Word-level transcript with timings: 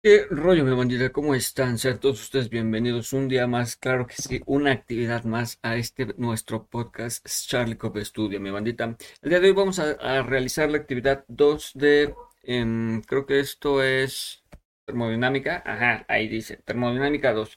¿Qué 0.00 0.26
rollo, 0.30 0.64
mi 0.64 0.76
bandita? 0.76 1.10
¿Cómo 1.10 1.34
están? 1.34 1.76
Sean 1.76 1.98
todos 1.98 2.20
ustedes 2.22 2.48
bienvenidos 2.48 3.12
un 3.12 3.26
día 3.26 3.48
más, 3.48 3.74
claro 3.76 4.06
que 4.06 4.14
sí, 4.14 4.40
una 4.46 4.70
actividad 4.70 5.24
más 5.24 5.58
a 5.60 5.74
este 5.74 6.06
nuestro 6.16 6.66
podcast 6.68 7.26
Charlie 7.26 7.76
Cop 7.76 7.96
Studio, 7.98 8.38
mi 8.38 8.50
bandita. 8.50 8.96
El 9.22 9.30
día 9.30 9.40
de 9.40 9.48
hoy 9.48 9.54
vamos 9.54 9.80
a, 9.80 10.22
realizar 10.22 10.70
la 10.70 10.78
actividad 10.78 11.24
2 11.26 11.72
de, 11.74 12.14
em, 12.44 13.02
creo 13.02 13.26
que 13.26 13.40
esto 13.40 13.82
es 13.82 14.44
termodinámica, 14.86 15.64
ajá, 15.66 16.04
ahí 16.08 16.28
dice, 16.28 16.58
termodinámica 16.58 17.32
2, 17.32 17.56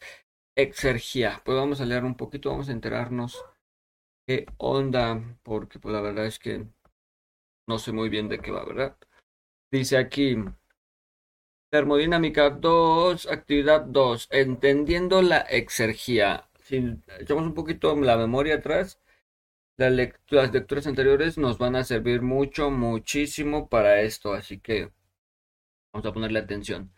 exergia. 0.56 1.44
Pues 1.46 1.56
vamos 1.56 1.80
a 1.80 1.86
leer 1.86 2.04
un 2.04 2.16
poquito, 2.16 2.50
vamos 2.50 2.70
a 2.70 2.72
enterarnos 2.72 3.46
qué 4.26 4.48
onda, 4.58 5.38
porque 5.44 5.78
pues 5.80 5.94
la 5.94 6.02
verdad 6.02 6.26
es 6.26 6.40
que 6.40 6.66
no 7.68 7.78
sé 7.78 7.92
muy 7.92 8.10
bien 8.10 8.30
de 8.30 8.40
qué 8.40 8.52
va, 8.52 8.66
¿verdad? 8.66 8.98
Dice 9.72 9.98
aquí... 9.98 10.38
Termodinámica 11.72 12.50
2, 12.50 13.28
actividad 13.32 13.86
2, 13.86 14.28
entendiendo 14.32 15.22
la 15.22 15.38
exergía. 15.38 16.50
Si 16.60 16.98
echamos 17.18 17.46
un 17.46 17.54
poquito 17.54 17.96
la 17.96 18.18
memoria 18.18 18.56
atrás, 18.56 19.00
las 19.78 19.94
lecturas 19.94 20.86
anteriores 20.86 21.38
nos 21.38 21.58
van 21.58 21.78
a 21.78 21.86
servir 21.86 22.22
mucho, 22.22 22.72
muchísimo 22.72 23.70
para 23.70 24.02
esto, 24.02 24.34
así 24.34 24.60
que 24.60 24.92
vamos 25.94 26.06
a 26.06 26.12
ponerle 26.12 26.40
atención. 26.40 26.92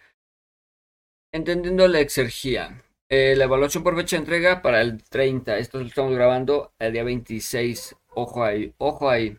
Entendiendo 1.32 1.88
la 1.88 2.00
exergía. 2.00 2.84
Eh, 3.10 3.36
la 3.36 3.44
evaluación 3.44 3.84
por 3.84 3.96
fecha 3.96 4.16
de 4.16 4.22
entrega 4.22 4.64
para 4.64 4.82
el 4.82 5.04
30. 5.04 5.60
Esto 5.60 5.80
lo 5.80 5.86
estamos 5.86 6.14
grabando 6.16 6.74
el 6.80 6.94
día 6.94 7.04
26. 7.04 7.96
Ojo 8.16 8.44
ahí, 8.44 8.74
ojo 8.80 9.08
ahí. 9.08 9.38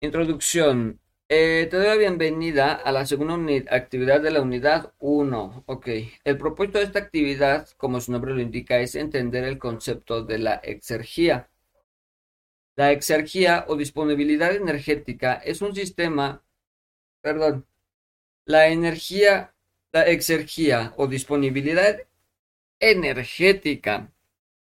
Introducción. 0.00 1.00
Eh, 1.30 1.68
te 1.70 1.76
doy 1.76 1.86
la 1.86 1.96
bienvenida 1.96 2.72
a 2.72 2.90
la 2.90 3.04
segunda 3.04 3.36
actividad 3.70 4.22
de 4.22 4.30
la 4.30 4.40
unidad 4.40 4.94
1. 4.98 5.64
Ok, 5.66 5.88
el 6.24 6.38
propósito 6.38 6.78
de 6.78 6.84
esta 6.84 7.00
actividad, 7.00 7.68
como 7.76 8.00
su 8.00 8.12
nombre 8.12 8.32
lo 8.32 8.40
indica, 8.40 8.78
es 8.80 8.94
entender 8.94 9.44
el 9.44 9.58
concepto 9.58 10.22
de 10.24 10.38
la 10.38 10.54
exergía. 10.54 11.50
La 12.76 12.92
exergía 12.92 13.66
o 13.68 13.76
disponibilidad 13.76 14.54
energética 14.54 15.34
es 15.34 15.60
un 15.60 15.74
sistema, 15.74 16.42
perdón, 17.20 17.66
la 18.46 18.68
energía, 18.68 19.54
la 19.92 20.06
exergía 20.06 20.94
o 20.96 21.08
disponibilidad 21.08 22.00
energética 22.80 24.12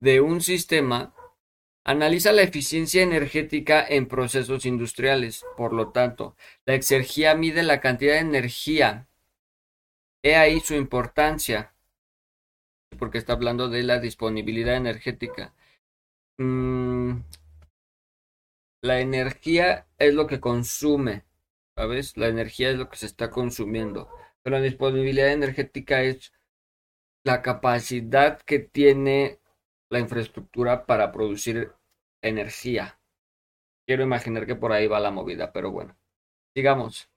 de 0.01 0.21
un 0.21 0.41
sistema 0.41 1.14
Analiza 1.87 2.33
la 2.33 2.41
eficiencia 2.41 3.03
energética 3.03 3.87
en 3.87 4.07
procesos 4.07 4.65
industriales. 4.65 5.45
Por 5.55 5.75
lo 5.75 5.93
tanto, 5.93 6.35
la 6.65 6.75
exergía 6.75 7.35
mide 7.35 7.63
la 7.63 7.81
cantidad 7.81 8.15
de 8.15 8.21
energía. 8.21 9.07
He 10.23 10.37
ahí 10.37 10.61
su 10.61 10.75
importancia, 10.75 11.75
porque 12.99 13.19
está 13.19 13.35
hablando 13.35 13.69
de 13.69 13.83
la 13.83 14.01
disponibilidad 14.01 14.77
energética. 14.77 15.53
Mm, 16.39 17.19
la 18.83 19.01
energía 19.01 19.87
es 19.99 20.15
lo 20.15 20.27
que 20.27 20.41
consume, 20.41 21.25
¿sabes? 21.77 22.17
La 22.17 22.29
energía 22.29 22.71
es 22.71 22.77
lo 22.79 22.89
que 22.89 22.97
se 22.97 23.07
está 23.07 23.31
consumiendo. 23.31 24.09
Pero 24.43 24.57
la 24.57 24.63
disponibilidad 24.63 25.33
energética 25.33 26.03
es 26.03 26.33
la 27.25 27.43
capacidad 27.43 28.41
que 28.41 28.59
tiene 28.59 29.39
la 29.95 30.01
infraestructura 30.01 30.85
para 30.85 31.11
producir 31.13 31.73
energía. 32.23 32.99
Quiero 33.87 34.03
imaginar 34.03 34.47
que 34.47 34.57
por 34.57 34.73
ahí 34.73 34.87
va 34.87 35.01
la 35.01 35.11
movida, 35.11 35.53
pero 35.53 35.71
bueno. 35.71 35.97
Digamos, 36.55 37.09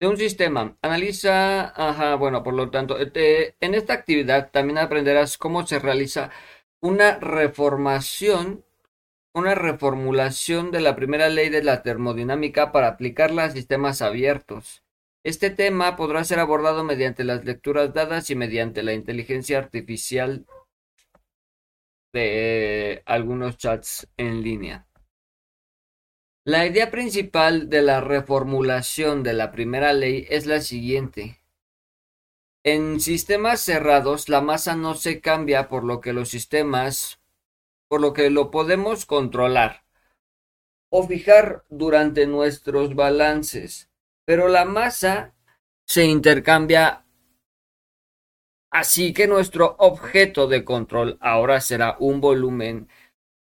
de 0.00 0.08
un 0.08 0.16
sistema, 0.16 0.76
analiza, 0.82 1.68
ajá, 1.68 2.16
bueno, 2.16 2.42
por 2.42 2.54
lo 2.54 2.70
tanto, 2.70 2.96
en 3.00 3.74
esta 3.74 3.94
actividad 3.94 4.50
también 4.50 4.78
aprenderás 4.78 5.38
cómo 5.38 5.66
se 5.66 5.78
realiza 5.78 6.30
una 6.80 7.18
reformación, 7.18 8.64
una 9.34 9.54
reformulación 9.54 10.70
de 10.70 10.80
la 10.80 10.96
primera 10.96 11.28
ley 11.28 11.48
de 11.48 11.62
la 11.62 11.82
termodinámica 11.82 12.72
para 12.72 12.88
aplicarla 12.88 13.44
a 13.44 13.50
sistemas 13.50 14.02
abiertos. 14.02 14.82
Este 15.24 15.50
tema 15.50 15.96
podrá 15.96 16.24
ser 16.24 16.38
abordado 16.38 16.84
mediante 16.84 17.24
las 17.24 17.44
lecturas 17.44 17.92
dadas 17.92 18.30
y 18.30 18.34
mediante 18.34 18.82
la 18.82 18.92
inteligencia 18.92 19.58
artificial 19.58 20.46
de 22.16 23.02
algunos 23.04 23.56
chats 23.58 24.08
en 24.16 24.42
línea. 24.42 24.86
La 26.44 26.64
idea 26.64 26.90
principal 26.90 27.68
de 27.68 27.82
la 27.82 28.00
reformulación 28.00 29.22
de 29.22 29.32
la 29.32 29.50
primera 29.52 29.92
ley 29.92 30.26
es 30.30 30.46
la 30.46 30.60
siguiente. 30.60 31.42
En 32.64 33.00
sistemas 33.00 33.60
cerrados 33.60 34.28
la 34.28 34.40
masa 34.40 34.76
no 34.76 34.94
se 34.94 35.20
cambia 35.20 35.68
por 35.68 35.84
lo 35.84 36.00
que 36.00 36.12
los 36.12 36.28
sistemas, 36.28 37.20
por 37.88 38.00
lo 38.00 38.12
que 38.12 38.30
lo 38.30 38.50
podemos 38.50 39.06
controlar 39.06 39.84
o 40.88 41.06
fijar 41.06 41.64
durante 41.68 42.26
nuestros 42.26 42.94
balances, 42.94 43.90
pero 44.24 44.48
la 44.48 44.64
masa 44.64 45.34
se 45.84 46.06
intercambia 46.06 47.05
Así 48.76 49.14
que 49.14 49.26
nuestro 49.26 49.74
objeto 49.78 50.48
de 50.48 50.62
control 50.62 51.16
ahora 51.22 51.62
será 51.62 51.96
un 51.98 52.20
volumen 52.20 52.90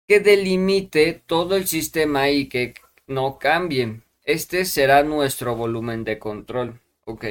que 0.07 0.21
delimite 0.21 1.15
todo 1.27 1.57
el 1.57 1.67
sistema 1.67 2.31
y 2.31 2.49
que 2.49 2.75
no 3.09 3.37
cambie. 3.37 4.03
Este 4.23 4.65
será 4.65 5.03
nuestro 5.03 5.57
volumen 5.57 6.05
de 6.05 6.21
control. 6.21 6.81
Ok. 7.07 7.25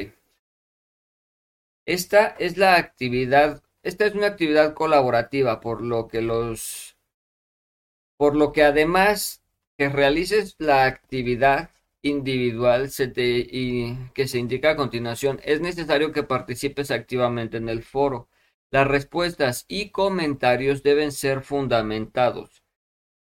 Esta 1.85 2.35
es 2.37 2.57
la 2.57 2.75
actividad, 2.75 3.63
esta 3.81 4.05
es 4.05 4.13
una 4.13 4.27
actividad 4.27 4.73
colaborativa, 4.73 5.61
por 5.61 5.81
lo 5.81 6.09
que 6.09 6.21
los, 6.21 6.97
por 8.17 8.35
lo 8.35 8.51
que 8.51 8.63
además 8.63 9.41
que 9.77 9.87
realices 9.87 10.57
la 10.57 10.83
actividad, 10.83 11.69
individual 12.05 12.91
que 12.93 14.27
se 14.27 14.37
indica 14.37 14.71
a 14.71 14.75
continuación, 14.75 15.41
es 15.43 15.59
necesario 15.59 16.11
que 16.11 16.21
participes 16.21 16.91
activamente 16.91 17.57
en 17.57 17.67
el 17.67 17.81
foro. 17.81 18.29
Las 18.69 18.87
respuestas 18.87 19.65
y 19.67 19.89
comentarios 19.89 20.83
deben 20.83 21.11
ser 21.11 21.41
fundamentados 21.41 22.63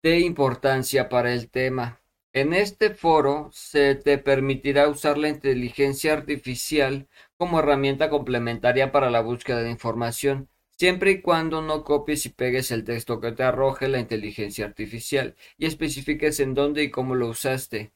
de 0.02 0.20
importancia 0.20 1.08
para 1.08 1.32
el 1.32 1.48
tema. 1.50 2.02
En 2.34 2.52
este 2.52 2.90
foro 2.90 3.48
se 3.52 3.94
te 3.94 4.18
permitirá 4.18 4.88
usar 4.88 5.16
la 5.16 5.30
inteligencia 5.30 6.12
artificial 6.12 7.08
como 7.38 7.60
herramienta 7.60 8.10
complementaria 8.10 8.92
para 8.92 9.10
la 9.10 9.20
búsqueda 9.22 9.62
de 9.62 9.70
información, 9.70 10.50
siempre 10.76 11.12
y 11.12 11.20
cuando 11.22 11.62
no 11.62 11.84
copies 11.84 12.26
y 12.26 12.30
pegues 12.30 12.70
el 12.70 12.84
texto 12.84 13.18
que 13.20 13.32
te 13.32 13.44
arroje 13.44 13.88
la 13.88 14.00
inteligencia 14.00 14.66
artificial 14.66 15.36
y 15.56 15.64
especifiques 15.66 16.38
en 16.40 16.52
dónde 16.52 16.82
y 16.82 16.90
cómo 16.90 17.14
lo 17.14 17.28
usaste. 17.28 17.92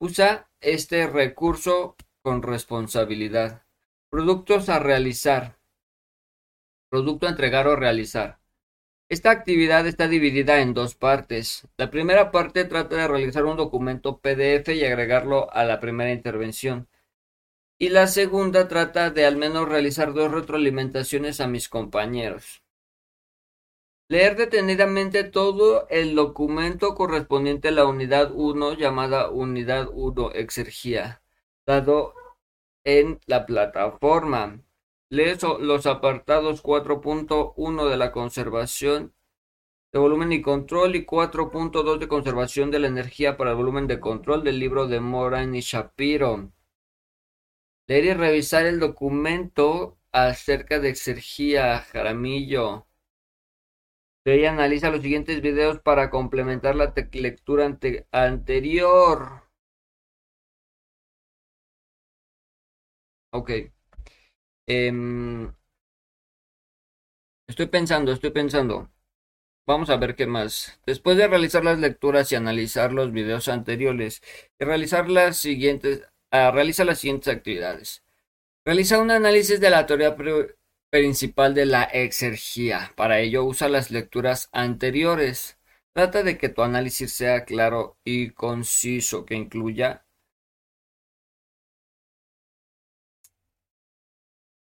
Usa 0.00 0.48
este 0.60 1.08
recurso 1.08 1.96
con 2.22 2.42
responsabilidad. 2.42 3.64
Productos 4.10 4.68
a 4.68 4.78
realizar. 4.78 5.58
Producto 6.88 7.26
a 7.26 7.30
entregar 7.30 7.66
o 7.66 7.74
realizar. 7.74 8.38
Esta 9.08 9.32
actividad 9.32 9.88
está 9.88 10.06
dividida 10.06 10.60
en 10.60 10.72
dos 10.72 10.94
partes. 10.94 11.66
La 11.76 11.90
primera 11.90 12.30
parte 12.30 12.64
trata 12.64 12.94
de 12.94 13.08
realizar 13.08 13.44
un 13.44 13.56
documento 13.56 14.20
PDF 14.20 14.68
y 14.68 14.84
agregarlo 14.84 15.52
a 15.52 15.64
la 15.64 15.80
primera 15.80 16.12
intervención. 16.12 16.86
Y 17.76 17.88
la 17.88 18.06
segunda 18.06 18.68
trata 18.68 19.10
de 19.10 19.26
al 19.26 19.36
menos 19.36 19.68
realizar 19.68 20.12
dos 20.12 20.30
retroalimentaciones 20.30 21.40
a 21.40 21.48
mis 21.48 21.68
compañeros. 21.68 22.62
Leer 24.10 24.36
detenidamente 24.36 25.22
todo 25.22 25.86
el 25.90 26.14
documento 26.14 26.94
correspondiente 26.94 27.68
a 27.68 27.72
la 27.72 27.84
unidad 27.84 28.30
1 28.32 28.72
llamada 28.72 29.28
unidad 29.30 29.88
1 29.92 30.32
exergía, 30.32 31.20
dado 31.66 32.14
en 32.84 33.20
la 33.26 33.44
plataforma. 33.44 34.62
Lee 35.10 35.36
los 35.60 35.84
apartados 35.84 36.62
4.1 36.62 37.90
de 37.90 37.96
la 37.98 38.10
conservación 38.10 39.12
de 39.92 39.98
volumen 39.98 40.32
y 40.32 40.40
control 40.40 40.96
y 40.96 41.04
4.2 41.04 41.98
de 41.98 42.08
conservación 42.08 42.70
de 42.70 42.78
la 42.78 42.88
energía 42.88 43.36
para 43.36 43.50
el 43.50 43.56
volumen 43.56 43.86
de 43.86 44.00
control 44.00 44.42
del 44.42 44.58
libro 44.58 44.88
de 44.88 45.00
Moran 45.00 45.54
y 45.54 45.60
Shapiro. 45.60 46.50
Leer 47.86 48.04
y 48.06 48.14
revisar 48.14 48.64
el 48.64 48.80
documento 48.80 49.98
acerca 50.12 50.78
de 50.80 50.88
exergía, 50.88 51.80
Jaramillo 51.80 52.87
ella 54.30 54.50
analiza 54.52 54.90
los 54.90 55.02
siguientes 55.02 55.40
videos 55.42 55.80
para 55.80 56.10
complementar 56.10 56.74
la 56.76 56.92
lectura 57.12 57.66
anterior. 58.12 59.42
Ok. 63.32 63.50
Em, 64.66 65.52
estoy 67.46 67.66
pensando, 67.66 68.12
estoy 68.12 68.30
pensando. 68.30 68.90
Vamos 69.66 69.90
a 69.90 69.96
ver 69.98 70.16
qué 70.16 70.26
más. 70.26 70.80
Después 70.86 71.16
de 71.18 71.28
realizar 71.28 71.64
las 71.64 71.78
lecturas 71.78 72.32
y 72.32 72.36
analizar 72.36 72.92
los 72.92 73.12
videos 73.12 73.48
anteriores, 73.48 74.22
y 74.58 74.64
realizar 74.64 75.10
las 75.10 75.38
siguientes, 75.38 76.02
realiza 76.30 76.84
las 76.84 76.98
siguientes 77.00 77.34
actividades. 77.34 78.04
Realiza 78.64 79.00
un 79.00 79.10
análisis 79.10 79.60
de 79.60 79.70
la 79.70 79.86
teoría 79.86 80.16
principal 80.90 81.54
de 81.54 81.66
la 81.66 81.84
exergía. 81.84 82.92
Para 82.96 83.20
ello 83.20 83.44
usa 83.44 83.68
las 83.68 83.90
lecturas 83.90 84.48
anteriores. 84.52 85.58
Trata 85.92 86.22
de 86.22 86.38
que 86.38 86.48
tu 86.48 86.62
análisis 86.62 87.12
sea 87.12 87.44
claro 87.44 87.98
y 88.04 88.30
conciso, 88.30 89.24
que 89.24 89.34
incluya 89.34 90.04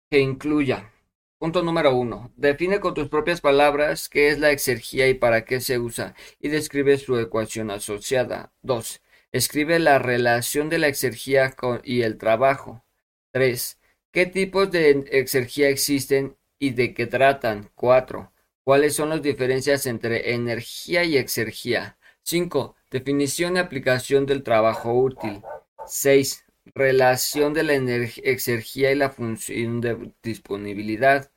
que 0.09 0.19
incluya. 0.19 0.91
Punto 1.37 1.61
número 1.63 1.95
uno. 1.95 2.31
Define 2.35 2.79
con 2.79 2.93
tus 2.93 3.09
propias 3.09 3.41
palabras 3.41 4.09
qué 4.09 4.29
es 4.29 4.39
la 4.39 4.51
exergía 4.51 5.07
y 5.07 5.13
para 5.13 5.45
qué 5.45 5.61
se 5.61 5.79
usa, 5.79 6.15
y 6.39 6.49
describe 6.49 6.97
su 6.97 7.17
ecuación 7.19 7.71
asociada. 7.71 8.53
2. 8.63 9.01
Escribe 9.31 9.79
la 9.79 9.99
relación 9.99 10.69
de 10.69 10.79
la 10.79 10.87
exergía 10.87 11.53
y 11.83 12.01
el 12.01 12.17
trabajo. 12.17 12.85
3. 13.31 13.77
¿Qué 14.17 14.25
tipos 14.25 14.71
de 14.71 15.05
exergía 15.11 15.69
existen 15.69 16.35
y 16.57 16.71
de 16.71 16.95
qué 16.95 17.05
tratan? 17.05 17.69
4. 17.75 18.33
¿Cuáles 18.63 18.95
son 18.95 19.09
las 19.09 19.21
diferencias 19.21 19.85
entre 19.85 20.33
energía 20.33 21.03
y 21.03 21.17
exergía? 21.17 21.99
5. 22.23 22.75
Definición 22.89 23.57
y 23.57 23.59
aplicación 23.59 24.25
del 24.25 24.41
trabajo 24.41 24.91
útil. 24.91 25.43
6. 25.85 26.45
Relación 26.73 27.53
de 27.53 27.61
la 27.61 27.73
exergía 27.75 28.91
y 28.91 28.95
la 28.95 29.11
función 29.11 29.81
de 29.81 30.11
disponibilidad. 30.23 31.31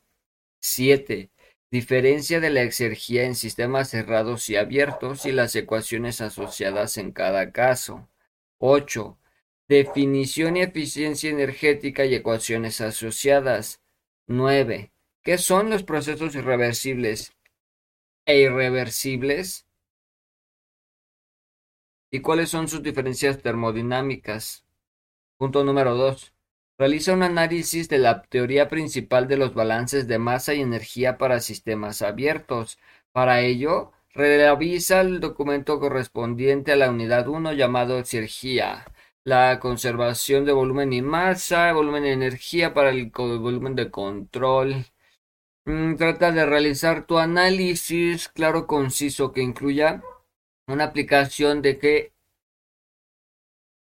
7. 0.62 1.30
Diferencia 1.70 2.40
de 2.40 2.48
la 2.48 2.62
exergía 2.62 3.24
en 3.24 3.34
sistemas 3.34 3.90
cerrados 3.90 4.48
y 4.48 4.56
abiertos 4.56 5.26
y 5.26 5.32
las 5.32 5.54
ecuaciones 5.54 6.22
asociadas 6.22 6.96
en 6.96 7.12
cada 7.12 7.52
caso. 7.52 8.08
8. 8.56 9.19
Definición 9.70 10.56
y 10.56 10.62
eficiencia 10.62 11.30
energética 11.30 12.04
y 12.04 12.16
ecuaciones 12.16 12.80
asociadas. 12.80 13.80
9. 14.26 14.90
¿Qué 15.22 15.38
son 15.38 15.70
los 15.70 15.84
procesos 15.84 16.34
irreversibles 16.34 17.36
e 18.26 18.40
irreversibles? 18.40 19.68
¿Y 22.10 22.18
cuáles 22.18 22.48
son 22.48 22.66
sus 22.66 22.82
diferencias 22.82 23.42
termodinámicas? 23.42 24.64
Punto 25.36 25.62
número 25.62 25.94
2. 25.94 26.34
Realiza 26.76 27.12
un 27.12 27.22
análisis 27.22 27.88
de 27.88 27.98
la 27.98 28.22
teoría 28.22 28.68
principal 28.68 29.28
de 29.28 29.36
los 29.36 29.54
balances 29.54 30.08
de 30.08 30.18
masa 30.18 30.52
y 30.52 30.62
energía 30.62 31.16
para 31.16 31.38
sistemas 31.38 32.02
abiertos. 32.02 32.80
Para 33.12 33.42
ello, 33.42 33.92
revisa 34.14 35.00
el 35.00 35.20
documento 35.20 35.78
correspondiente 35.78 36.72
a 36.72 36.76
la 36.76 36.90
unidad 36.90 37.28
1 37.28 37.52
llamado 37.52 38.00
exergía, 38.00 38.84
la 39.24 39.58
conservación 39.60 40.44
de 40.44 40.52
volumen 40.52 40.92
y 40.92 41.02
masa, 41.02 41.72
volumen 41.72 42.06
y 42.06 42.10
energía 42.10 42.74
para 42.74 42.90
el 42.90 43.10
volumen 43.10 43.74
de 43.74 43.90
control. 43.90 44.86
Mm, 45.66 45.96
trata 45.96 46.32
de 46.32 46.46
realizar 46.46 47.06
tu 47.06 47.18
análisis 47.18 48.28
claro, 48.28 48.66
conciso, 48.66 49.32
que 49.32 49.42
incluya 49.42 50.02
una 50.66 50.84
aplicación 50.84 51.62
de 51.62 51.78
que 51.78 52.12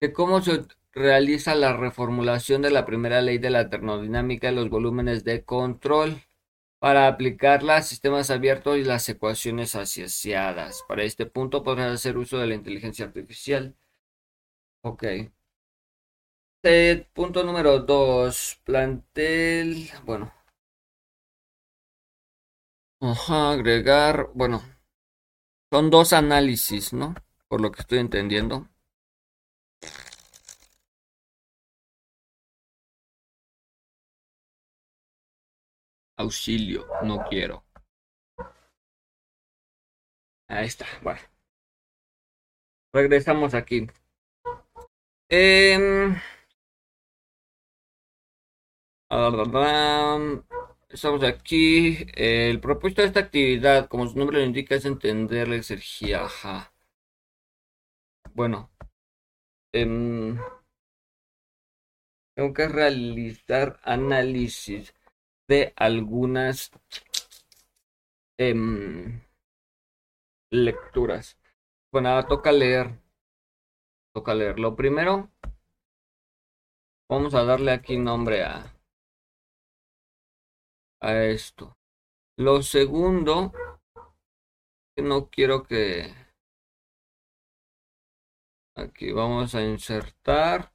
de 0.00 0.12
cómo 0.12 0.40
se 0.42 0.64
realiza 0.92 1.54
la 1.54 1.76
reformulación 1.76 2.62
de 2.62 2.70
la 2.70 2.86
primera 2.86 3.20
ley 3.20 3.38
de 3.38 3.50
la 3.50 3.68
termodinámica 3.68 4.48
de 4.48 4.54
los 4.54 4.70
volúmenes 4.70 5.24
de 5.24 5.44
control 5.44 6.22
para 6.78 7.08
aplicarla 7.08 7.76
a 7.76 7.82
sistemas 7.82 8.30
abiertos 8.30 8.78
y 8.78 8.84
las 8.84 9.08
ecuaciones 9.08 9.74
asociadas. 9.74 10.84
Para 10.88 11.04
este 11.04 11.26
punto 11.26 11.62
podrás 11.62 11.92
hacer 11.92 12.16
uso 12.18 12.38
de 12.38 12.46
la 12.46 12.54
inteligencia 12.54 13.04
artificial. 13.06 13.74
Ok. 14.82 15.04
Eh, 16.64 17.06
punto 17.14 17.42
número 17.42 17.78
2. 17.78 18.60
Plantel. 18.62 19.90
Bueno. 20.04 20.30
Ajá, 23.00 23.52
agregar. 23.52 24.28
Bueno. 24.34 24.62
Son 25.72 25.90
dos 25.90 26.12
análisis, 26.12 26.92
¿no? 26.92 27.14
Por 27.46 27.60
lo 27.60 27.70
que 27.70 27.82
estoy 27.82 27.98
entendiendo. 28.00 28.68
Auxilio, 36.18 36.84
no 37.04 37.24
quiero. 37.26 37.64
Ahí 40.48 40.66
está, 40.66 40.86
bueno. 41.02 41.20
Regresamos 42.92 43.54
aquí. 43.54 43.86
Eh, 45.28 46.14
estamos 50.88 51.22
aquí. 51.24 52.06
El 52.14 52.60
propósito 52.60 53.02
de 53.02 53.08
esta 53.08 53.20
actividad, 53.20 53.88
como 53.88 54.06
su 54.08 54.18
nombre 54.18 54.38
lo 54.38 54.44
indica, 54.44 54.74
es 54.74 54.84
entender 54.84 55.48
la 55.48 55.56
exergía. 55.56 56.24
Ajá. 56.24 56.72
Bueno. 58.34 58.70
Eh, 59.72 60.36
tengo 62.34 62.52
que 62.54 62.68
realizar 62.68 63.80
análisis 63.82 64.94
de 65.48 65.72
algunas 65.76 66.70
em, 68.38 69.20
lecturas. 70.50 71.38
Bueno, 71.92 72.26
toca 72.26 72.52
leer. 72.52 73.05
Toca 74.16 74.34
leer. 74.34 74.58
Lo 74.58 74.74
primero, 74.74 75.30
vamos 77.06 77.34
a 77.34 77.44
darle 77.44 77.70
aquí 77.70 77.98
nombre 77.98 78.44
a, 78.44 78.74
a 81.02 81.24
esto. 81.24 81.76
Lo 82.38 82.62
segundo, 82.62 83.52
que 84.94 85.02
no 85.02 85.28
quiero 85.28 85.64
que... 85.64 86.14
Aquí 88.74 89.12
vamos 89.12 89.54
a 89.54 89.60
insertar 89.60 90.72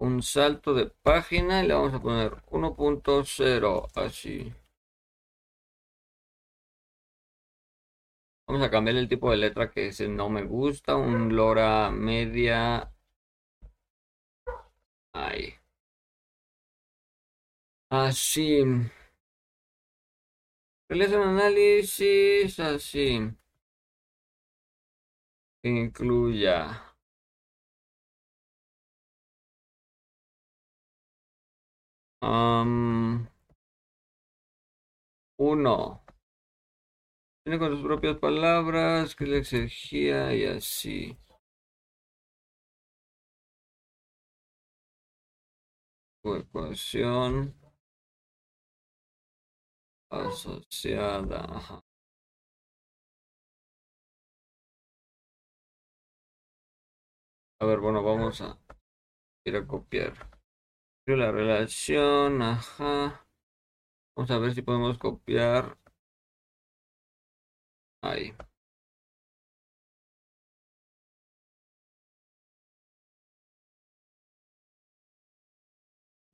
un 0.00 0.22
salto 0.22 0.72
de 0.72 0.86
página 0.86 1.62
y 1.62 1.68
le 1.68 1.74
vamos 1.74 1.92
a 1.92 2.00
poner 2.00 2.32
1.0 2.46 3.90
así. 3.96 4.61
Vamos 8.52 8.66
a 8.66 8.70
cambiar 8.70 8.96
el 8.98 9.08
tipo 9.08 9.30
de 9.30 9.38
letra 9.38 9.70
que 9.70 9.86
ese 9.88 10.08
no 10.08 10.28
me 10.28 10.42
gusta. 10.44 10.94
Un 10.96 11.34
lora 11.34 11.90
media. 11.90 12.92
Ahí. 15.14 15.54
Así. 17.90 18.64
Realiza 20.88 21.18
un 21.18 21.28
análisis 21.28 22.60
así. 22.60 23.32
Incluya. 25.64 26.92
uno. 35.42 36.01
Tiene 37.44 37.58
con 37.58 37.72
sus 37.72 37.82
propias 37.82 38.18
palabras 38.18 39.16
que 39.16 39.26
le 39.26 39.38
exigía 39.38 40.34
y 40.34 40.44
así. 40.44 41.18
ecuación 46.24 47.54
asociada. 50.10 51.82
A 57.60 57.66
ver, 57.66 57.80
bueno, 57.80 58.02
vamos 58.02 58.40
a 58.40 58.58
ir 59.44 59.56
a 59.56 59.66
copiar 59.66 60.14
la 61.06 61.32
relación, 61.32 62.42
ajá. 62.42 63.26
Vamos 64.16 64.30
a 64.30 64.38
ver 64.38 64.54
si 64.54 64.62
podemos 64.62 64.98
copiar. 64.98 65.81
Ahí. 68.02 68.34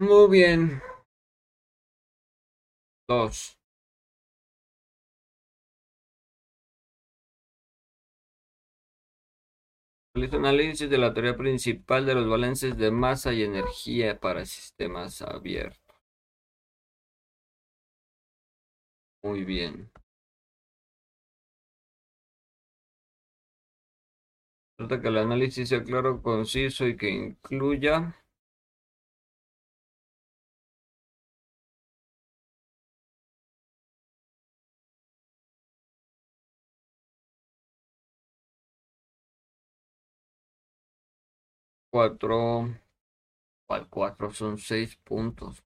Muy 0.00 0.26
bien. 0.28 0.82
Dos. 3.08 3.58
Realiza 10.14 10.36
análisis 10.36 10.90
de 10.90 10.98
la 10.98 11.14
teoría 11.14 11.34
principal 11.34 12.04
de 12.04 12.14
los 12.14 12.28
balances 12.28 12.76
de 12.76 12.90
masa 12.90 13.32
y 13.32 13.42
energía 13.42 14.20
para 14.20 14.44
sistemas 14.44 15.22
abiertos. 15.22 15.96
Muy 19.22 19.44
bien. 19.44 19.92
Trata 24.78 24.98
que 25.02 25.08
el 25.08 25.18
análisis 25.18 25.68
sea 25.68 25.84
claro, 25.84 26.22
conciso 26.22 26.86
y 26.86 26.96
que 26.96 27.10
incluya 27.10 28.16
cuatro, 41.90 42.70
¿cuál 43.66 43.88
cuatro? 43.88 44.32
Son 44.32 44.58
seis 44.58 44.96
puntos. 44.96 45.62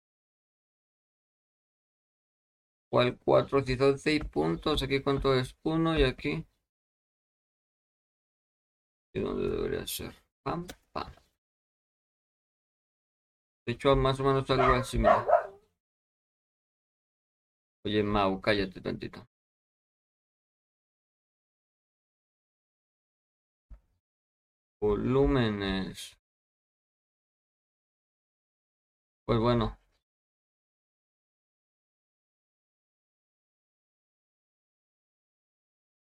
¿Cuál 2.88 3.18
cuatro? 3.18 3.64
Si 3.66 3.76
son 3.76 3.98
seis 3.98 4.22
puntos, 4.24 4.84
aquí 4.84 5.00
cuánto 5.00 5.34
es 5.34 5.56
uno 5.64 5.98
y 5.98 6.04
aquí 6.04 6.46
¿Y 9.14 9.20
dónde 9.20 9.48
debería 9.48 9.86
ser? 9.86 10.14
Pam, 10.42 10.66
pam. 10.92 11.10
De 13.66 13.72
hecho, 13.72 13.96
más 13.96 14.20
o 14.20 14.24
menos 14.24 14.48
algo 14.50 14.72
así, 14.74 14.98
mira. 14.98 15.26
Oye, 17.84 18.02
Mau, 18.02 18.40
cállate 18.40 18.80
tantito. 18.80 19.20
Volúmenes. 24.82 26.00
Pues 29.24 29.38
bueno. 29.40 29.78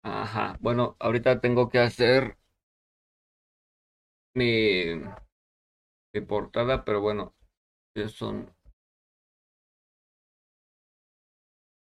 Ajá. 0.03 0.59
Bueno, 0.61 0.97
ahorita 1.01 1.41
tengo 1.41 1.69
que 1.71 1.79
hacer 1.79 2.37
mi, 4.35 5.01
portada, 6.27 6.85
pero 6.85 7.01
bueno, 7.01 7.35
son 8.09 8.55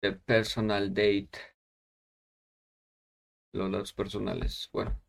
de 0.02 0.12
personal 0.12 0.94
date. 0.94 1.38
Los 3.52 3.72
datos 3.72 3.92
personales. 3.92 4.68
Bueno. 4.72 5.00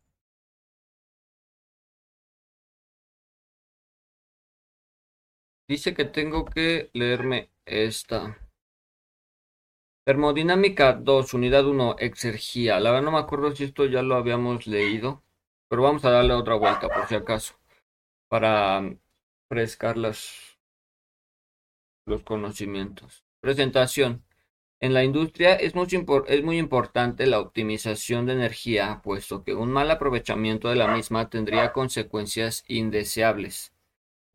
Dice 5.68 5.94
que 5.94 6.04
tengo 6.04 6.44
que 6.46 6.90
leerme 6.94 7.50
esta. 7.64 8.38
Termodinámica 10.04 10.94
2, 10.94 11.34
unidad 11.34 11.66
1, 11.66 11.96
exergía. 11.98 12.80
La 12.80 12.90
verdad 12.90 13.04
no 13.04 13.12
me 13.12 13.18
acuerdo 13.18 13.54
si 13.54 13.64
esto 13.64 13.84
ya 13.86 14.02
lo 14.02 14.16
habíamos 14.16 14.66
leído, 14.66 15.22
pero 15.68 15.82
vamos 15.82 16.04
a 16.04 16.10
darle 16.10 16.34
otra 16.34 16.54
vuelta 16.54 16.88
por 16.88 17.06
si 17.06 17.14
acaso, 17.14 17.54
para 18.28 18.82
frescar 19.48 19.96
los 19.96 20.58
conocimientos. 22.24 23.24
Presentación. 23.40 24.24
En 24.80 24.94
la 24.94 25.02
industria 25.02 25.54
es 25.54 25.74
es 25.74 26.44
muy 26.44 26.58
importante 26.58 27.26
la 27.26 27.40
optimización 27.40 28.26
de 28.26 28.34
energía, 28.34 29.00
puesto 29.02 29.42
que 29.42 29.54
un 29.54 29.72
mal 29.72 29.90
aprovechamiento 29.90 30.68
de 30.68 30.76
la 30.76 30.88
misma 30.88 31.28
tendría 31.28 31.72
consecuencias 31.72 32.64
indeseables 32.68 33.72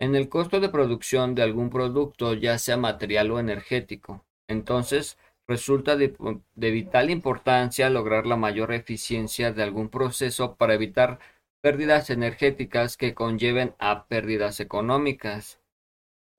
en 0.03 0.15
el 0.15 0.27
costo 0.27 0.59
de 0.59 0.67
producción 0.67 1.33
de 1.33 1.43
algún 1.43 1.69
producto, 1.69 2.33
ya 2.33 2.57
sea 2.57 2.75
material 2.75 3.31
o 3.31 3.39
energético. 3.39 4.25
Entonces, 4.49 5.17
resulta 5.47 5.95
de, 5.95 6.15
vital 6.55 7.09
importancia 7.09 7.89
lograr 7.89 8.25
la 8.25 8.37
mayor 8.37 8.73
eficiencia 8.73 9.51
de 9.51 9.63
algún 9.63 9.89
proceso 9.89 10.55
para 10.55 10.73
evitar 10.73 11.19
pérdidas 11.61 12.09
energéticas 12.09 12.97
que 12.97 13.13
conlleven 13.13 13.75
a 13.79 14.05
pérdidas 14.07 14.59
económicas. 14.59 15.59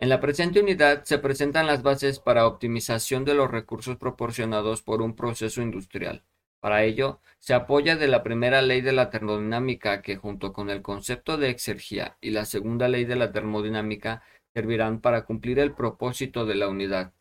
En 0.00 0.08
la 0.08 0.20
presente 0.20 0.60
unidad 0.60 1.04
se 1.04 1.18
presentan 1.18 1.66
las 1.66 1.82
bases 1.82 2.18
para 2.18 2.46
optimización 2.46 3.24
de 3.24 3.34
los 3.34 3.50
recursos 3.50 3.96
proporcionados 3.96 4.82
por 4.82 5.02
un 5.02 5.14
proceso 5.14 5.62
industrial. 5.62 6.24
Para 6.60 6.82
ello, 6.84 7.20
se 7.38 7.52
apoya 7.52 7.96
de 7.96 8.08
la 8.08 8.22
primera 8.22 8.62
ley 8.62 8.80
de 8.80 8.92
la 8.92 9.10
termodinámica 9.10 10.00
que 10.00 10.16
junto 10.16 10.52
con 10.52 10.70
el 10.70 10.80
concepto 10.80 11.36
de 11.36 11.50
exergía 11.50 12.16
y 12.22 12.30
la 12.30 12.46
segunda 12.46 12.88
ley 12.88 13.04
de 13.04 13.16
la 13.16 13.32
termodinámica 13.32 14.22
servirán 14.54 15.00
para 15.00 15.26
cumplir 15.26 15.58
el 15.58 15.72
propósito 15.74 16.46
de 16.46 16.54
la 16.54 16.68
unidad. 16.68 17.12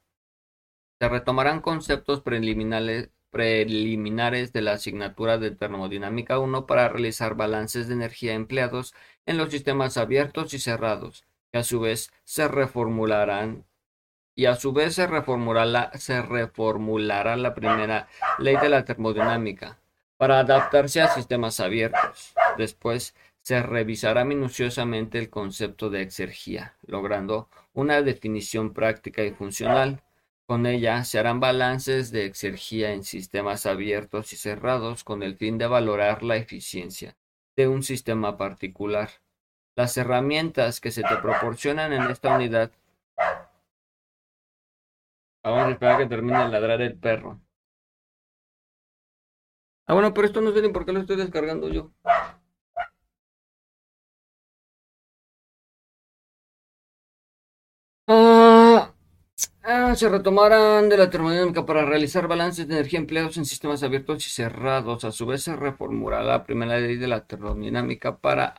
Se 1.03 1.09
retomarán 1.09 1.59
conceptos 1.59 2.21
preliminares, 2.21 3.09
preliminares 3.29 4.53
de 4.53 4.61
la 4.61 4.71
asignatura 4.71 5.37
de 5.37 5.51
termodinámica 5.51 6.39
1 6.39 6.65
para 6.65 6.87
realizar 6.87 7.35
balances 7.35 7.89
de 7.89 7.95
energía 7.95 8.35
empleados 8.35 8.95
en 9.25 9.35
los 9.35 9.49
sistemas 9.49 9.97
abiertos 9.97 10.53
y 10.53 10.59
cerrados, 10.59 11.25
que 11.51 11.57
a 11.57 11.63
su 11.65 11.81
vez 11.81 12.13
se 12.23 12.47
reformularán 12.47 13.65
y 14.33 14.45
a 14.45 14.55
su 14.55 14.71
vez 14.71 14.95
se 14.95 15.05
reformulará, 15.05 15.91
se 15.95 16.21
reformulará 16.21 17.35
la 17.35 17.53
primera 17.53 18.07
ley 18.39 18.55
de 18.55 18.69
la 18.69 18.85
termodinámica 18.85 19.81
para 20.15 20.39
adaptarse 20.39 21.01
a 21.01 21.09
sistemas 21.09 21.59
abiertos. 21.59 22.33
Después 22.57 23.13
se 23.41 23.61
revisará 23.61 24.23
minuciosamente 24.23 25.19
el 25.19 25.29
concepto 25.29 25.89
de 25.89 26.01
exergía, 26.01 26.77
logrando 26.87 27.49
una 27.73 28.01
definición 28.01 28.73
práctica 28.73 29.21
y 29.25 29.31
funcional. 29.31 30.01
Con 30.45 30.65
ella 30.65 31.03
se 31.03 31.19
harán 31.19 31.39
balances 31.39 32.11
de 32.11 32.25
exergía 32.25 32.91
en 32.91 33.03
sistemas 33.03 33.65
abiertos 33.65 34.33
y 34.33 34.35
cerrados 34.35 35.03
con 35.03 35.23
el 35.23 35.37
fin 35.37 35.57
de 35.57 35.67
valorar 35.67 36.23
la 36.23 36.35
eficiencia 36.35 37.17
de 37.55 37.67
un 37.67 37.83
sistema 37.83 38.37
particular. 38.37 39.09
Las 39.75 39.97
herramientas 39.97 40.81
que 40.81 40.91
se 40.91 41.01
te 41.01 41.15
proporcionan 41.17 41.93
en 41.93 42.03
esta 42.03 42.35
unidad 42.35 42.71
Vamos 45.43 45.63
a 45.65 45.71
esperar 45.71 45.97
que 45.97 46.05
termine 46.05 46.39
de 46.39 46.49
ladrar 46.49 46.81
el 46.81 46.97
perro. 46.97 47.41
Ah, 49.85 49.93
bueno, 49.93 50.13
pero 50.13 50.25
esto 50.27 50.39
no 50.39 50.53
sé 50.53 50.61
ni 50.61 50.69
por 50.69 50.85
qué 50.85 50.93
lo 50.93 51.01
estoy 51.01 51.17
descargando 51.17 51.67
yo. 51.67 51.91
Ah, 59.63 59.95
se 59.95 60.09
retomarán 60.09 60.89
de 60.89 60.97
la 60.97 61.09
termodinámica 61.09 61.65
para 61.65 61.85
realizar 61.85 62.27
balances 62.27 62.67
de 62.67 62.75
energía 62.75 62.99
empleados 62.99 63.37
en 63.37 63.45
sistemas 63.45 63.83
abiertos 63.83 64.25
y 64.27 64.29
cerrados. 64.29 65.03
A 65.03 65.11
su 65.11 65.25
vez, 65.25 65.43
se 65.43 65.55
reformulará 65.55 66.23
la 66.23 66.43
primera 66.43 66.79
ley 66.79 66.97
de 66.97 67.07
la 67.07 67.25
termodinámica 67.25 68.17
para 68.19 68.53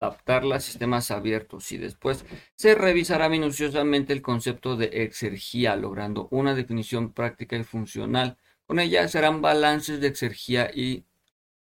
adaptarla 0.00 0.56
a 0.56 0.60
sistemas 0.60 1.10
abiertos 1.10 1.70
y 1.72 1.78
después 1.78 2.24
se 2.54 2.74
revisará 2.74 3.28
minuciosamente 3.28 4.12
el 4.12 4.22
concepto 4.22 4.76
de 4.76 4.86
exergía, 5.04 5.76
logrando 5.76 6.28
una 6.30 6.54
definición 6.54 7.12
práctica 7.12 7.56
y 7.56 7.64
funcional. 7.64 8.36
Con 8.66 8.80
ella 8.80 9.08
serán 9.08 9.42
balances 9.42 10.00
de 10.00 10.08
exergía 10.08 10.70
y 10.74 11.04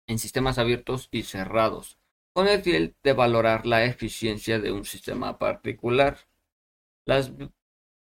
en 0.07 0.19
sistemas 0.19 0.59
abiertos 0.59 1.09
y 1.11 1.23
cerrados, 1.23 1.99
con 2.33 2.49
el 2.49 2.62
fin 2.62 2.95
de 3.03 3.12
valorar 3.12 3.67
la 3.67 3.85
eficiencia 3.85 4.59
de 4.61 4.73
un 4.73 4.85
sistema 4.85 5.38
particular. 5.38 6.19
Las 7.07 7.33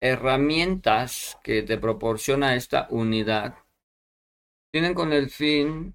herramientas 0.02 1.38
que 1.44 1.62
te 1.62 1.78
proporciona 1.78 2.56
esta 2.56 2.88
unidad 2.90 3.54
tienen 4.72 4.94
con 4.94 5.12
el 5.12 5.30
fin 5.30 5.94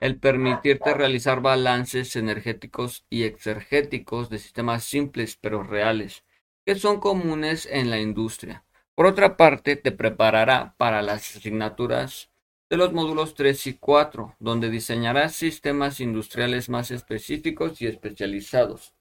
el 0.00 0.20
permitirte 0.20 0.92
realizar 0.92 1.40
balances 1.40 2.14
energéticos 2.14 3.06
y 3.08 3.22
exergéticos 3.22 4.28
de 4.28 4.38
sistemas 4.38 4.84
simples 4.84 5.38
pero 5.40 5.62
reales, 5.62 6.24
que 6.66 6.74
son 6.74 7.00
comunes 7.00 7.64
en 7.64 7.88
la 7.88 7.98
industria. 7.98 8.66
Por 8.94 9.06
otra 9.06 9.38
parte, 9.38 9.76
te 9.76 9.90
preparará 9.90 10.74
para 10.76 11.00
las 11.00 11.36
asignaturas 11.36 12.30
de 12.68 12.76
los 12.76 12.92
módulos 12.92 13.34
3 13.34 13.66
y 13.66 13.74
4, 13.78 14.36
donde 14.38 14.68
diseñarás 14.68 15.34
sistemas 15.34 16.00
industriales 16.00 16.68
más 16.68 16.90
específicos 16.90 17.80
y 17.80 17.86
especializados. 17.86 18.97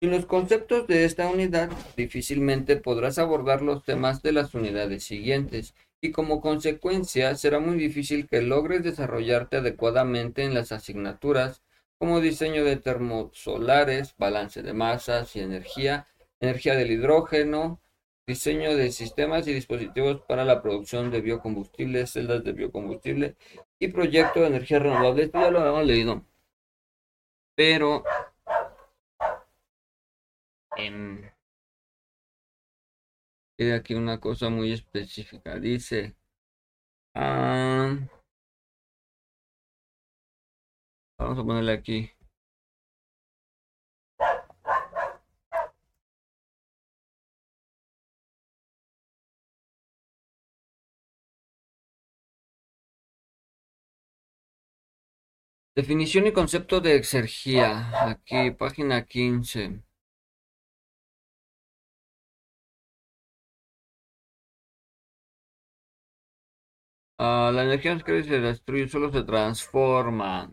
Sin 0.00 0.12
los 0.12 0.26
conceptos 0.26 0.86
de 0.86 1.04
esta 1.04 1.28
unidad, 1.28 1.70
difícilmente 1.96 2.76
podrás 2.76 3.18
abordar 3.18 3.62
los 3.62 3.82
temas 3.82 4.22
de 4.22 4.30
las 4.30 4.54
unidades 4.54 5.02
siguientes 5.02 5.74
y 6.00 6.12
como 6.12 6.40
consecuencia 6.40 7.34
será 7.34 7.58
muy 7.58 7.76
difícil 7.76 8.28
que 8.28 8.40
logres 8.40 8.84
desarrollarte 8.84 9.56
adecuadamente 9.56 10.44
en 10.44 10.54
las 10.54 10.70
asignaturas 10.70 11.62
como 11.98 12.20
diseño 12.20 12.64
de 12.64 12.76
termosolares, 12.76 14.14
balance 14.16 14.62
de 14.62 14.72
masas 14.72 15.34
y 15.34 15.40
energía, 15.40 16.06
energía 16.38 16.76
del 16.76 16.92
hidrógeno, 16.92 17.80
diseño 18.24 18.76
de 18.76 18.92
sistemas 18.92 19.48
y 19.48 19.52
dispositivos 19.52 20.20
para 20.28 20.44
la 20.44 20.62
producción 20.62 21.10
de 21.10 21.22
biocombustibles, 21.22 22.12
celdas 22.12 22.44
de 22.44 22.52
biocombustible 22.52 23.34
y 23.80 23.88
proyecto 23.88 24.42
de 24.42 24.46
energía 24.46 24.78
renovable. 24.78 25.24
Esto 25.24 25.40
ya 25.40 25.50
lo 25.50 25.58
habíamos 25.58 25.86
leído. 25.86 26.24
Pero 27.56 28.04
en 30.78 31.30
Tiene 33.58 33.74
aquí 33.74 33.94
una 33.94 34.18
cosa 34.20 34.48
muy 34.50 34.72
específica. 34.72 35.58
Dice. 35.58 36.14
Ah, 37.14 37.96
vamos 41.18 41.38
a 41.38 41.44
ponerle 41.44 41.72
aquí. 41.72 42.10
Definición 55.74 56.26
y 56.26 56.32
concepto 56.32 56.80
de 56.80 56.96
exergía. 56.96 58.10
Aquí, 58.10 58.50
página 58.52 59.04
15. 59.04 59.87
Ah, 67.18 67.50
la 67.54 67.64
energía 67.64 67.94
no 67.94 68.00
se 68.00 68.40
destruye, 68.40 68.88
solo 68.88 69.12
se 69.12 69.22
transforma. 69.22 70.52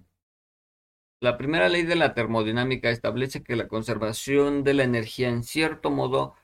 La 1.20 1.38
primera 1.38 1.68
ley 1.68 1.84
de 1.84 1.96
la 1.98 2.14
termodinámica 2.14 2.90
establece 2.90 3.44
que 3.44 3.58
la 3.58 3.68
conservación 3.68 4.64
de 4.64 4.74
la 4.74 4.84
energía 4.84 5.28
en 5.28 5.44
cierto 5.44 5.90
modo 5.92 6.36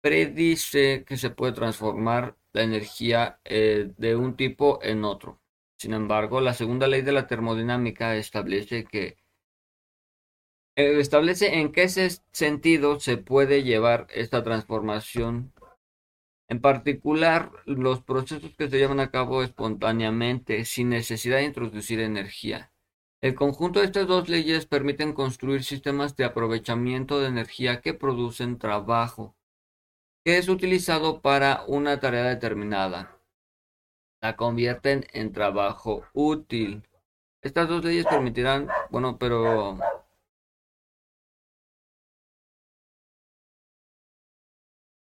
predice 0.00 1.04
que 1.06 1.16
se 1.16 1.30
puede 1.30 1.52
transformar 1.52 2.36
la 2.52 2.62
energía 2.62 3.38
eh, 3.44 3.92
de 3.96 4.16
un 4.16 4.36
tipo 4.36 4.80
en 4.82 5.04
otro. 5.04 5.40
Sin 5.78 5.94
embargo, 5.94 6.40
la 6.40 6.54
segunda 6.54 6.88
ley 6.88 7.02
de 7.02 7.12
la 7.12 7.26
termodinámica 7.28 8.16
establece 8.16 8.84
que 8.84 9.16
eh, 10.76 10.98
establece 10.98 11.58
en 11.60 11.72
qué 11.72 11.88
sentido 11.88 12.98
se 12.98 13.16
puede 13.16 13.62
llevar 13.62 14.06
esta 14.10 14.42
transformación. 14.42 15.52
En 16.50 16.60
particular, 16.60 17.50
los 17.64 18.02
procesos 18.02 18.54
que 18.58 18.68
se 18.68 18.76
llevan 18.76 19.00
a 19.00 19.10
cabo 19.10 19.42
espontáneamente, 19.42 20.66
sin 20.66 20.90
necesidad 20.90 21.38
de 21.38 21.44
introducir 21.44 22.00
energía. 22.00 22.72
El 23.22 23.34
conjunto 23.34 23.80
de 23.80 23.86
estas 23.86 24.06
dos 24.06 24.28
leyes 24.28 24.66
permiten 24.66 25.14
construir 25.14 25.64
sistemas 25.64 26.16
de 26.16 26.24
aprovechamiento 26.24 27.20
de 27.20 27.28
energía 27.28 27.80
que 27.80 27.94
producen 27.94 28.58
trabajo, 28.58 29.34
que 30.24 30.36
es 30.36 30.48
utilizado 30.48 31.22
para 31.22 31.62
una 31.66 32.00
tarea 32.00 32.24
determinada 32.24 33.16
la 34.20 34.36
convierten 34.36 35.06
en 35.12 35.32
trabajo 35.32 36.04
útil. 36.12 36.82
Estas 37.42 37.68
dos 37.68 37.84
leyes 37.84 38.06
permitirán, 38.06 38.68
bueno, 38.90 39.18
pero 39.18 39.78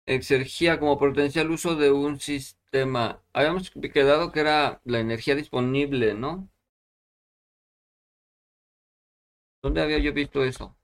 exergía 0.08 0.80
como 0.80 0.98
potencial 0.98 1.52
uso 1.52 1.76
de 1.76 1.92
un 1.92 2.20
sistema. 2.20 3.24
Habíamos 3.34 3.72
quedado 3.72 4.32
que 4.32 4.40
era 4.42 4.82
la 4.86 5.00
energía 5.00 5.36
disponible, 5.36 6.14
¿no? 6.16 6.50
¿Dónde 9.62 9.82
había 9.82 10.00
yo 10.00 10.14
visto 10.14 10.44
eso? 10.44 10.76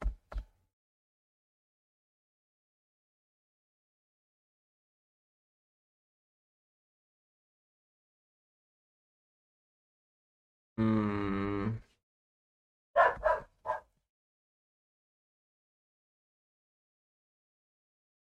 Mm. 10.80 11.33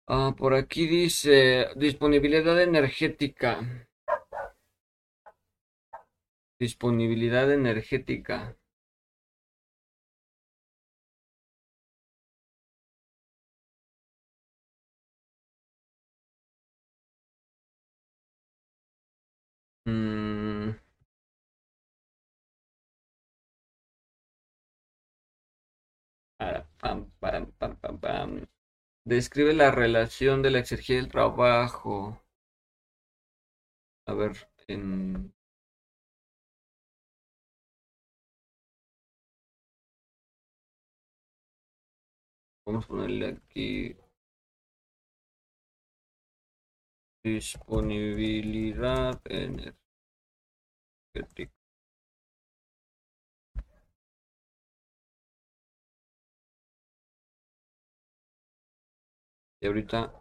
Ah, 0.08 0.34
por 0.38 0.54
aquí 0.54 0.88
dice 0.88 1.68
disponibilidad 1.76 2.62
energética. 2.62 3.88
Disponibilidad 6.60 7.52
energética. 7.52 8.58
Describe 29.06 29.54
la 29.54 29.72
relación 29.72 30.42
de 30.42 30.52
la 30.52 30.60
exergia 30.60 30.96
y 30.96 31.00
el 31.00 31.10
trabajo. 31.10 32.22
A 34.08 34.14
ver, 34.14 34.48
en... 34.68 35.34
Vamos 42.66 42.86
a 42.86 42.88
ponerle 42.88 43.28
aquí 43.28 43.96
disponibilidad 47.24 49.20
energética. 49.26 49.76
Y 59.66 59.68
ahorita 59.68 60.14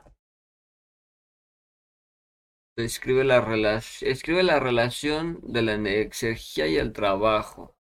escribe 2.78 3.24
la, 3.24 3.42
relación, 3.42 4.10
escribe 4.10 4.42
la 4.42 4.58
relación 4.58 5.38
de 5.42 5.60
la 5.60 5.74
energía 5.74 6.66
y 6.66 6.76
el 6.76 6.94
trabajo. 6.94 7.76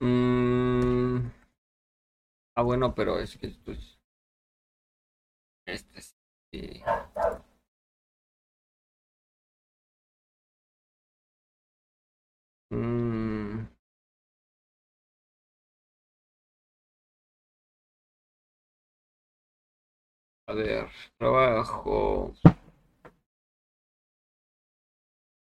Mm. 0.00 1.30
Ah, 2.56 2.62
bueno, 2.62 2.94
pero 2.96 3.20
es 3.20 3.36
que 3.38 3.46
esto 3.46 3.70
es... 3.70 3.98
Este 5.66 6.00
sí. 6.52 6.82
Mm. 12.70 13.53
A 20.46 20.52
ver, 20.52 20.88
trabajo. 21.18 22.34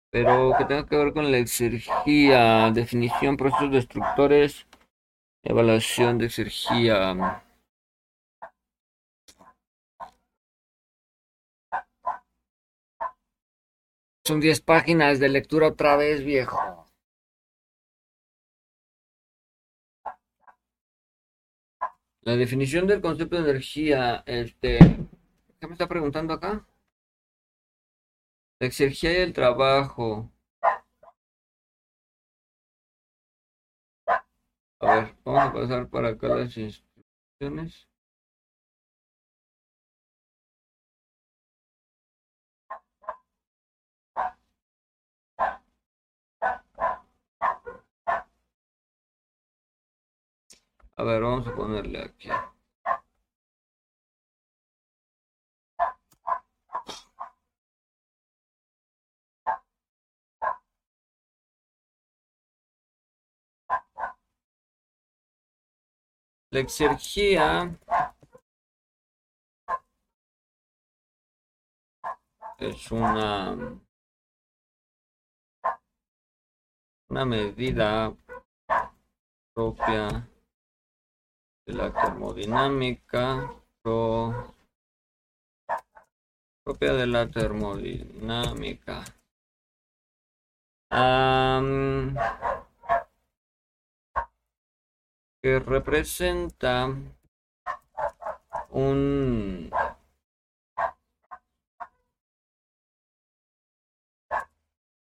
Pero 0.10 0.54
que 0.58 0.64
tenga 0.64 0.86
que 0.86 0.96
ver 0.96 1.12
con 1.14 1.30
la 1.32 1.38
exergía, 1.38 2.72
definición, 2.72 3.36
procesos 3.36 3.72
destructores, 3.72 4.66
evaluación 5.44 6.18
de 6.18 6.28
exergía. 6.28 7.44
Son 14.26 14.40
10 14.40 14.62
páginas 14.62 15.20
de 15.20 15.28
lectura 15.30 15.68
otra 15.68 15.98
vez, 15.98 16.24
viejo. 16.24 16.85
La 22.26 22.36
definición 22.36 22.88
del 22.88 23.02
concepto 23.02 23.36
de 23.36 23.52
energía, 23.52 24.24
este, 24.26 24.80
¿qué 25.60 25.68
me 25.68 25.74
está 25.74 25.88
preguntando 25.88 26.34
acá? 26.34 26.66
La 28.60 28.66
exergía 28.68 29.14
y 29.14 29.22
el 29.22 29.32
trabajo. 29.32 30.32
A 34.80 34.96
ver, 34.96 35.16
vamos 35.24 35.44
a 35.44 35.54
pasar 35.54 35.88
para 35.88 36.10
acá 36.10 36.28
las 36.30 36.58
instrucciones. 36.58 37.88
A 50.98 51.04
ver, 51.04 51.22
vamos 51.22 51.48
a 51.48 51.56
ponerle 51.56 52.00
aquí. 52.02 52.30
La 66.52 66.60
exergía 66.62 67.78
es 72.58 72.92
una 72.92 73.58
una 77.10 77.26
medida 77.26 78.16
propia 79.54 80.28
la 81.74 81.92
termodinámica 81.92 83.52
propia 86.64 86.94
de 86.94 87.08
la 87.08 87.30
termodinámica. 87.30 89.04
que 95.42 95.60
representa 95.60 96.88
un 98.72 99.70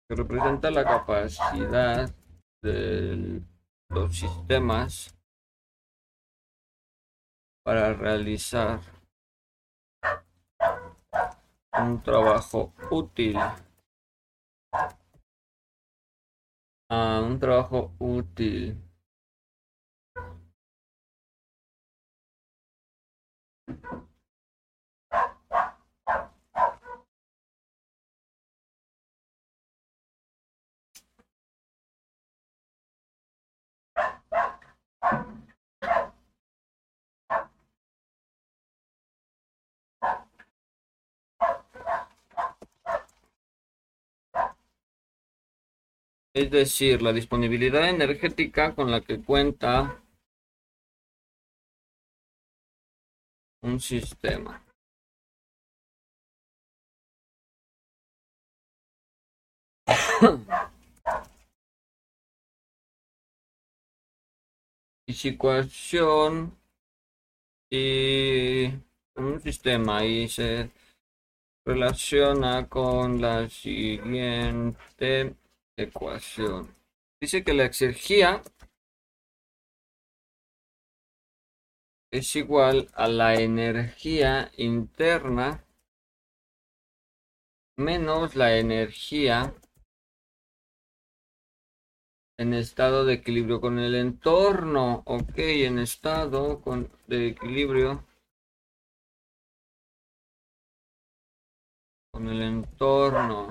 que 0.08 0.14
representa 0.16 0.70
la 0.70 0.84
capacidad 0.84 2.10
de 2.62 3.40
los 3.90 4.16
sistemas 4.16 5.15
para 7.66 7.92
realizar 7.94 8.78
un 11.76 12.00
trabajo 12.00 12.72
útil. 12.92 13.36
Ah, 16.88 17.20
un 17.26 17.40
trabajo 17.40 17.92
útil. 17.98 18.80
Es 46.36 46.50
decir, 46.50 47.00
la 47.02 47.12
disponibilidad 47.14 47.88
energética 47.88 48.74
con 48.74 48.90
la 48.90 49.00
que 49.00 49.22
cuenta 49.22 50.02
un 53.62 53.80
sistema. 53.80 54.62
y 65.06 65.12
situación 65.14 66.58
y 67.70 68.66
un 69.14 69.40
sistema 69.40 70.04
y 70.04 70.28
se 70.28 70.70
relaciona 71.64 72.68
con 72.68 73.22
la 73.22 73.48
siguiente 73.48 75.34
ecuación. 75.76 76.74
Dice 77.20 77.44
que 77.44 77.54
la 77.54 77.64
exergía 77.64 78.42
es 82.10 82.34
igual 82.36 82.88
a 82.94 83.08
la 83.08 83.34
energía 83.34 84.50
interna 84.56 85.66
menos 87.78 88.36
la 88.36 88.56
energía 88.56 89.54
en 92.38 92.54
estado 92.54 93.04
de 93.04 93.14
equilibrio 93.14 93.60
con 93.60 93.78
el 93.78 93.94
entorno. 93.94 95.02
Ok, 95.06 95.38
en 95.38 95.78
estado 95.78 96.60
con, 96.60 96.90
de 97.06 97.28
equilibrio 97.28 98.04
con 102.12 102.28
el 102.28 102.42
entorno. 102.42 103.48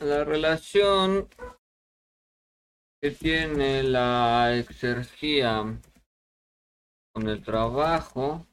La 0.00 0.24
relación 0.24 1.28
que 3.02 3.10
tiene 3.10 3.82
la 3.82 4.56
exergía 4.56 5.78
con 7.12 7.28
el 7.28 7.42
trabajo 7.44 8.46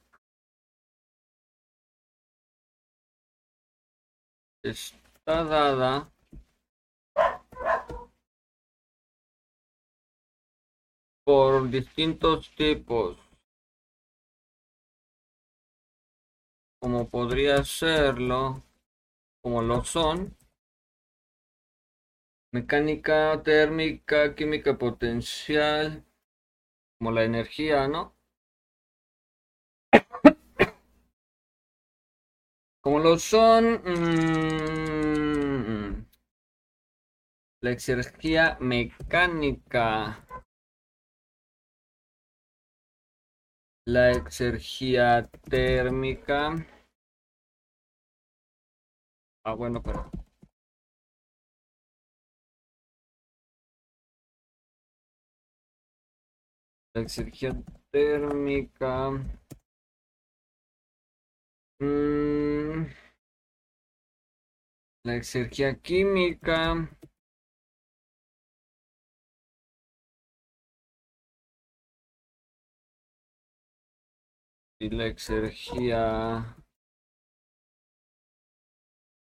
está 4.62 5.44
dada 5.44 6.10
por 11.24 11.70
distintos 11.70 12.54
tipos 12.56 13.16
como 16.78 17.08
podría 17.08 17.64
serlo 17.64 18.62
como 19.42 19.62
lo 19.62 19.82
son 19.82 20.37
Mecánica 22.50 23.42
térmica, 23.42 24.34
química 24.34 24.78
potencial, 24.78 26.02
como 26.98 27.12
la 27.12 27.24
energía, 27.24 27.88
¿no? 27.88 28.16
Como 32.80 33.00
lo 33.00 33.18
son 33.18 33.82
mm, 33.84 36.06
la 37.60 37.70
exergía 37.70 38.56
mecánica, 38.60 40.24
la 43.86 44.12
exergía 44.12 45.28
térmica. 45.50 46.54
Ah, 49.44 49.54
bueno, 49.54 49.82
pero 49.82 50.10
la 56.98 57.04
exergía 57.04 57.54
térmica. 57.92 59.10
Mm, 61.80 62.86
la 65.04 65.14
exergía 65.14 65.78
química. 65.80 66.90
Y 74.80 74.90
la 74.90 75.06
exergía 75.06 76.56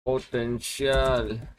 potencial. 0.06 1.55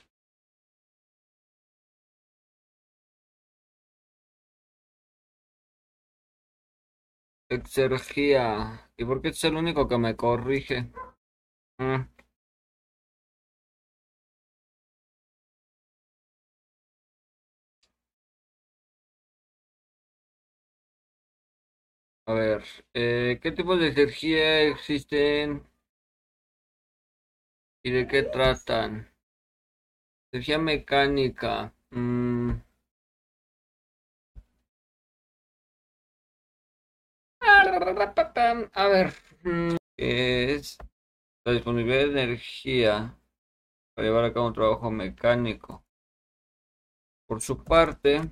Exergía. 7.48 8.88
¿Y 8.96 9.04
por 9.04 9.20
qué 9.20 9.30
es 9.30 9.42
el 9.42 9.56
único 9.56 9.88
que 9.88 9.98
me 9.98 10.14
corrige? 10.14 10.92
Mm. 11.78 12.02
A 22.26 22.34
ver, 22.34 22.62
eh, 22.94 23.40
¿qué 23.42 23.50
tipos 23.50 23.80
de 23.80 23.88
energía 23.88 24.60
existen? 24.62 25.66
¿Y 27.82 27.90
de 27.90 28.06
qué 28.06 28.22
tratan? 28.24 29.08
Energía 30.30 30.58
mecánica. 30.60 31.74
Mm. 31.90 32.60
A 38.74 38.88
ver, 38.88 39.12
es 39.96 40.78
la 41.44 41.52
disponibilidad 41.52 42.06
de 42.06 42.22
energía 42.22 43.18
para 43.94 44.08
llevar 44.08 44.24
a 44.24 44.32
cabo 44.32 44.48
un 44.48 44.54
trabajo 44.54 44.90
mecánico. 44.90 45.84
Por 47.26 47.40
su 47.40 47.62
parte, 47.64 48.30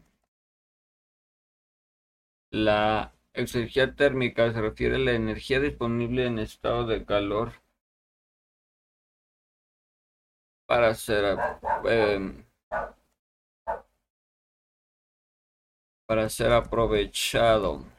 la 2.50 3.12
exergía 3.33 3.94
térmica 3.94 4.53
se 4.53 4.61
refiere 4.61 4.96
a 4.96 4.98
la 4.98 5.12
energía 5.12 5.61
disponible 5.61 6.27
en 6.27 6.38
estado 6.38 6.87
de 6.87 7.05
calor 7.05 7.53
para 10.66 10.94
em, 11.85 12.44
para 16.07 16.29
ser 16.29 16.53
aprovechado. 16.53 17.93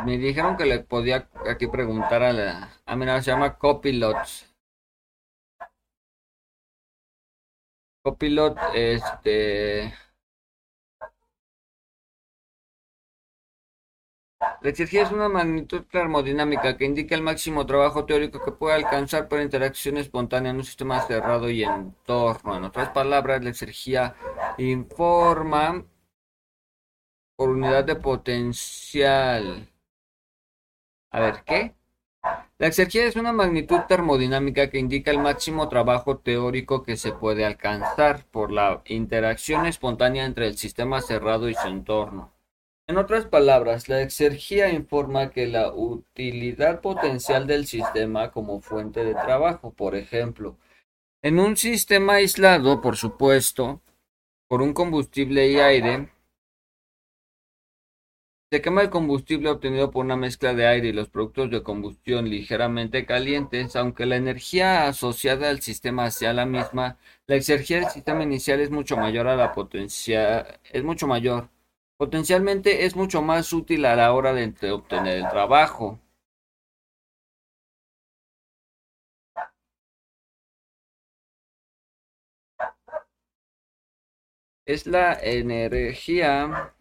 Me 0.00 0.18
dijeron 0.18 0.56
que 0.56 0.64
le 0.64 0.80
podía 0.80 1.28
aquí 1.48 1.66
preguntar 1.68 2.22
a 2.22 2.32
la... 2.32 2.70
Ah, 2.86 2.96
mira, 2.96 3.20
se 3.22 3.30
llama 3.30 3.56
Copilot. 3.56 4.16
Copilot, 8.02 8.56
este... 8.74 9.94
La 14.60 14.70
exergia 14.70 15.02
es 15.02 15.12
una 15.12 15.28
magnitud 15.28 15.84
termodinámica 15.90 16.76
que 16.76 16.84
indica 16.84 17.14
el 17.14 17.22
máximo 17.22 17.64
trabajo 17.64 18.04
teórico 18.04 18.44
que 18.44 18.52
puede 18.52 18.74
alcanzar 18.74 19.28
por 19.28 19.40
interacción 19.40 19.96
espontánea 19.98 20.50
en 20.50 20.56
un 20.56 20.64
sistema 20.64 21.00
cerrado 21.02 21.48
y 21.50 21.62
entorno. 21.62 22.56
En 22.56 22.64
otras 22.64 22.90
palabras, 22.90 23.42
la 23.42 23.50
exergia 23.50 24.14
informa 24.58 25.84
por 27.36 27.50
unidad 27.50 27.84
de 27.84 27.96
potencial. 27.96 29.71
A 31.12 31.20
ver, 31.20 31.44
¿qué? 31.44 31.74
La 32.58 32.68
exergia 32.68 33.04
es 33.04 33.16
una 33.16 33.32
magnitud 33.32 33.80
termodinámica 33.86 34.70
que 34.70 34.78
indica 34.78 35.10
el 35.10 35.18
máximo 35.18 35.68
trabajo 35.68 36.18
teórico 36.18 36.82
que 36.82 36.96
se 36.96 37.12
puede 37.12 37.44
alcanzar 37.44 38.24
por 38.30 38.50
la 38.50 38.82
interacción 38.86 39.66
espontánea 39.66 40.24
entre 40.24 40.46
el 40.46 40.56
sistema 40.56 41.02
cerrado 41.02 41.50
y 41.50 41.54
su 41.54 41.68
entorno. 41.68 42.32
En 42.86 42.96
otras 42.96 43.26
palabras, 43.26 43.88
la 43.88 44.00
exergia 44.00 44.70
informa 44.70 45.30
que 45.30 45.46
la 45.46 45.72
utilidad 45.72 46.80
potencial 46.80 47.46
del 47.46 47.66
sistema 47.66 48.30
como 48.30 48.60
fuente 48.60 49.04
de 49.04 49.14
trabajo, 49.14 49.72
por 49.72 49.94
ejemplo, 49.94 50.56
en 51.22 51.38
un 51.38 51.56
sistema 51.56 52.14
aislado, 52.14 52.80
por 52.80 52.96
supuesto, 52.96 53.82
por 54.48 54.62
un 54.62 54.72
combustible 54.72 55.48
y 55.48 55.58
aire, 55.58 56.08
se 58.52 58.60
quema 58.60 58.82
el 58.82 58.90
combustible 58.90 59.48
obtenido 59.48 59.90
por 59.90 60.04
una 60.04 60.14
mezcla 60.14 60.52
de 60.52 60.66
aire 60.66 60.88
y 60.88 60.92
los 60.92 61.08
productos 61.08 61.50
de 61.50 61.62
combustión 61.62 62.28
ligeramente 62.28 63.06
calientes, 63.06 63.74
aunque 63.76 64.04
la 64.04 64.16
energía 64.16 64.88
asociada 64.88 65.48
al 65.48 65.62
sistema 65.62 66.10
sea 66.10 66.34
la 66.34 66.44
misma, 66.44 66.98
la 67.26 67.36
exergia 67.36 67.78
del 67.78 67.88
sistema 67.88 68.22
inicial 68.24 68.60
es 68.60 68.70
mucho 68.70 68.98
mayor 68.98 69.26
a 69.26 69.36
la 69.36 69.52
potencia, 69.52 70.60
es 70.70 70.84
mucho 70.84 71.06
mayor. 71.06 71.48
Potencialmente 71.96 72.84
es 72.84 72.94
mucho 72.94 73.22
más 73.22 73.54
útil 73.54 73.86
a 73.86 73.96
la 73.96 74.12
hora 74.12 74.34
de 74.34 74.70
obtener 74.70 75.16
el 75.16 75.28
trabajo. 75.30 75.98
Es 84.66 84.86
la 84.86 85.14
energía 85.22 86.74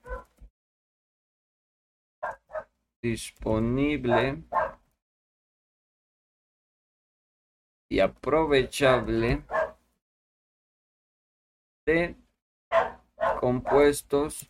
disponible 3.02 4.44
y 7.90 8.00
aprovechable 8.00 9.44
de 11.86 12.16
compuestos 13.40 14.50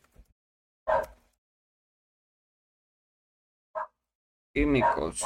químicos. 4.53 5.23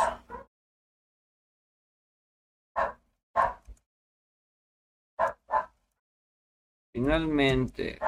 Finalmente, 6.93 7.99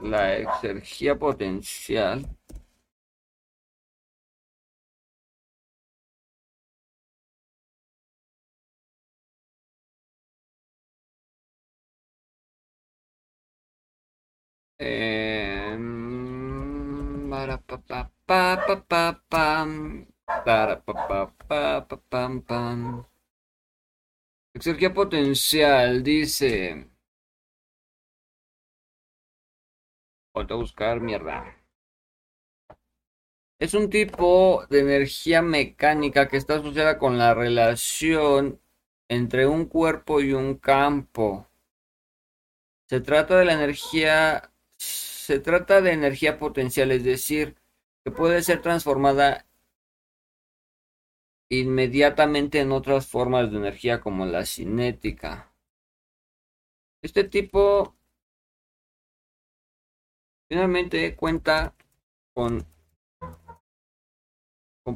la 0.00 0.38
exergia 0.38 1.18
potencial 1.18 2.24
pam. 22.46 23.04
Exergia 24.54 24.92
potencial 24.92 26.02
dice. 26.02 26.88
Voy 30.34 30.46
a 30.48 30.54
buscar 30.54 31.00
mierda. 31.00 31.56
Es 33.58 33.74
un 33.74 33.88
tipo 33.90 34.66
de 34.68 34.80
energía 34.80 35.42
mecánica 35.42 36.28
que 36.28 36.36
está 36.36 36.56
asociada 36.56 36.98
con 36.98 37.18
la 37.18 37.34
relación 37.34 38.60
entre 39.08 39.46
un 39.46 39.66
cuerpo 39.66 40.20
y 40.20 40.32
un 40.32 40.56
campo. 40.56 41.48
Se 42.88 43.00
trata 43.00 43.38
de 43.38 43.44
la 43.44 43.54
energía 43.54 44.53
se 44.78 45.38
trata 45.40 45.80
de 45.80 45.92
energía 45.92 46.38
potencial, 46.38 46.90
es 46.92 47.04
decir, 47.04 47.56
que 48.04 48.10
puede 48.10 48.42
ser 48.42 48.60
transformada 48.62 49.46
inmediatamente 51.50 52.60
en 52.60 52.72
otras 52.72 53.06
formas 53.06 53.50
de 53.50 53.58
energía 53.58 54.00
como 54.00 54.26
la 54.26 54.44
cinética. 54.44 55.52
Este 57.02 57.24
tipo 57.24 57.94
finalmente 60.48 61.16
cuenta 61.16 61.74
con, 62.34 62.66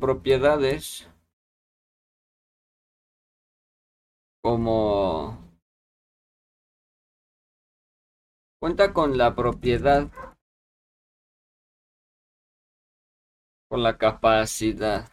propiedades 0.00 1.08
como 4.42 5.47
Cuenta 8.60 8.92
con 8.92 9.16
la 9.16 9.36
propiedad, 9.36 10.08
con 13.68 13.84
la 13.84 13.96
capacidad 13.96 15.08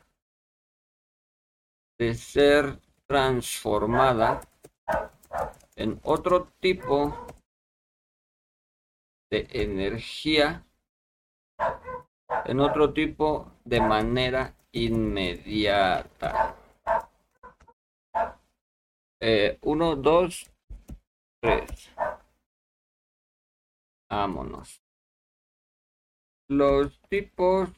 de 2.00 2.16
ser 2.16 2.80
transformada 3.06 4.42
en 5.76 6.00
otro 6.04 6.48
tipo 6.60 7.14
de 9.30 9.48
energía, 9.52 10.66
en 12.46 12.60
otro 12.60 12.94
tipo 12.94 13.52
de 13.64 13.80
manera 13.80 14.56
inmediata. 14.72 16.56
Eh, 19.22 19.60
uno, 19.62 19.96
dos, 19.96 20.52
tres. 21.40 21.95
Vámonos. 24.10 24.82
Los 26.48 27.00
tipos 27.10 27.70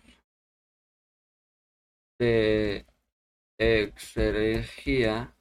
de 2.19 2.85
exergía 3.57 5.33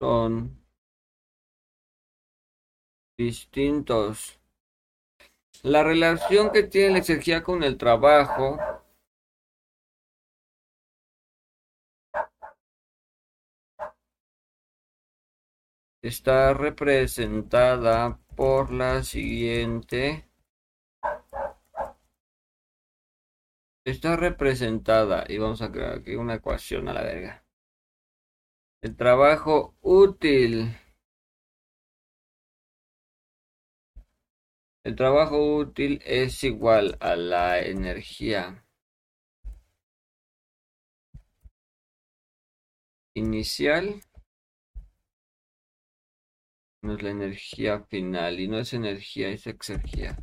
son 0.00 0.62
distintos. 3.18 4.38
La 5.62 5.82
relación 5.82 6.52
que 6.52 6.62
tiene 6.62 6.92
la 6.92 6.98
exergía 6.98 7.42
con 7.42 7.64
el 7.64 7.76
trabajo 7.76 8.58
está 16.08 16.54
representada 16.54 18.18
por 18.34 18.72
la 18.72 19.02
siguiente. 19.02 20.24
Está 23.84 24.16
representada, 24.16 25.24
y 25.28 25.38
vamos 25.38 25.60
a 25.62 25.70
crear 25.70 25.98
aquí 25.98 26.14
una 26.14 26.36
ecuación 26.36 26.88
a 26.88 26.94
la 26.94 27.02
verga. 27.02 27.44
El 28.82 28.96
trabajo 28.96 29.76
útil. 29.82 30.76
El 34.84 34.96
trabajo 34.96 35.56
útil 35.56 36.00
es 36.04 36.42
igual 36.44 36.96
a 37.00 37.16
la 37.16 37.60
energía 37.60 38.64
inicial 43.14 44.00
no 46.82 46.94
es 46.94 47.02
la 47.02 47.10
energía 47.10 47.84
final 47.84 48.40
y 48.40 48.48
no 48.48 48.58
es 48.58 48.72
energía, 48.74 49.28
es 49.28 49.46
exergía. 49.46 50.16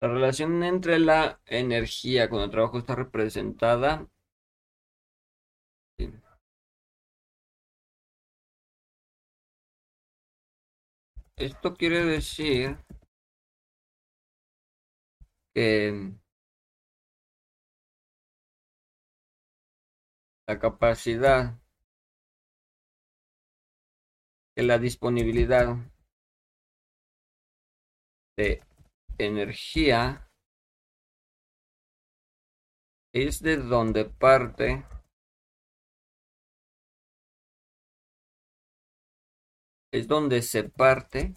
La 0.00 0.08
relación 0.08 0.62
entre 0.64 0.98
la 0.98 1.38
energía 1.44 2.30
con 2.30 2.40
el 2.40 2.48
trabajo 2.50 2.78
está 2.78 2.94
representada 2.94 4.08
Esto 11.36 11.74
quiere 11.74 12.04
decir 12.04 12.76
que 15.56 16.12
la 20.46 20.58
capacidad, 20.58 21.58
que 24.54 24.62
la 24.62 24.78
disponibilidad 24.78 25.76
de 28.36 28.62
energía 29.16 30.30
es 33.14 33.40
de 33.40 33.56
donde 33.56 34.04
parte 34.04 34.84
es 39.90 40.06
donde 40.06 40.42
se 40.42 40.68
parte 40.68 41.34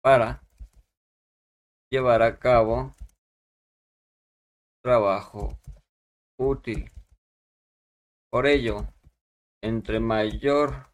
para 0.00 0.47
llevar 1.90 2.22
a 2.22 2.38
cabo 2.38 2.94
trabajo 4.82 5.58
útil. 6.38 6.90
Por 8.30 8.46
ello, 8.46 8.86
entre 9.62 10.00
mayor 10.00 10.86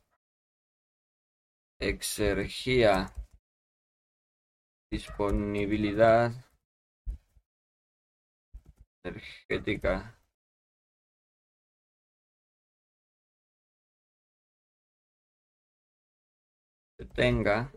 exergía, 1.81 3.13
disponibilidad 4.91 6.33
energética 9.05 10.17
tenga 17.15 17.71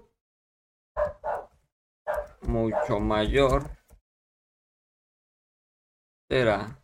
mucho 2.44 3.00
mayor 3.00 3.70
será 6.30 6.80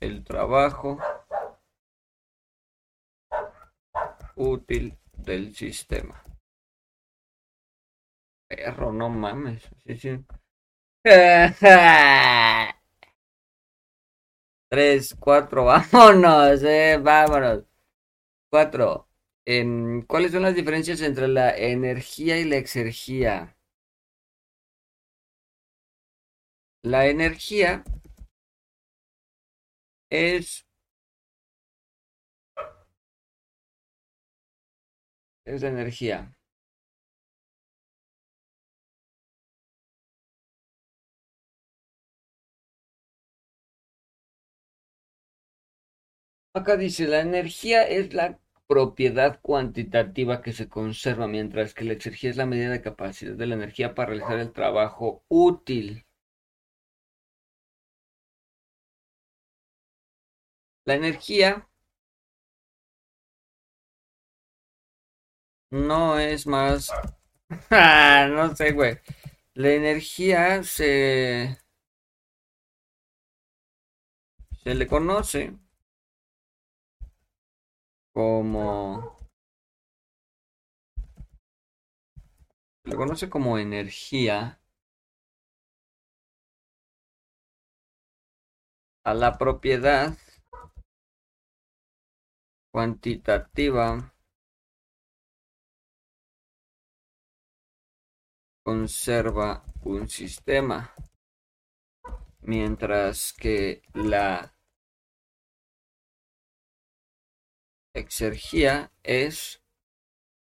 el 0.00 0.24
trabajo 0.24 0.98
útil 4.36 4.96
del 5.16 5.54
sistema. 5.54 6.24
Perro, 8.46 8.92
no 8.92 9.08
mames. 9.08 9.62
Sí, 9.86 9.96
sí. 9.96 10.24
Tres, 14.70 15.14
cuatro, 15.18 15.64
vámonos, 15.92 16.62
eh, 16.62 16.98
vámonos. 17.02 17.64
Cuatro. 18.50 19.08
¿Cuáles 20.08 20.32
son 20.32 20.42
las 20.44 20.54
diferencias 20.56 21.02
entre 21.02 21.28
la 21.28 21.56
energía 21.56 22.38
y 22.40 22.44
la 22.44 22.56
exergía? 22.58 23.57
La 26.82 27.06
energía 27.06 27.84
es 30.10 30.64
es 35.44 35.62
energía. 35.64 36.32
Acá 46.52 46.76
dice, 46.76 47.06
la 47.08 47.20
energía 47.20 47.84
es 47.84 48.12
la 48.12 48.38
propiedad 48.66 49.40
cuantitativa 49.40 50.42
que 50.42 50.52
se 50.52 50.68
conserva, 50.68 51.26
mientras 51.26 51.72
que 51.72 51.84
la 51.86 51.94
exergía 51.94 52.28
es 52.28 52.36
la 52.36 52.44
medida 52.44 52.70
de 52.70 52.82
capacidad 52.82 53.34
de 53.34 53.46
la 53.46 53.54
energía 53.54 53.94
para 53.94 54.10
realizar 54.10 54.38
el 54.38 54.52
trabajo 54.52 55.24
útil. 55.28 56.04
La 60.88 60.94
energía 60.94 61.68
no 65.70 66.18
es 66.18 66.46
más... 66.46 66.90
Ah, 67.70 68.26
no 68.30 68.56
sé, 68.56 68.72
güey. 68.72 68.98
La 69.54 69.68
energía 69.70 70.62
se... 70.62 71.58
Se 74.62 74.74
le 74.74 74.86
conoce 74.86 75.58
como... 78.14 79.18
Se 82.84 82.90
le 82.90 82.96
conoce 82.96 83.28
como 83.28 83.58
energía 83.58 84.58
a 89.04 89.12
la 89.12 89.36
propiedad 89.36 90.16
cuantitativa 92.78 94.14
conserva 98.62 99.64
un 99.82 100.08
sistema, 100.08 100.94
mientras 102.40 103.32
que 103.32 103.82
la 103.94 104.54
exergía 107.94 108.92
es... 109.02 109.60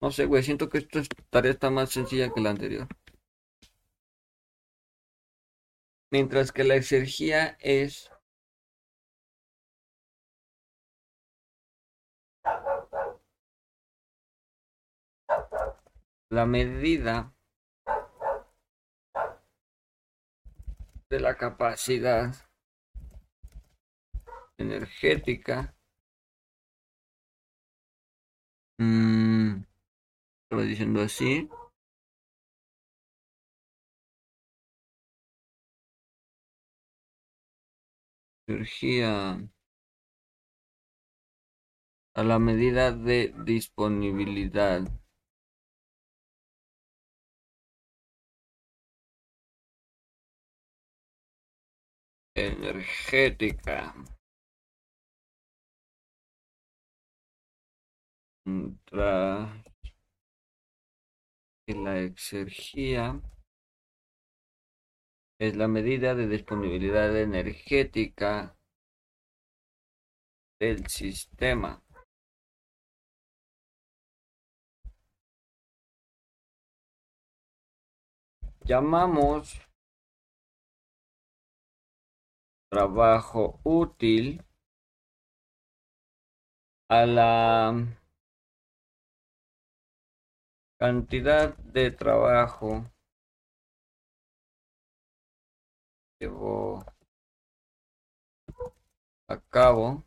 No 0.02 0.10
sé, 0.10 0.24
güey, 0.24 0.42
siento 0.42 0.68
que 0.68 0.78
esta 0.78 1.02
tarea 1.30 1.52
está 1.52 1.70
más 1.70 1.90
sencilla 1.90 2.32
que 2.34 2.40
la 2.40 2.50
anterior. 2.50 2.88
Mientras 6.10 6.50
que 6.50 6.64
la 6.64 6.74
exergía 6.74 7.56
es 7.60 8.10
la 16.30 16.44
medida 16.46 17.34
de 21.10 21.20
la 21.20 21.36
capacidad 21.36 22.34
energética 24.58 25.74
mm, 28.78 29.62
lo 30.50 30.62
diciendo 30.62 31.00
así 31.00 31.48
energía 38.46 39.38
a 42.14 42.22
la 42.22 42.38
medida 42.38 42.92
de 42.92 43.34
disponibilidad 43.44 44.82
energética. 52.46 53.94
Mientras 58.46 59.64
la 61.66 62.00
exergía 62.00 63.20
es 65.38 65.56
la 65.56 65.68
medida 65.68 66.14
de 66.14 66.26
disponibilidad 66.28 67.16
energética 67.16 68.56
del 70.60 70.86
sistema. 70.88 71.82
Llamamos 78.64 79.67
trabajo 82.70 83.60
útil 83.64 84.44
a 86.90 87.06
la 87.06 87.74
cantidad 90.78 91.56
de 91.58 91.90
trabajo 91.90 92.84
llevó 96.20 96.84
a 99.28 99.40
cabo 99.50 100.04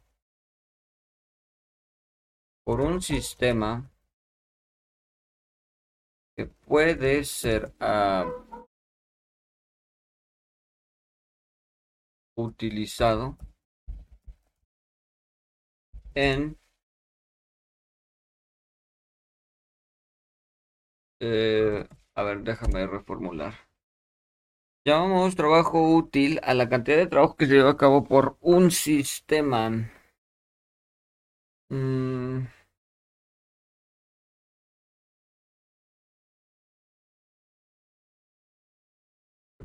por 2.64 2.82
un 2.82 3.02
sistema 3.02 3.92
que 6.36 6.46
puede 6.46 7.24
ser 7.24 7.74
uh, 7.80 8.66
utilizado 12.42 13.38
en 16.16 16.56
Eh, 21.22 21.88
a 22.16 22.24
ver, 22.24 22.42
déjame 22.44 22.86
reformular. 22.86 23.54
Llamamos 24.86 25.36
trabajo 25.36 25.92
útil 25.96 26.40
a 26.44 26.54
la 26.54 26.70
cantidad 26.70 26.98
de 26.98 27.08
trabajo 27.08 27.36
que 27.36 27.48
se 27.48 27.54
lleva 27.56 27.72
a 27.72 27.78
cabo 27.78 28.04
por 28.04 28.38
un 28.42 28.70
sistema. 28.70 29.90
Mm. 31.72 32.46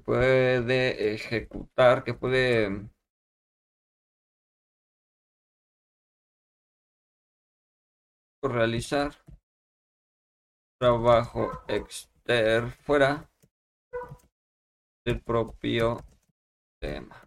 Puede 0.06 1.14
ejecutar, 1.14 2.04
que 2.04 2.14
puede 2.14 2.88
realizar 8.42 9.12
trabajo 10.78 11.50
externo 11.66 12.70
fuera 12.70 13.28
del 15.04 15.20
propio 15.22 15.98
tema. 16.80 17.25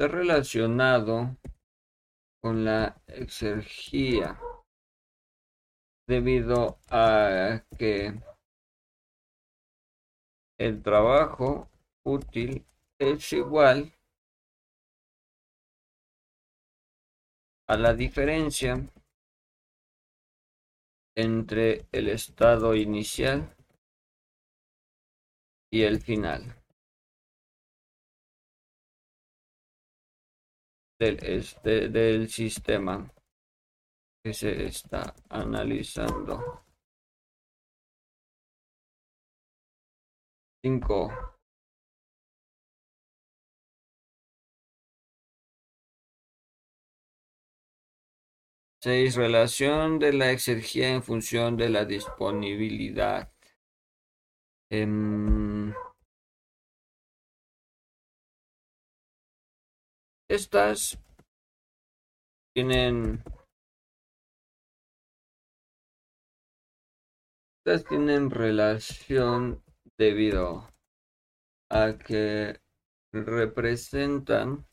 Está 0.00 0.14
relacionado 0.14 1.36
con 2.40 2.64
la 2.64 3.02
exergía 3.08 4.38
debido 6.06 6.78
a 6.88 7.64
que 7.76 8.14
el 10.56 10.82
trabajo 10.84 11.68
útil 12.06 12.64
es 13.00 13.32
igual 13.32 13.92
a 17.66 17.76
la 17.76 17.92
diferencia 17.92 18.76
entre 21.16 21.86
el 21.90 22.08
estado 22.08 22.76
inicial 22.76 23.52
y 25.72 25.82
el 25.82 26.00
final 26.00 26.57
del, 30.98 31.18
este, 31.22 31.88
del 31.88 32.28
sistema 32.28 33.12
que 34.24 34.32
se 34.34 34.66
está 34.66 35.14
analizando. 35.28 36.64
5 40.62 41.38
6. 48.80 49.16
Relación 49.16 49.98
de 49.98 50.12
la 50.12 50.30
exergía 50.30 50.90
en 50.90 51.02
función 51.02 51.56
de 51.56 51.68
la 51.68 51.84
disponibilidad. 51.84 53.32
Em, 54.70 55.74
estas 60.28 60.98
tienen 62.54 63.22
estas 67.64 67.84
tienen 67.88 68.30
relación 68.30 69.62
debido 69.96 70.68
a 71.70 71.98
que 71.98 72.60
representan 73.12 74.66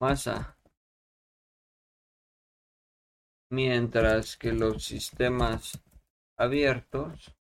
masa, 0.00 0.58
mientras 3.50 4.36
que 4.36 4.52
los 4.52 4.84
sistemas 4.84 5.80
abiertos 6.38 7.34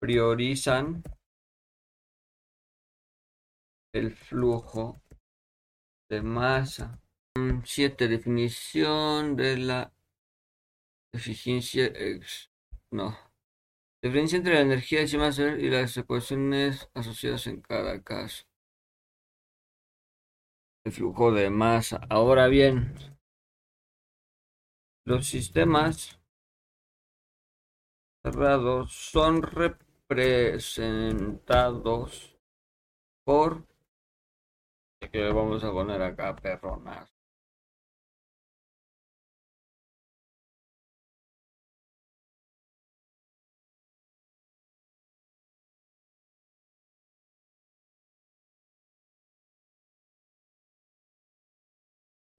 priorizan 0.00 1.02
el 3.94 4.12
flujo 4.12 5.02
de 6.08 6.22
masa. 6.22 7.00
7. 7.64 8.08
Definición 8.08 9.36
de 9.36 9.56
la 9.58 9.92
eficiencia 11.12 11.86
ex. 11.86 12.50
No. 12.90 13.16
Diferencia 14.02 14.38
entre 14.38 14.54
la 14.54 14.60
energía 14.60 15.04
de 15.04 15.18
Maser 15.18 15.60
y 15.60 15.68
las 15.68 15.96
ecuaciones 15.96 16.88
asociadas 16.94 17.46
en 17.46 17.60
cada 17.60 18.02
caso. 18.02 18.44
El 20.84 20.92
flujo 20.92 21.32
de 21.32 21.50
masa. 21.50 22.00
Ahora 22.08 22.48
bien, 22.48 22.94
los 25.04 25.26
sistemas 25.26 26.18
cerrados 28.22 28.92
son 28.92 29.42
representados 30.10 32.36
por 33.24 33.64
que 35.12 35.30
vamos 35.32 35.64
a 35.64 35.72
poner 35.72 36.02
acá 36.02 36.34
perronas. 36.36 37.08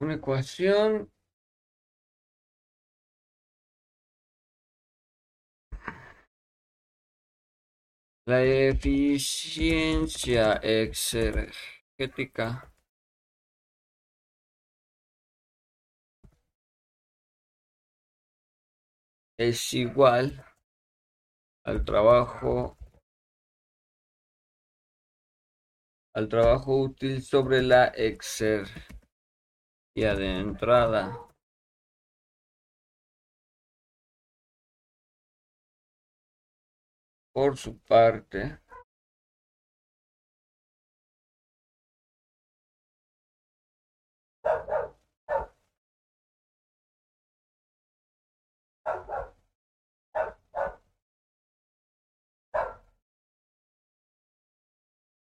Una 0.02 0.16
ecuación 0.16 1.10
La 8.26 8.44
eficiencia 8.44 10.60
energética 10.64 12.72
es 19.38 19.74
igual 19.74 20.46
al 21.64 21.84
trabajo 21.84 22.78
al 26.14 26.30
trabajo 26.30 26.78
útil 26.82 27.22
sobre 27.24 27.62
la 27.62 27.86
exergia 27.88 28.86
de 29.96 30.40
entrada. 30.40 31.31
Por 37.34 37.58
su 37.58 37.78
parte, 37.80 38.60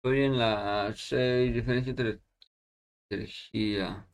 Estoy 0.02 0.22
en 0.22 0.38
la 0.38 0.92
6, 0.94 1.52
diferencia 1.54 1.90
entre 1.90 2.20
energía. 3.10 4.06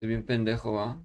Bien 0.00 0.24
pendejo, 0.26 0.72
¿va? 0.72 1.00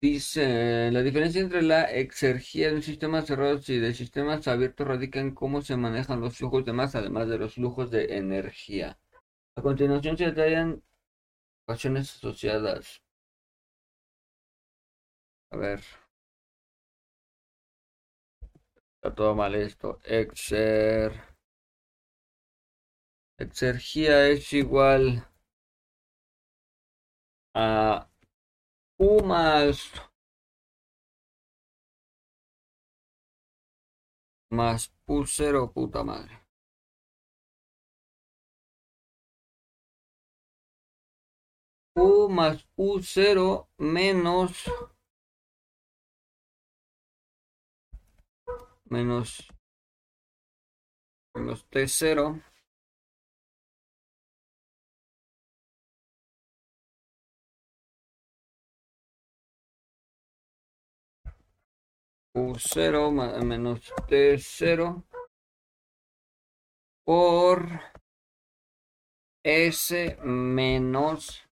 Dice, 0.00 0.90
la 0.90 1.02
diferencia 1.02 1.40
entre 1.40 1.62
la 1.62 1.84
exergía 1.84 2.68
de 2.68 2.74
un 2.76 2.82
sistema 2.82 3.22
cerrado 3.22 3.60
y 3.68 3.78
de 3.78 3.94
sistemas 3.94 4.46
abiertos 4.48 4.86
radica 4.88 5.20
en 5.20 5.34
cómo 5.34 5.62
se 5.62 5.76
manejan 5.76 6.20
los 6.20 6.36
flujos 6.36 6.64
de 6.64 6.72
masa, 6.72 6.98
además 6.98 7.28
de 7.28 7.38
los 7.38 7.54
flujos 7.54 7.90
de 7.90 8.16
energía. 8.16 8.98
A 9.56 9.62
continuación 9.62 10.18
se 10.18 10.26
detallan 10.26 10.82
ecuaciones 11.64 12.14
asociadas. 12.16 13.02
A 15.52 15.56
ver. 15.58 15.82
Está 18.98 19.14
todo 19.14 19.34
mal 19.34 19.54
esto. 19.54 20.00
Exer. 20.04 21.12
Exergía 23.38 24.28
es 24.28 24.52
igual 24.52 25.24
a 27.54 28.08
U 28.98 29.22
más 29.24 29.92
más 34.50 34.92
U 35.06 35.24
cero, 35.26 35.70
puta 35.72 36.02
madre. 36.02 36.42
U 41.94 42.28
más 42.28 42.66
U 42.76 43.00
cero 43.00 43.68
menos 43.78 44.64
menos 48.90 49.48
menos 51.34 51.64
T 51.70 51.86
cero 51.88 52.40
U0 62.38 63.42
menos 63.44 63.92
T0 64.06 65.02
por 67.04 67.80
S 69.42 70.16
menos 70.22 71.48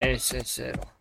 S0. 0.00 0.93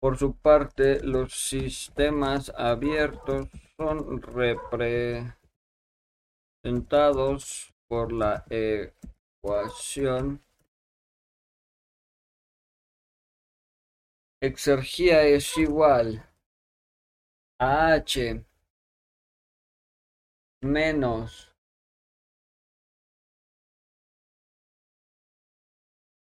Por 0.00 0.16
su 0.16 0.34
parte, 0.34 1.04
los 1.04 1.34
sistemas 1.34 2.50
abiertos 2.56 3.48
son 3.76 4.22
repre 4.22 5.36
Sentados 6.64 7.72
por 7.86 8.12
la 8.12 8.44
ecuación 9.42 10.42
exergía 14.42 15.22
es 15.22 15.56
igual 15.58 16.26
a 17.58 17.92
H 17.92 18.44
menos 20.62 21.49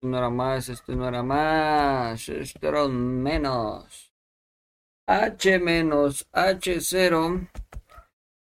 no 0.01 0.17
era 0.17 0.29
más, 0.29 0.69
esto 0.69 0.95
no 0.95 1.07
era 1.07 1.23
más, 1.23 2.29
esto 2.29 2.67
era 2.67 2.87
menos. 2.87 4.13
H 5.07 5.59
menos 5.59 6.27
H0. 6.31 7.49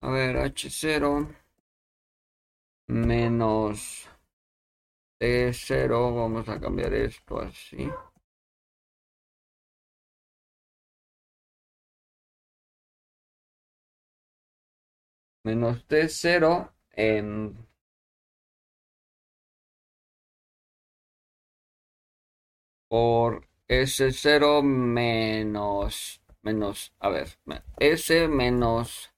A 0.00 0.10
ver, 0.10 0.36
H0 0.36 1.28
menos 2.88 4.08
T0, 5.20 6.14
vamos 6.14 6.48
a 6.48 6.60
cambiar 6.60 6.94
esto 6.94 7.40
así. 7.40 7.90
Menos 15.44 15.84
T0 15.88 16.72
en 16.92 17.67
por 22.88 23.46
S0 23.68 24.62
menos, 24.62 26.22
menos, 26.42 26.92
a 26.98 27.08
ver, 27.10 27.28
S 27.78 28.28
menos 28.28 29.12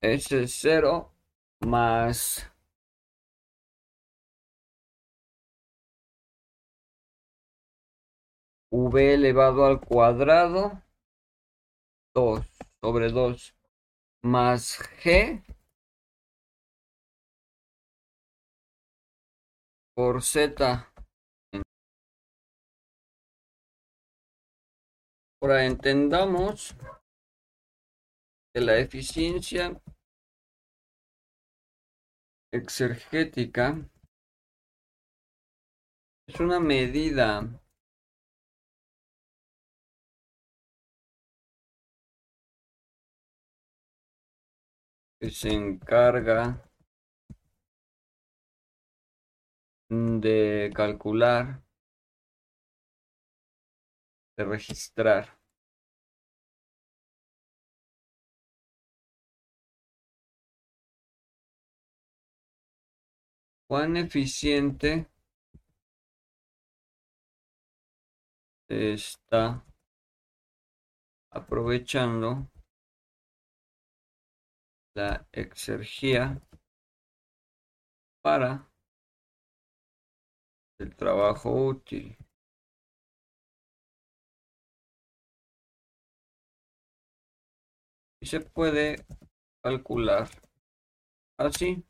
S0 0.00 1.10
más 1.60 2.50
V 8.70 9.14
elevado 9.14 9.64
al 9.64 9.80
cuadrado 9.80 10.82
2 12.14 12.46
sobre 12.80 13.10
2 13.10 13.54
más 14.22 14.78
G 15.02 15.42
por 19.98 20.22
Z. 20.22 20.92
Ahora 25.42 25.64
entendamos 25.64 26.76
que 28.54 28.60
la 28.60 28.78
eficiencia 28.78 29.82
exergética 32.52 33.90
es 36.28 36.38
una 36.38 36.60
medida 36.60 37.60
que 45.20 45.30
se 45.30 45.48
encarga 45.48 46.67
de 49.90 50.70
calcular, 50.74 51.62
de 54.36 54.44
registrar. 54.44 55.38
Cuán 63.66 63.96
eficiente 63.98 65.06
está 68.68 69.64
aprovechando 71.30 72.48
la 74.94 75.26
exergía 75.32 76.40
para 78.22 78.67
el 80.78 80.94
trabajo 80.96 81.50
útil. 81.52 82.16
y 88.20 88.26
se 88.26 88.40
puede 88.40 89.04
calcular 89.62 90.28
así. 91.38 91.84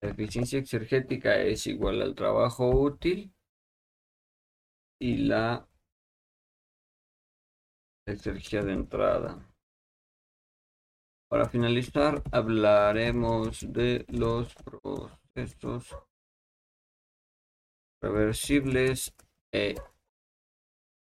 La 0.00 0.10
eficiencia 0.10 0.58
exergética 0.58 1.36
es 1.36 1.68
igual 1.68 2.02
al 2.02 2.16
trabajo 2.16 2.68
útil 2.68 3.32
y 5.00 5.16
la 5.16 5.66
energía 8.06 8.62
de 8.64 8.72
entrada. 8.72 9.47
Para 11.28 11.46
finalizar, 11.46 12.22
hablaremos 12.32 13.70
de 13.70 14.06
los 14.08 14.54
procesos 14.54 15.94
reversibles 18.00 19.14
e 19.52 19.74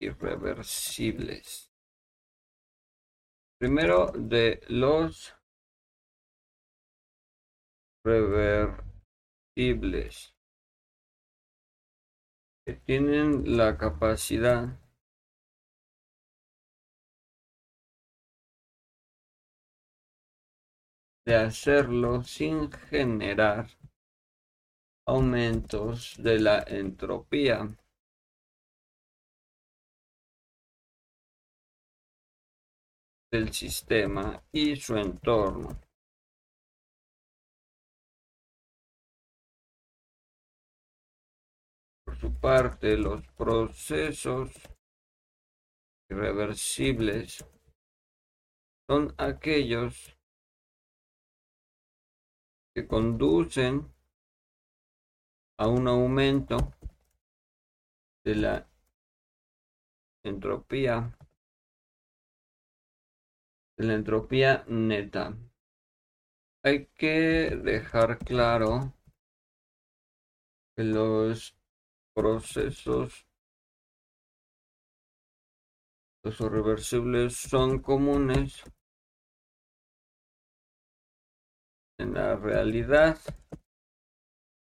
irreversibles. 0.02 1.72
Primero 3.60 4.08
de 4.16 4.62
los 4.68 5.36
reversibles 8.04 8.74
que 12.66 12.74
tienen 12.74 13.58
la 13.58 13.78
capacidad 13.78 14.80
de 21.26 21.36
hacerlo 21.36 22.24
sin 22.24 22.72
generar 22.72 23.68
aumentos 25.06 26.16
de 26.18 26.40
la 26.40 26.64
entropía. 26.68 27.68
del 33.32 33.54
sistema 33.54 34.44
y 34.52 34.76
su 34.76 34.98
entorno. 34.98 35.80
Por 42.04 42.18
su 42.18 42.34
parte, 42.34 42.98
los 42.98 43.22
procesos 43.34 44.52
irreversibles 46.10 47.46
son 48.88 49.14
aquellos 49.20 50.19
conducen 52.88 53.94
a 55.58 55.68
un 55.68 55.88
aumento 55.88 56.74
de 58.24 58.36
la 58.36 58.70
entropía 60.24 61.16
de 63.78 63.86
la 63.86 63.94
entropía 63.94 64.66
neta. 64.68 65.38
Hay 66.64 66.88
que 66.88 67.58
dejar 67.64 68.18
claro 68.20 68.94
que 70.76 70.84
los 70.84 71.56
procesos 72.14 73.26
los 76.22 76.42
irreversibles 76.42 77.38
son 77.38 77.80
comunes 77.80 78.62
en 82.00 82.14
la 82.14 82.36
realidad, 82.36 83.20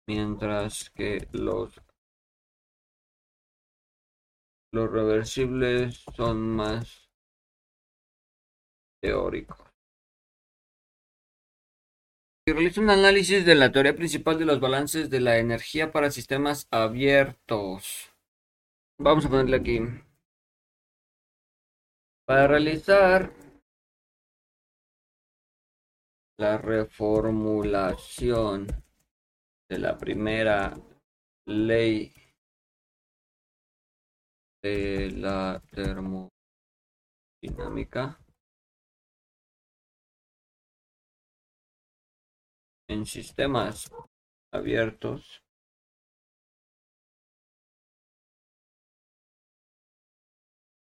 mientras 0.07 0.89
que 0.89 1.27
los 1.33 1.79
los 4.73 4.91
reversibles 4.91 6.03
son 6.15 6.55
más 6.55 7.09
teóricos. 9.01 9.57
Realiza 12.45 12.81
un 12.81 12.89
análisis 12.89 13.45
de 13.45 13.55
la 13.55 13.71
teoría 13.71 13.95
principal 13.95 14.39
de 14.39 14.45
los 14.45 14.59
balances 14.59 15.09
de 15.09 15.19
la 15.19 15.37
energía 15.37 15.91
para 15.91 16.11
sistemas 16.11 16.67
abiertos. 16.71 18.13
Vamos 18.99 19.25
a 19.25 19.29
ponerle 19.29 19.57
aquí. 19.57 19.79
Para 22.25 22.47
realizar 22.47 23.31
la 26.39 26.57
reformulación 26.59 28.67
de 29.69 29.79
la 29.79 29.97
primera 29.97 30.73
ley 31.47 32.13
de 34.63 35.11
la 35.11 35.61
termodinámica 35.71 38.19
en 42.87 43.05
sistemas 43.05 43.91
abiertos. 44.53 45.43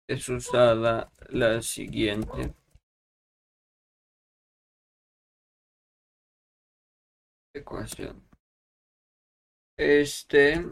Es 0.09 0.29
usada 0.29 1.13
la 1.29 1.63
siguiente 1.63 2.55
ecuación. 7.55 8.29
Este 9.77 10.63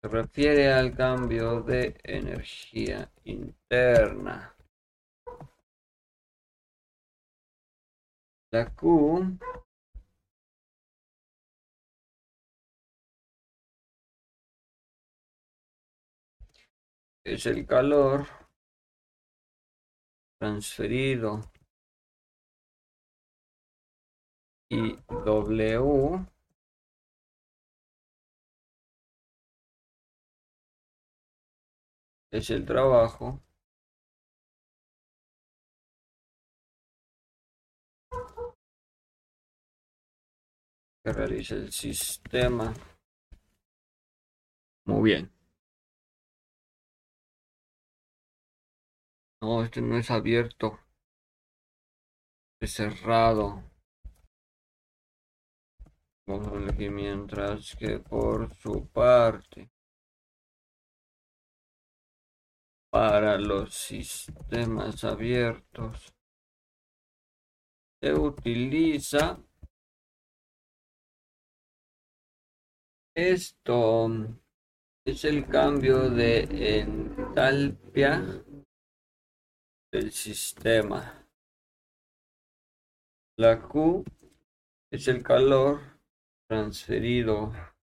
se 0.00 0.08
refiere 0.08 0.72
al 0.72 0.94
cambio 0.96 1.60
de 1.62 1.98
energía 2.04 3.10
interna. 3.24 4.56
La 8.52 8.72
Q 8.74 9.38
es 17.24 17.44
el 17.46 17.66
calor 17.66 18.26
transferido 20.38 21.40
y 24.76 24.94
W 25.08 26.26
es 32.30 32.50
el 32.50 32.66
trabajo 32.66 33.42
que 41.02 41.12
realiza 41.12 41.54
el 41.54 41.72
sistema. 41.72 42.74
Muy 44.84 45.02
bien. 45.10 45.32
No, 49.40 49.62
este 49.64 49.80
no 49.80 49.96
es 49.96 50.10
abierto. 50.10 50.78
Es 52.60 52.74
cerrado. 52.74 53.75
Mientras 56.28 57.76
que 57.76 58.00
por 58.00 58.52
su 58.56 58.88
parte. 58.88 59.70
Para 62.90 63.38
los 63.38 63.74
sistemas 63.74 65.04
abiertos 65.04 66.12
se 68.00 68.12
utiliza 68.12 69.38
Esto 73.14 74.08
es 75.06 75.24
el 75.24 75.46
cambio 75.46 76.10
de 76.10 76.80
entalpia 76.80 78.44
del 79.90 80.12
sistema. 80.12 81.26
La 83.38 83.62
Q 83.62 84.04
es 84.90 85.08
el 85.08 85.22
calor 85.22 85.95
transferido 86.48 87.52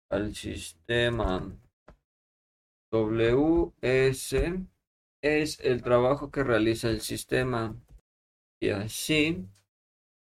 al 0.09 0.35
sistema. 0.35 1.51
WS 2.91 4.35
es 5.23 5.59
el 5.61 5.81
trabajo 5.81 6.29
que 6.29 6.43
realiza 6.43 6.89
el 6.89 7.01
sistema. 7.01 7.75
Y 8.61 8.69
así 8.69 9.47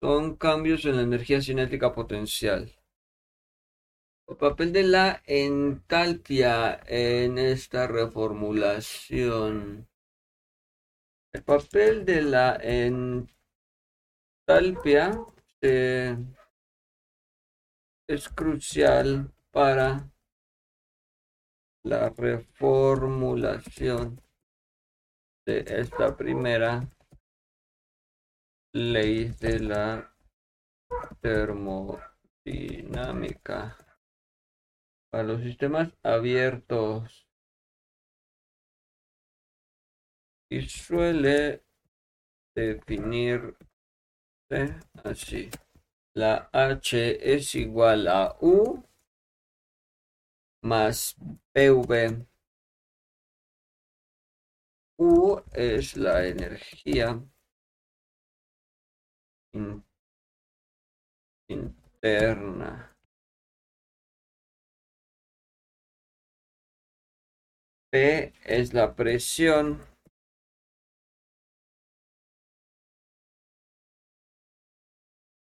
son 0.01 0.37
cambios 0.37 0.85
en 0.85 0.95
la 0.95 1.01
energía 1.01 1.41
cinética 1.41 1.93
potencial. 1.93 2.71
El 4.27 4.37
papel 4.37 4.71
de 4.71 4.83
la 4.83 5.21
entalpia 5.25 6.79
en 6.87 7.37
esta 7.37 7.87
reformulación. 7.87 9.89
El 11.33 11.43
papel 11.43 12.05
de 12.05 12.21
la 12.21 12.57
entalpia 14.47 15.19
eh, 15.61 16.15
es 18.07 18.29
crucial 18.29 19.31
para 19.51 20.09
la 21.83 22.09
reformulación 22.09 24.19
de 25.45 25.63
esta 25.67 26.17
primera 26.17 26.89
ley 28.73 29.25
de 29.39 29.59
la 29.59 30.15
termodinámica 31.21 33.77
para 35.09 35.23
los 35.23 35.41
sistemas 35.41 35.93
abiertos 36.03 37.27
y 40.49 40.61
suele 40.61 41.63
definirse 42.55 43.57
así. 45.03 45.49
La 46.15 46.49
H 46.53 47.33
es 47.33 47.55
igual 47.55 48.07
a 48.07 48.37
U 48.39 48.83
más 50.61 51.15
PV. 51.53 52.25
U 54.97 55.41
es 55.53 55.97
la 55.97 56.25
energía 56.27 57.19
interna. 61.47 62.95
P 67.91 68.33
es 68.45 68.73
la 68.73 68.95
presión 68.95 69.92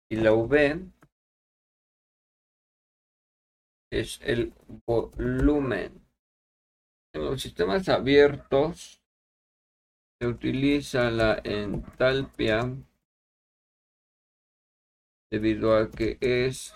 y 0.10 0.18
la 0.18 0.34
V 0.34 0.92
es 3.92 4.20
el 4.22 4.54
volumen. 4.86 6.06
En 7.14 7.26
los 7.26 7.42
sistemas 7.42 7.88
abiertos 7.90 9.02
se 10.20 10.28
utiliza 10.28 11.10
la 11.12 11.40
entalpia 11.44 12.70
debido 15.32 15.76
a 15.76 15.90
que 15.90 16.18
es 16.22 16.74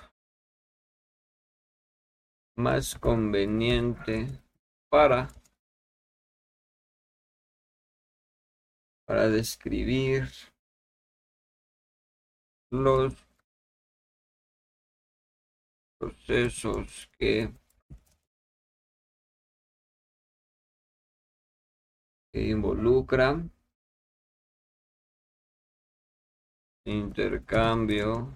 más 2.58 2.96
conveniente 2.96 4.28
para 4.90 5.30
para 9.06 9.28
describir 9.30 10.30
los 12.72 13.16
procesos 15.98 17.10
que, 17.18 17.52
involucran 22.32 23.52
intercambio 26.86 28.32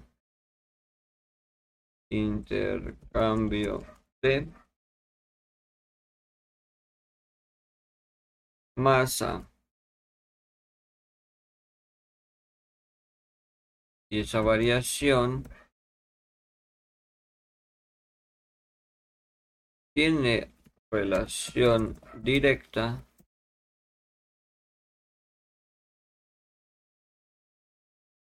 intercambio 2.09 3.85
de 4.21 4.47
masa 8.75 9.47
y 14.13 14.19
esa 14.19 14.41
variación 14.41 15.49
tiene 19.95 20.53
relación 20.91 21.99
directa 22.21 23.07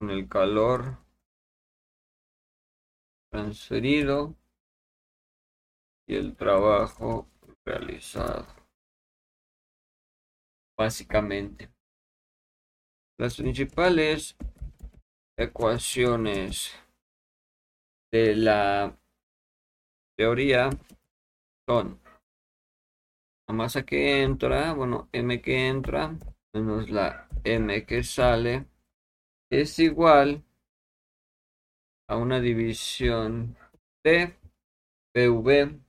con 0.01 0.11
el 0.11 0.29
calor 0.29 0.99
transferido 3.31 4.35
y 6.09 6.17
el 6.17 6.35
trabajo 6.37 7.29
realizado. 7.65 8.45
Básicamente, 10.77 11.71
las 13.19 13.37
principales 13.37 14.37
ecuaciones 15.37 16.73
de 18.11 18.35
la 18.37 18.99
teoría 20.17 20.71
son 21.69 22.01
la 23.49 23.55
masa 23.55 23.85
que 23.85 24.23
entra, 24.23 24.73
bueno, 24.73 25.09
m 25.13 25.41
que 25.43 25.69
entra 25.69 26.17
menos 26.55 26.91
la 26.91 27.29
m 27.45 27.85
que 27.85 28.03
sale 28.03 28.67
es 29.51 29.79
igual 29.79 30.43
a 32.09 32.17
una 32.17 32.41
división 32.41 33.57
de 34.05 34.37
PV 35.13 35.81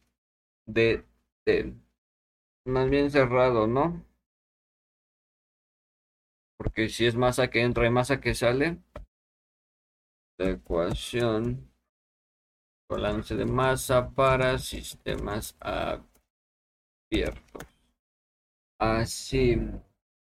de 0.68 1.06
T. 1.46 1.74
Más 2.66 2.90
bien 2.90 3.10
cerrado, 3.10 3.66
¿no? 3.68 4.04
Porque 6.58 6.90
si 6.90 7.06
es 7.06 7.16
masa 7.16 7.50
que 7.50 7.62
entra 7.62 7.86
y 7.86 7.90
masa 7.92 8.20
que 8.20 8.34
sale, 8.34 8.80
la 10.38 10.52
ecuación 10.52 11.68
balance 12.90 13.36
de 13.36 13.46
masa 13.46 14.10
para 14.10 14.58
sistemas 14.60 15.58
abiertos. 15.60 17.64
Así, 18.80 19.58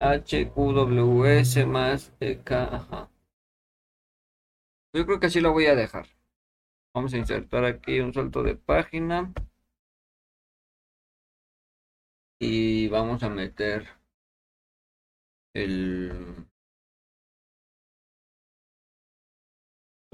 HQWS 0.01 1.67
más 1.67 2.13
EK. 2.21 2.51
Ajá. 2.51 3.11
Yo 4.93 5.07
creo 5.07 5.21
que 5.21 5.27
así 5.27 5.41
lo 5.41 5.53
voy 5.53 5.67
a 5.67 5.77
dejar. 5.77 6.07
Vamos 6.95 7.15
a 7.15 7.19
insertar 7.19 7.65
aquí 7.65 8.01
un 8.01 8.13
salto 8.13 8.43
de 8.43 8.57
página. 8.57 9.33
Y 12.41 12.89
vamos 12.89 13.23
a 13.23 13.29
meter 13.29 13.87
el 15.55 16.47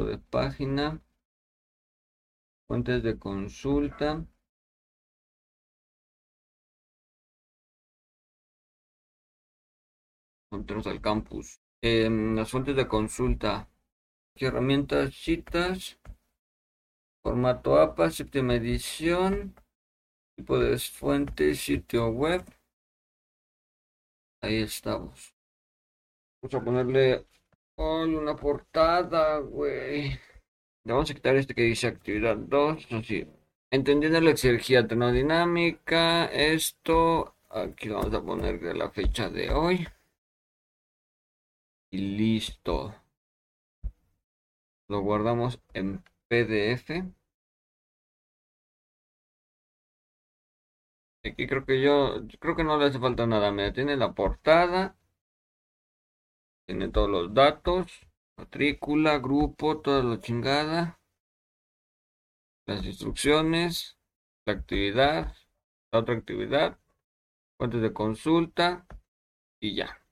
de 0.05 0.19
página, 0.19 1.01
fuentes 2.67 3.03
de 3.03 3.19
consulta. 3.19 4.27
Entramos 10.53 10.87
al 10.87 11.01
campus. 11.01 11.61
las 11.83 12.51
fuentes 12.51 12.77
de 12.77 12.89
consulta. 12.89 13.69
herramientas, 14.35 15.15
citas. 15.15 15.99
Formato 17.23 17.79
APA, 17.79 18.11
séptima 18.11 18.55
edición. 18.55 19.55
Tipo 20.37 20.59
de 20.59 20.79
fuente, 20.79 21.55
sitio 21.55 22.09
web. 22.09 22.45
Ahí 24.43 24.57
estamos. 24.63 25.35
Vamos 26.41 26.55
a 26.55 26.65
ponerle 26.65 27.27
una 27.77 28.37
portada, 28.37 29.39
güey. 29.39 30.11
Le 30.85 30.93
vamos 30.93 31.11
a 31.11 31.15
quitar 31.15 31.37
este 31.37 31.55
que 31.55 31.63
dice 31.63 31.89
actividad 31.89 32.37
2. 32.37 32.87
Así. 32.93 33.27
Entendiendo 33.71 34.21
la 34.21 34.31
exergía 34.31 34.87
termodinámica. 34.87 36.27
Esto. 36.27 37.37
Aquí 37.51 37.89
vamos 37.89 38.13
a 38.15 38.23
poner 38.23 38.63
la 38.77 38.91
fecha 38.91 39.29
de 39.31 39.51
hoy. 39.51 39.87
Y 41.91 41.99
listo. 42.17 42.95
Lo 44.89 45.01
guardamos 45.01 45.61
en 45.75 46.03
PDF. 46.29 47.05
Aquí 51.25 51.47
creo 51.47 51.65
que 51.67 51.83
yo, 51.83 52.23
creo 52.39 52.55
que 52.57 52.65
no 52.65 52.79
le 52.79 52.87
hace 52.87 52.99
falta 53.01 53.27
nada. 53.27 53.51
Me 53.53 53.73
tiene 53.73 53.97
la 53.97 54.13
portada 54.15 54.97
tiene 56.67 56.89
todos 56.89 57.09
los 57.09 57.33
datos, 57.33 58.07
matrícula, 58.37 59.19
grupo, 59.19 59.81
toda 59.81 60.03
la 60.03 60.21
chingada. 60.21 61.01
Las 62.67 62.85
instrucciones, 62.85 63.97
la 64.45 64.55
actividad, 64.55 65.35
la 65.93 66.01
otra 66.01 66.17
actividad, 66.17 66.79
fuentes 67.57 67.81
de 67.81 67.93
consulta 67.93 68.87
y 69.61 69.77
ya. 69.77 70.03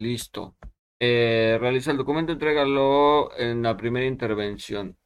Listo. 0.00 0.56
Eh, 1.00 1.56
realiza 1.60 1.92
el 1.92 1.96
documento, 1.96 2.32
entrégalo 2.32 3.36
en 3.36 3.62
la 3.62 3.76
primera 3.76 4.06
intervención. 4.06 4.96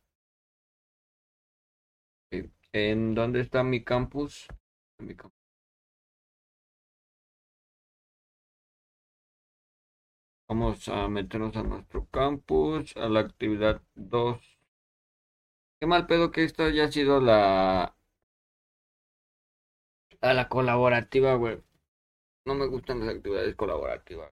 ¿En 2.72 3.14
dónde 3.14 3.40
está 3.40 3.62
mi 3.62 3.84
campus? 3.84 4.46
Mi 4.98 5.14
campus. 5.14 5.41
Vamos 10.52 10.86
a 10.88 11.08
meternos 11.08 11.56
a 11.56 11.62
nuestro 11.62 12.04
campus, 12.10 12.94
a 12.98 13.08
la 13.08 13.20
actividad 13.20 13.80
2. 13.94 14.38
Qué 15.80 15.86
mal 15.86 16.06
pedo 16.06 16.30
que 16.30 16.44
esto 16.44 16.64
haya 16.64 16.92
sido 16.92 17.22
la 17.22 17.96
A 20.20 20.34
la 20.34 20.50
colaborativa, 20.50 21.36
güey. 21.36 21.62
No 22.44 22.54
me 22.54 22.66
gustan 22.66 23.00
las 23.00 23.16
actividades 23.16 23.56
colaborativas. 23.56 24.30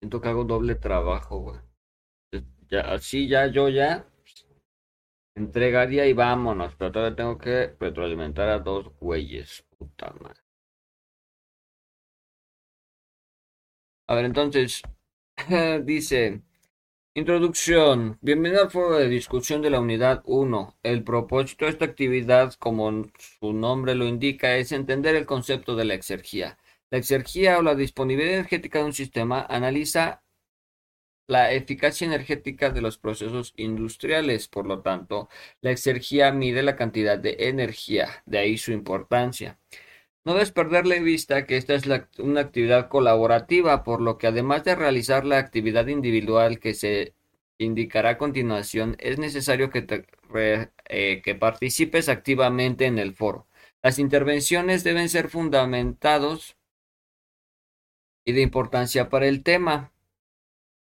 Siento 0.00 0.20
que 0.20 0.28
hago 0.28 0.44
doble 0.44 0.76
trabajo, 0.76 1.38
güey. 1.40 1.60
Así 2.84 3.26
ya 3.26 3.48
yo 3.48 3.68
ya 3.68 4.06
entregaría 5.34 6.06
y 6.06 6.12
vámonos. 6.12 6.76
Pero 6.76 6.92
todavía 6.92 7.16
tengo 7.16 7.36
que 7.36 7.74
retroalimentar 7.80 8.48
a 8.48 8.60
dos 8.60 8.96
güeyes. 9.00 9.66
Puta 9.76 10.14
madre. 10.20 10.43
A 14.06 14.14
ver, 14.14 14.24
entonces, 14.26 14.82
dice, 15.84 16.42
introducción. 17.14 18.18
Bienvenido 18.22 18.62
al 18.62 18.70
foro 18.70 18.98
de 18.98 19.08
discusión 19.08 19.62
de 19.62 19.70
la 19.70 19.80
unidad 19.80 20.22
1. 20.26 20.78
El 20.82 21.04
propósito 21.04 21.64
de 21.64 21.72
esta 21.72 21.86
actividad, 21.86 22.54
como 22.54 23.04
su 23.18 23.52
nombre 23.54 23.94
lo 23.94 24.06
indica, 24.06 24.56
es 24.56 24.72
entender 24.72 25.16
el 25.16 25.26
concepto 25.26 25.76
de 25.76 25.86
la 25.86 25.94
exergía. 25.94 26.58
La 26.90 26.98
exergía 26.98 27.58
o 27.58 27.62
la 27.62 27.74
disponibilidad 27.74 28.34
energética 28.34 28.80
de 28.80 28.86
un 28.86 28.92
sistema 28.92 29.46
analiza 29.48 30.22
la 31.26 31.52
eficacia 31.52 32.06
energética 32.06 32.70
de 32.70 32.82
los 32.82 32.98
procesos 32.98 33.54
industriales. 33.56 34.48
Por 34.48 34.66
lo 34.66 34.82
tanto, 34.82 35.28
la 35.62 35.70
exergía 35.70 36.32
mide 36.32 36.62
la 36.62 36.76
cantidad 36.76 37.18
de 37.18 37.36
energía, 37.40 38.22
de 38.26 38.38
ahí 38.38 38.58
su 38.58 38.72
importancia. 38.72 39.58
No 40.24 40.32
debes 40.32 40.52
perderle 40.52 41.00
vista 41.00 41.44
que 41.46 41.58
esta 41.58 41.74
es 41.74 41.84
una 42.18 42.40
actividad 42.40 42.88
colaborativa, 42.88 43.84
por 43.84 44.00
lo 44.00 44.16
que 44.16 44.26
además 44.26 44.64
de 44.64 44.74
realizar 44.74 45.26
la 45.26 45.38
actividad 45.38 45.86
individual 45.88 46.60
que 46.60 46.72
se 46.72 47.14
indicará 47.58 48.10
a 48.10 48.18
continuación, 48.18 48.96
es 48.98 49.18
necesario 49.18 49.70
que, 49.70 50.06
eh, 50.88 51.22
que 51.22 51.34
participes 51.34 52.08
activamente 52.08 52.86
en 52.86 52.98
el 52.98 53.14
foro. 53.14 53.46
Las 53.82 53.98
intervenciones 53.98 54.82
deben 54.82 55.10
ser 55.10 55.28
fundamentados 55.28 56.56
y 58.24 58.32
de 58.32 58.40
importancia 58.40 59.10
para 59.10 59.26
el 59.26 59.42
tema. 59.42 59.92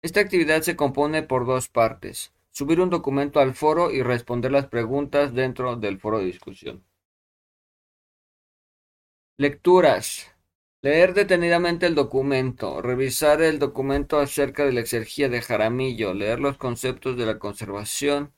Esta 0.04 0.20
actividad 0.20 0.62
se 0.62 0.76
compone 0.76 1.24
por 1.24 1.48
dos 1.48 1.70
partes. 1.70 2.34
Subir 2.52 2.80
un 2.80 2.92
documento 2.92 3.40
al 3.40 3.56
foro 3.56 3.90
y 3.92 4.04
responder 4.04 4.52
las 4.52 4.68
preguntas 4.68 5.34
dentro 5.34 5.76
del 5.76 6.00
foro 6.00 6.20
de 6.20 6.26
discusión. 6.26 6.84
Lecturas. 9.40 10.28
Leer 10.84 11.16
detenidamente 11.16 11.88
el 11.88 11.96
documento, 11.96 12.84
revisar 12.84 13.42
el 13.42 13.58
documento 13.58 14.20
acerca 14.20 14.64
de 14.64 14.74
la 14.74 14.82
exergía 14.82 15.28
de 15.28 15.42
Jaramillo, 15.42 16.14
leer 16.14 16.40
los 16.40 16.58
conceptos 16.58 17.18
de 17.18 17.26
la 17.26 17.40
conservación, 17.40 18.32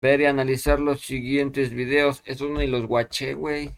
ver 0.00 0.22
y 0.22 0.24
analizar 0.24 0.80
los 0.80 1.02
siguientes 1.02 1.74
videos. 1.74 2.22
Eso 2.24 2.46
y 2.62 2.66
los 2.68 2.86
guaché, 2.86 3.34
güey. 3.34 3.72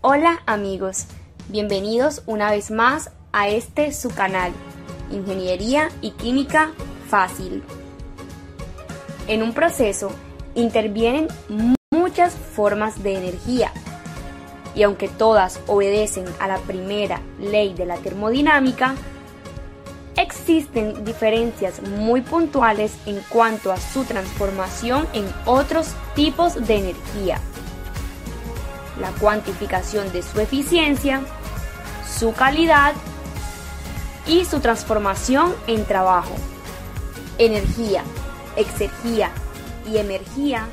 Hola 0.00 0.44
amigos, 0.46 1.06
bienvenidos 1.48 2.22
una 2.26 2.52
vez 2.52 2.70
más 2.70 3.10
a 3.32 3.48
este 3.48 3.92
su 3.92 4.10
canal, 4.10 4.52
Ingeniería 5.10 5.88
y 6.02 6.12
Química 6.12 6.70
Fácil. 7.08 7.64
En 9.26 9.42
un 9.42 9.52
proceso 9.54 10.12
intervienen 10.54 11.26
muchas 11.90 12.32
formas 12.32 13.02
de 13.02 13.16
energía 13.16 13.72
y 14.74 14.82
aunque 14.82 15.08
todas 15.08 15.60
obedecen 15.66 16.24
a 16.38 16.48
la 16.48 16.58
primera 16.58 17.20
ley 17.38 17.74
de 17.74 17.86
la 17.86 17.96
termodinámica, 17.96 18.94
existen 20.16 21.04
diferencias 21.04 21.82
muy 21.82 22.20
puntuales 22.20 22.92
en 23.06 23.20
cuanto 23.28 23.72
a 23.72 23.78
su 23.78 24.04
transformación 24.04 25.06
en 25.12 25.26
otros 25.46 25.88
tipos 26.14 26.54
de 26.66 26.76
energía. 26.76 27.40
La 29.00 29.10
cuantificación 29.12 30.12
de 30.12 30.22
su 30.22 30.40
eficiencia, 30.40 31.22
su 32.18 32.32
calidad 32.34 32.92
y 34.26 34.44
su 34.44 34.60
transformación 34.60 35.54
en 35.66 35.84
trabajo. 35.86 36.34
Energía, 37.38 38.02
exergía 38.56 39.30
y 39.90 39.96
energía 39.96 40.66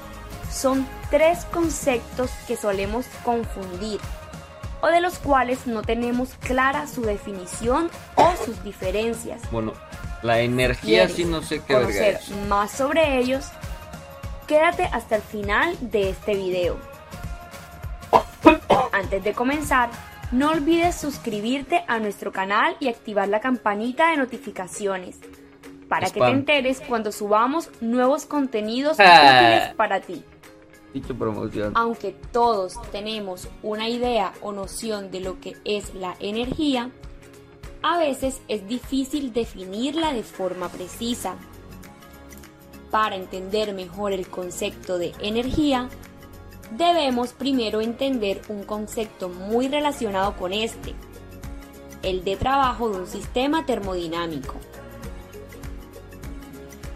son 0.52 0.86
tres 1.10 1.45
conceptos 1.45 2.32
que 2.47 2.58
solemos 2.58 3.05
confundir 3.24 3.99
o 4.82 4.88
de 4.88 5.01
los 5.01 5.20
cuales 5.20 5.66
no 5.68 5.82
tenemos 5.82 6.30
clara 6.39 6.88
su 6.88 7.01
definición 7.01 7.89
o 8.16 8.34
sus 8.45 8.64
diferencias. 8.64 9.41
Bueno, 9.51 9.74
la 10.22 10.39
energía 10.39 11.08
sí 11.10 11.26
no 11.26 11.41
sé 11.41 11.62
qué 11.64 11.74
conocer 11.74 12.20
más 12.47 12.72
sobre 12.72 13.18
ellos, 13.18 13.45
quédate 14.47 14.84
hasta 14.84 15.16
el 15.16 15.22
final 15.22 15.76
de 15.82 16.10
este 16.10 16.36
video. 16.36 16.78
Antes 18.91 19.24
de 19.24 19.34
comenzar, 19.34 19.89
no 20.32 20.51
olvides 20.51 20.95
suscribirte 20.95 21.84
a 21.88 21.99
nuestro 21.99 22.32
canal 22.32 22.76
y 22.80 22.89
activar 22.89 23.28
la 23.28 23.39
campanita 23.39 24.12
de 24.12 24.18
notificaciones 24.18 25.18
para 25.88 26.10
que 26.10 26.20
te 26.20 26.28
enteres 26.28 26.82
cuando 26.82 27.12
subamos 27.12 27.70
nuevos 27.80 28.26
contenidos 28.26 28.97
útiles 28.99 29.74
para 29.76 30.01
ti 30.01 30.24
Aunque 31.76 32.16
todos 32.32 32.76
tenemos 32.91 33.48
una 33.64 33.89
idea 33.89 34.34
o 34.41 34.52
noción 34.52 35.12
de 35.12 35.22
lo 35.22 35.39
que 35.39 35.56
es 35.66 35.93
la 35.93 36.16
energía, 36.20 36.91
a 37.82 37.98
veces 37.98 38.41
es 38.48 38.68
difícil 38.68 39.34
definirla 39.34 40.14
de 40.14 40.24
forma 40.24 40.70
precisa. 40.70 41.36
Para 42.91 43.16
entender 43.16 43.74
mejor 43.74 44.14
el 44.14 44.28
concepto 44.28 44.98
de 44.98 45.14
energía, 45.20 45.89
debemos 46.72 47.34
primero 47.34 47.82
entender 47.82 48.41
un 48.50 48.64
concepto 48.64 49.30
muy 49.30 49.68
relacionado 49.68 50.36
con 50.36 50.54
este, 50.54 50.95
el 52.04 52.24
de 52.24 52.36
trabajo 52.36 52.89
de 52.89 53.00
un 53.00 53.08
sistema 53.08 53.66
termodinámico. 53.66 54.56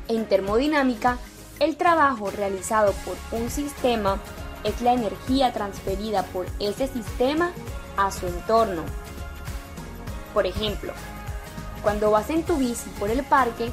En 0.07 0.25
termodinámica 0.25 1.17
el 1.61 1.77
trabajo 1.77 2.31
realizado 2.31 2.91
por 3.05 3.15
un 3.39 3.51
sistema 3.51 4.17
es 4.63 4.81
la 4.81 4.93
energía 4.93 5.53
transferida 5.53 6.23
por 6.23 6.47
ese 6.59 6.87
sistema 6.87 7.51
a 7.97 8.11
su 8.11 8.25
entorno. 8.25 8.81
Por 10.33 10.47
ejemplo, 10.47 10.91
cuando 11.83 12.09
vas 12.09 12.31
en 12.31 12.41
tu 12.41 12.57
bici 12.57 12.89
por 12.99 13.11
el 13.11 13.23
parque, 13.23 13.71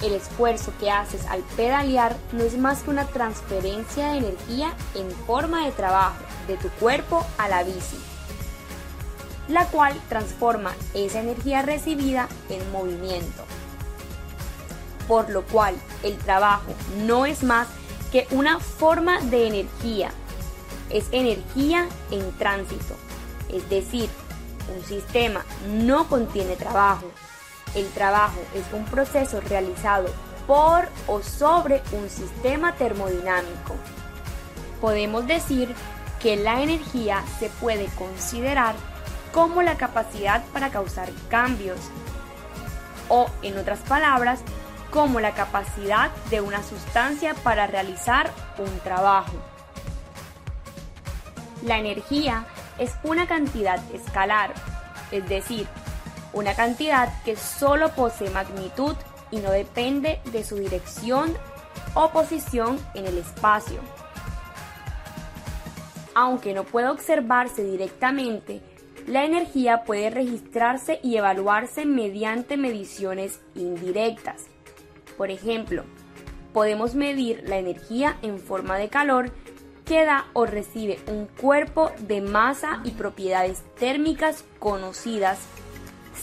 el 0.00 0.12
esfuerzo 0.12 0.72
que 0.78 0.92
haces 0.92 1.26
al 1.26 1.40
pedalear 1.56 2.14
no 2.30 2.44
es 2.44 2.56
más 2.56 2.82
que 2.82 2.90
una 2.90 3.06
transferencia 3.06 4.12
de 4.12 4.18
energía 4.18 4.72
en 4.94 5.10
forma 5.26 5.64
de 5.64 5.72
trabajo 5.72 6.22
de 6.46 6.56
tu 6.56 6.68
cuerpo 6.78 7.26
a 7.38 7.48
la 7.48 7.64
bici, 7.64 7.98
la 9.48 9.66
cual 9.66 10.00
transforma 10.08 10.72
esa 10.94 11.18
energía 11.18 11.62
recibida 11.62 12.28
en 12.48 12.70
movimiento 12.70 13.44
por 15.08 15.30
lo 15.30 15.42
cual 15.42 15.76
el 16.02 16.16
trabajo 16.18 16.72
no 17.04 17.26
es 17.26 17.42
más 17.42 17.68
que 18.12 18.26
una 18.30 18.60
forma 18.60 19.20
de 19.20 19.46
energía. 19.46 20.10
Es 20.90 21.06
energía 21.12 21.88
en 22.10 22.30
tránsito, 22.38 22.94
es 23.48 23.68
decir, 23.68 24.08
un 24.74 24.84
sistema 24.84 25.44
no 25.68 26.08
contiene 26.08 26.56
trabajo. 26.56 27.06
El 27.74 27.88
trabajo 27.88 28.38
es 28.54 28.64
un 28.72 28.84
proceso 28.84 29.40
realizado 29.40 30.06
por 30.46 30.88
o 31.06 31.22
sobre 31.22 31.82
un 31.92 32.08
sistema 32.08 32.74
termodinámico. 32.74 33.74
Podemos 34.80 35.26
decir 35.26 35.74
que 36.20 36.36
la 36.36 36.62
energía 36.62 37.24
se 37.38 37.48
puede 37.48 37.86
considerar 37.96 38.74
como 39.32 39.62
la 39.62 39.76
capacidad 39.76 40.44
para 40.52 40.70
causar 40.70 41.10
cambios 41.28 41.78
o, 43.08 43.28
en 43.42 43.58
otras 43.58 43.80
palabras, 43.80 44.40
como 44.94 45.18
la 45.18 45.34
capacidad 45.34 46.12
de 46.30 46.40
una 46.40 46.62
sustancia 46.62 47.34
para 47.34 47.66
realizar 47.66 48.30
un 48.58 48.78
trabajo. 48.78 49.32
La 51.64 51.80
energía 51.80 52.46
es 52.78 52.92
una 53.02 53.26
cantidad 53.26 53.80
escalar, 53.92 54.54
es 55.10 55.28
decir, 55.28 55.66
una 56.32 56.54
cantidad 56.54 57.12
que 57.24 57.34
solo 57.34 57.88
posee 57.88 58.30
magnitud 58.30 58.94
y 59.32 59.38
no 59.38 59.50
depende 59.50 60.20
de 60.30 60.44
su 60.44 60.54
dirección 60.54 61.36
o 61.94 62.10
posición 62.10 62.78
en 62.94 63.06
el 63.06 63.18
espacio. 63.18 63.80
Aunque 66.14 66.54
no 66.54 66.62
puede 66.62 66.86
observarse 66.86 67.64
directamente, 67.64 68.62
la 69.08 69.24
energía 69.24 69.82
puede 69.82 70.10
registrarse 70.10 71.00
y 71.02 71.16
evaluarse 71.16 71.84
mediante 71.84 72.56
mediciones 72.56 73.40
indirectas. 73.56 74.53
Por 75.16 75.30
ejemplo, 75.30 75.84
podemos 76.52 76.94
medir 76.94 77.44
la 77.46 77.58
energía 77.58 78.16
en 78.22 78.38
forma 78.38 78.78
de 78.78 78.88
calor 78.88 79.32
que 79.84 80.04
da 80.04 80.26
o 80.32 80.46
recibe 80.46 80.98
un 81.06 81.26
cuerpo 81.26 81.90
de 81.98 82.20
masa 82.20 82.80
y 82.84 82.92
propiedades 82.92 83.62
térmicas 83.78 84.44
conocidas 84.58 85.38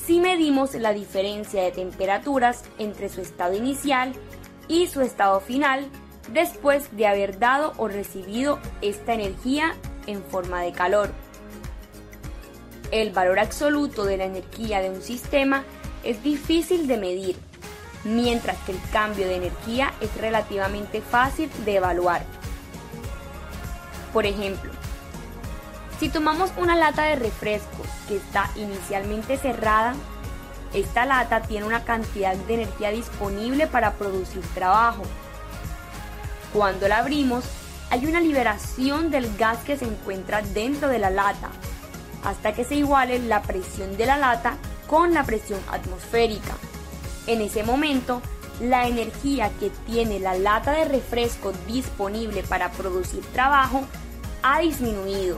si 0.06 0.20
medimos 0.20 0.74
la 0.74 0.94
diferencia 0.94 1.62
de 1.64 1.72
temperaturas 1.72 2.64
entre 2.80 3.10
su 3.10 3.22
estado 3.22 3.56
inicial 3.56 4.14
y 4.68 4.88
su 4.88 5.02
estado 5.02 5.40
final 5.42 5.88
después 6.32 6.96
de 6.96 7.08
haber 7.08 7.40
dado 7.40 7.74
o 7.78 7.88
recibido 7.88 8.60
esta 8.82 9.14
energía 9.14 9.76
en 10.08 10.24
forma 10.24 10.62
de 10.62 10.72
calor. 10.72 11.12
El 12.92 13.12
valor 13.12 13.40
absoluto 13.40 14.06
de 14.06 14.18
la 14.18 14.26
energía 14.26 14.82
de 14.82 14.90
un 14.90 15.02
sistema 15.02 15.64
es 16.04 16.24
difícil 16.24 16.88
de 16.88 16.98
medir, 16.98 17.36
mientras 18.04 18.58
que 18.60 18.72
el 18.72 18.82
cambio 18.92 19.28
de 19.28 19.36
energía 19.36 19.94
es 20.02 20.16
relativamente 20.18 21.02
fácil 21.02 21.50
de 21.66 21.76
evaluar. 21.76 22.24
Por 24.14 24.26
ejemplo, 24.26 24.72
si 26.00 26.10
tomamos 26.10 26.52
una 26.58 26.76
lata 26.76 27.04
de 27.04 27.16
refresco 27.16 27.84
que 28.08 28.18
está 28.18 28.50
inicialmente 28.56 29.38
cerrada, 29.38 29.94
esta 30.74 31.06
lata 31.06 31.42
tiene 31.42 31.66
una 31.66 31.84
cantidad 31.84 32.36
de 32.36 32.54
energía 32.56 32.90
disponible 32.92 33.68
para 33.68 33.94
producir 33.94 34.42
trabajo. 34.54 35.04
Cuando 36.54 36.88
la 36.88 37.00
abrimos, 37.00 37.46
hay 37.90 38.06
una 38.06 38.20
liberación 38.20 39.12
del 39.12 39.36
gas 39.38 39.60
que 39.60 39.78
se 39.78 39.86
encuentra 39.86 40.42
dentro 40.42 40.88
de 40.88 41.00
la 41.00 41.10
lata, 41.10 41.50
hasta 42.24 42.54
que 42.54 42.64
se 42.64 42.76
iguale 42.76 43.20
la 43.20 43.42
presión 43.42 43.98
de 43.98 44.06
la 44.06 44.18
lata 44.18 44.58
con 44.88 45.14
la 45.14 45.24
presión 45.24 45.60
atmosférica. 45.70 46.56
En 47.32 47.40
ese 47.40 47.64
momento, 47.64 48.22
la 48.60 48.90
energía 48.90 49.52
que 49.58 49.70
tiene 49.86 50.20
la 50.20 50.38
lata 50.38 50.74
de 50.74 50.84
refresco 50.84 51.54
disponible 51.66 52.44
para 52.44 52.70
producir 52.72 53.22
trabajo 53.32 53.86
ha 54.44 54.60
disminuido. 54.60 55.38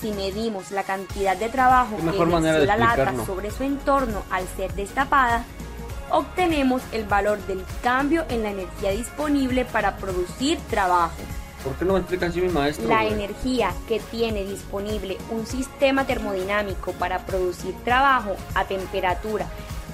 Si 0.00 0.12
medimos 0.12 0.70
la 0.70 0.84
cantidad 0.84 1.36
de 1.36 1.48
trabajo 1.48 1.96
que 1.96 2.10
ejerció 2.10 2.64
la 2.64 2.76
lata 2.76 3.12
sobre 3.26 3.50
su 3.50 3.64
entorno 3.64 4.22
al 4.30 4.46
ser 4.56 4.72
destapada, 4.74 5.42
obtenemos 6.12 6.80
el 6.92 7.06
valor 7.06 7.44
del 7.48 7.64
cambio 7.82 8.24
en 8.28 8.44
la 8.44 8.50
energía 8.50 8.92
disponible 8.92 9.64
para 9.64 9.96
producir 9.96 10.60
trabajo. 10.70 11.18
¿Por 11.64 11.74
qué 11.74 11.84
no 11.84 11.94
me 11.94 11.98
explica 11.98 12.26
así 12.26 12.40
mi 12.40 12.50
maestro? 12.50 12.88
La 12.88 13.04
energía 13.04 13.74
que 13.88 13.98
tiene 13.98 14.44
disponible 14.44 15.18
un 15.32 15.44
sistema 15.44 16.06
termodinámico 16.06 16.92
para 16.92 17.26
producir 17.26 17.74
trabajo 17.82 18.36
a 18.54 18.64
temperatura 18.64 19.46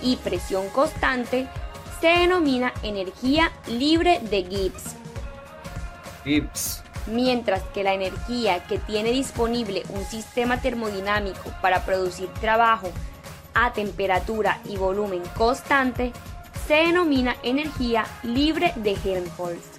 y 0.03 0.17
presión 0.17 0.69
constante 0.71 1.49
se 2.01 2.09
denomina 2.09 2.73
energía 2.83 3.53
libre 3.67 4.21
de 4.31 4.45
Gibbs. 4.45 4.97
Gibbs. 6.25 6.83
Mientras 7.07 7.63
que 7.75 7.85
la 7.85 7.95
energía 7.95 8.67
que 8.67 8.79
tiene 8.79 9.13
disponible 9.13 9.83
un 9.91 10.05
sistema 10.05 10.61
termodinámico 10.61 11.53
para 11.63 11.85
producir 11.85 12.29
trabajo 12.41 12.91
a 13.55 13.73
temperatura 13.73 14.61
y 14.69 14.77
volumen 14.77 15.23
constante 15.37 16.13
se 16.67 16.75
denomina 16.75 17.37
energía 17.43 18.05
libre 18.23 18.73
de 18.77 18.97
Helmholtz. 19.05 19.77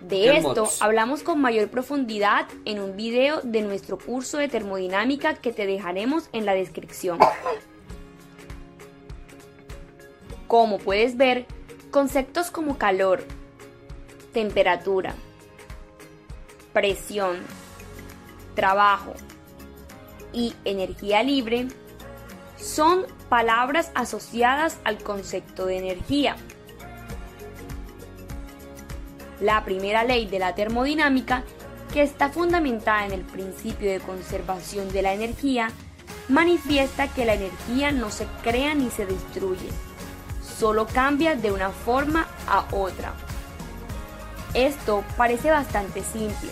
De 0.00 0.36
esto 0.36 0.68
hablamos 0.80 1.22
con 1.22 1.40
mayor 1.40 1.68
profundidad 1.70 2.46
en 2.64 2.80
un 2.80 2.96
video 2.96 3.40
de 3.42 3.62
nuestro 3.62 3.96
curso 3.96 4.38
de 4.38 4.48
termodinámica 4.48 5.34
que 5.34 5.52
te 5.52 5.66
dejaremos 5.66 6.28
en 6.32 6.44
la 6.44 6.52
descripción. 6.52 7.18
Como 10.50 10.78
puedes 10.78 11.16
ver, 11.16 11.46
conceptos 11.92 12.50
como 12.50 12.76
calor, 12.76 13.22
temperatura, 14.32 15.14
presión, 16.72 17.36
trabajo 18.56 19.14
y 20.32 20.56
energía 20.64 21.22
libre 21.22 21.68
son 22.56 23.06
palabras 23.28 23.92
asociadas 23.94 24.78
al 24.82 24.98
concepto 24.98 25.66
de 25.66 25.78
energía. 25.78 26.34
La 29.40 29.64
primera 29.64 30.02
ley 30.02 30.26
de 30.26 30.40
la 30.40 30.56
termodinámica, 30.56 31.44
que 31.92 32.02
está 32.02 32.28
fundamentada 32.28 33.06
en 33.06 33.12
el 33.12 33.22
principio 33.22 33.88
de 33.88 34.00
conservación 34.00 34.90
de 34.90 35.02
la 35.02 35.14
energía, 35.14 35.70
manifiesta 36.28 37.06
que 37.06 37.24
la 37.24 37.34
energía 37.34 37.92
no 37.92 38.10
se 38.10 38.26
crea 38.42 38.74
ni 38.74 38.90
se 38.90 39.06
destruye, 39.06 39.68
solo 40.60 40.86
cambia 40.86 41.36
de 41.36 41.50
una 41.50 41.70
forma 41.70 42.28
a 42.46 42.66
otra. 42.72 43.14
Esto 44.52 45.02
parece 45.16 45.50
bastante 45.50 46.02
simple, 46.04 46.50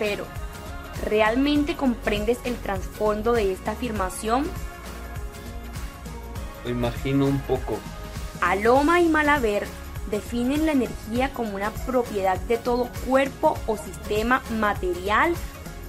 pero 0.00 0.24
¿realmente 1.04 1.76
comprendes 1.76 2.38
el 2.42 2.56
trasfondo 2.56 3.32
de 3.32 3.52
esta 3.52 3.72
afirmación? 3.72 4.48
Lo 6.64 6.70
imagino 6.70 7.26
un 7.26 7.38
poco. 7.40 7.78
Aloma 8.40 9.00
y 9.00 9.08
Malaver 9.08 9.68
definen 10.10 10.66
la 10.66 10.72
energía 10.72 11.32
como 11.32 11.54
una 11.54 11.70
propiedad 11.70 12.40
de 12.40 12.58
todo 12.58 12.88
cuerpo 13.06 13.56
o 13.68 13.76
sistema 13.76 14.42
material 14.58 15.34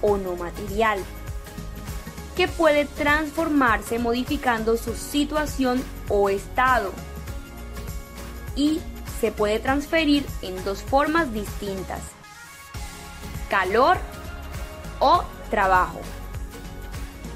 o 0.00 0.16
no 0.16 0.36
material, 0.36 1.00
que 2.36 2.46
puede 2.46 2.84
transformarse 2.84 3.98
modificando 3.98 4.76
su 4.76 4.94
situación 4.94 5.82
o 6.08 6.28
estado 6.28 6.92
y 8.58 8.80
se 9.20 9.30
puede 9.30 9.60
transferir 9.60 10.26
en 10.42 10.62
dos 10.64 10.82
formas 10.82 11.32
distintas, 11.32 12.00
calor 13.48 13.96
o 14.98 15.22
trabajo. 15.48 16.00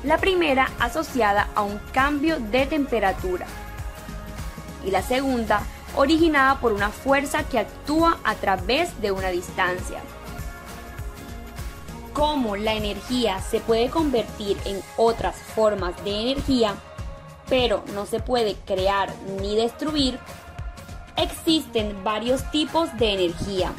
La 0.02 0.18
primera 0.18 0.68
asociada 0.80 1.48
a 1.54 1.62
un 1.62 1.78
cambio 1.92 2.40
de 2.40 2.66
temperatura 2.66 3.46
y 4.84 4.90
la 4.90 5.00
segunda 5.00 5.62
originada 5.94 6.58
por 6.58 6.72
una 6.72 6.90
fuerza 6.90 7.44
que 7.44 7.60
actúa 7.60 8.18
a 8.24 8.34
través 8.34 9.00
de 9.00 9.12
una 9.12 9.28
distancia. 9.28 10.00
Cómo 12.12 12.56
la 12.56 12.74
energía 12.74 13.40
se 13.40 13.60
puede 13.60 13.90
convertir 13.90 14.58
en 14.64 14.82
otras 14.96 15.36
formas 15.36 15.94
de 16.04 16.32
energía, 16.32 16.74
pero 17.48 17.84
no 17.94 18.06
se 18.06 18.18
puede 18.18 18.56
crear 18.66 19.14
ni 19.40 19.54
destruir, 19.54 20.18
existen 21.16 22.02
varios 22.04 22.50
tipos 22.50 22.96
de 22.98 23.14
energía. 23.14 23.72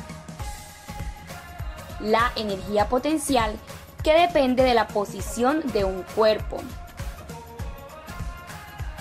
La 2.00 2.32
energía 2.36 2.90
potencial, 2.90 3.56
que 4.04 4.14
depende 4.14 4.64
de 4.64 4.74
la 4.74 4.88
posición 4.88 5.62
de 5.72 5.86
un 5.86 6.04
cuerpo. 6.16 6.58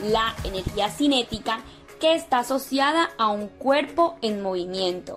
La 0.00 0.34
energía 0.44 0.88
cinética, 0.88 1.60
que 2.00 2.14
está 2.14 2.40
asociada 2.40 3.10
a 3.18 3.28
un 3.28 3.48
cuerpo 3.48 4.16
en 4.22 4.42
movimiento. 4.42 5.16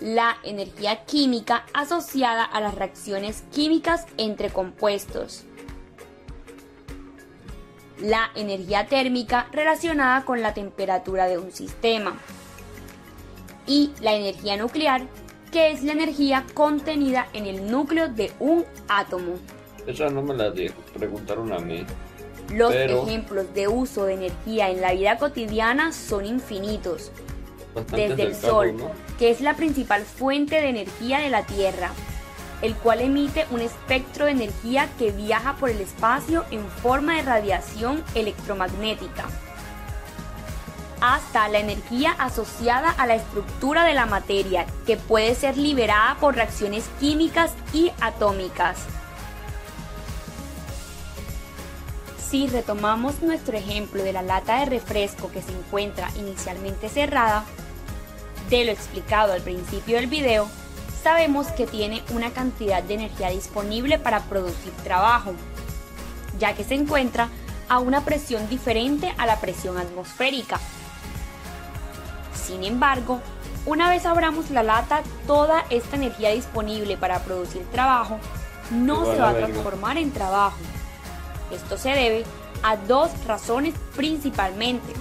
La 0.00 0.36
energía 0.42 1.04
química 1.04 1.64
asociada 1.72 2.44
a 2.44 2.60
las 2.60 2.74
reacciones 2.74 3.44
químicas 3.52 4.06
entre 4.16 4.50
compuestos. 4.50 5.44
La 8.00 8.30
energía 8.34 8.86
térmica 8.86 9.48
relacionada 9.52 10.24
con 10.24 10.42
la 10.42 10.54
temperatura 10.54 11.26
de 11.26 11.38
un 11.38 11.52
sistema. 11.52 12.16
Y 13.66 13.92
la 14.00 14.14
energía 14.14 14.56
nuclear, 14.56 15.02
que 15.52 15.70
es 15.70 15.82
la 15.84 15.92
energía 15.92 16.44
contenida 16.54 17.28
en 17.32 17.46
el 17.46 17.70
núcleo 17.70 18.08
de 18.08 18.32
un 18.40 18.64
átomo. 18.88 19.34
Esa 19.86 20.08
no 20.08 20.22
me 20.22 20.34
la 20.34 20.52
preguntaron 20.94 21.52
a 21.52 21.58
mí. 21.58 21.84
Los 22.52 22.74
ejemplos 22.74 23.52
de 23.54 23.68
uso 23.68 24.04
de 24.04 24.14
energía 24.14 24.70
en 24.70 24.80
la 24.80 24.92
vida 24.92 25.18
cotidiana 25.18 25.92
son 25.92 26.26
infinitos. 26.26 27.12
Desde 27.90 28.22
el 28.22 28.34
Sol, 28.34 28.76
que 29.18 29.30
es 29.30 29.40
la 29.40 29.54
principal 29.54 30.02
fuente 30.02 30.60
de 30.60 30.68
energía 30.68 31.20
de 31.20 31.30
la 31.30 31.46
Tierra, 31.46 31.90
el 32.62 32.76
cual 32.76 33.00
emite 33.00 33.46
un 33.50 33.60
espectro 33.60 34.24
de 34.24 34.30
energía 34.30 34.88
que 34.98 35.10
viaja 35.10 35.56
por 35.56 35.68
el 35.68 35.80
espacio 35.80 36.44
en 36.50 36.66
forma 36.66 37.16
de 37.16 37.22
radiación 37.22 38.02
electromagnética, 38.14 39.24
hasta 41.00 41.48
la 41.48 41.58
energía 41.58 42.12
asociada 42.12 42.90
a 42.90 43.06
la 43.06 43.16
estructura 43.16 43.84
de 43.84 43.94
la 43.94 44.06
materia, 44.06 44.66
que 44.86 44.96
puede 44.96 45.34
ser 45.34 45.58
liberada 45.58 46.16
por 46.20 46.36
reacciones 46.36 46.84
químicas 47.00 47.52
y 47.72 47.90
atómicas. 48.00 48.78
Si 52.30 52.46
retomamos 52.46 53.20
nuestro 53.20 53.58
ejemplo 53.58 54.02
de 54.02 54.12
la 54.12 54.22
lata 54.22 54.60
de 54.60 54.66
refresco 54.66 55.30
que 55.32 55.42
se 55.42 55.52
encuentra 55.52 56.08
inicialmente 56.16 56.88
cerrada, 56.88 57.44
de 58.48 58.64
lo 58.64 58.72
explicado 58.72 59.32
al 59.32 59.42
principio 59.42 59.96
del 59.96 60.06
video, 60.06 60.48
sabemos 61.02 61.48
que 61.48 61.66
tiene 61.66 62.02
una 62.10 62.30
cantidad 62.30 62.82
de 62.82 62.94
energía 62.94 63.30
disponible 63.30 63.98
para 63.98 64.20
producir 64.20 64.72
trabajo, 64.84 65.32
ya 66.38 66.54
que 66.54 66.64
se 66.64 66.74
encuentra 66.74 67.28
a 67.68 67.78
una 67.78 68.04
presión 68.04 68.48
diferente 68.48 69.12
a 69.18 69.26
la 69.26 69.40
presión 69.40 69.78
atmosférica. 69.78 70.60
Sin 72.34 72.64
embargo, 72.64 73.20
una 73.66 73.88
vez 73.90 74.06
abramos 74.06 74.50
la 74.50 74.62
lata, 74.62 75.02
toda 75.26 75.64
esta 75.70 75.96
energía 75.96 76.30
disponible 76.30 76.96
para 76.96 77.20
producir 77.20 77.64
trabajo 77.70 78.18
no 78.70 79.04
se 79.04 79.18
va 79.18 79.30
a 79.30 79.34
transformar 79.34 79.98
en 79.98 80.12
trabajo, 80.12 80.56
esto 81.50 81.76
se 81.76 81.90
debe 81.90 82.24
a 82.62 82.76
dos 82.76 83.10
razones 83.26 83.74
principalmente. 83.94 84.92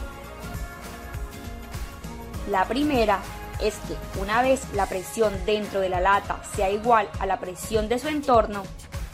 La 2.49 2.65
primera 2.65 3.19
es 3.61 3.75
que 3.87 3.95
una 4.19 4.41
vez 4.41 4.61
la 4.73 4.85
presión 4.85 5.33
dentro 5.45 5.79
de 5.79 5.89
la 5.89 5.99
lata 5.99 6.41
sea 6.55 6.69
igual 6.69 7.09
a 7.19 7.25
la 7.25 7.39
presión 7.39 7.87
de 7.89 7.99
su 7.99 8.07
entorno, 8.07 8.63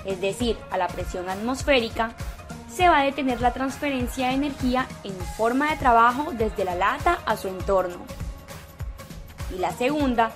es 0.05 0.21
decir, 0.21 0.57
a 0.71 0.77
la 0.77 0.87
presión 0.87 1.29
atmosférica, 1.29 2.15
se 2.73 2.87
va 2.87 2.99
a 2.99 3.03
detener 3.03 3.41
la 3.41 3.53
transferencia 3.53 4.27
de 4.27 4.35
energía 4.35 4.87
en 5.03 5.15
forma 5.35 5.71
de 5.71 5.77
trabajo 5.77 6.31
desde 6.31 6.63
la 6.63 6.75
lata 6.75 7.19
a 7.25 7.35
su 7.35 7.47
entorno. 7.47 7.97
Y 9.53 9.59
la 9.59 9.71
segunda 9.71 10.31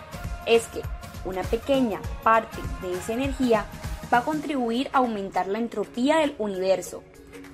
es 0.45 0.65
que 0.67 0.81
una 1.23 1.43
pequeña 1.43 2.01
parte 2.23 2.57
de 2.81 2.93
esa 2.93 3.13
energía 3.13 3.65
va 4.11 4.19
a 4.19 4.23
contribuir 4.23 4.89
a 4.91 4.97
aumentar 4.97 5.47
la 5.47 5.59
entropía 5.59 6.17
del 6.17 6.35
universo, 6.39 7.03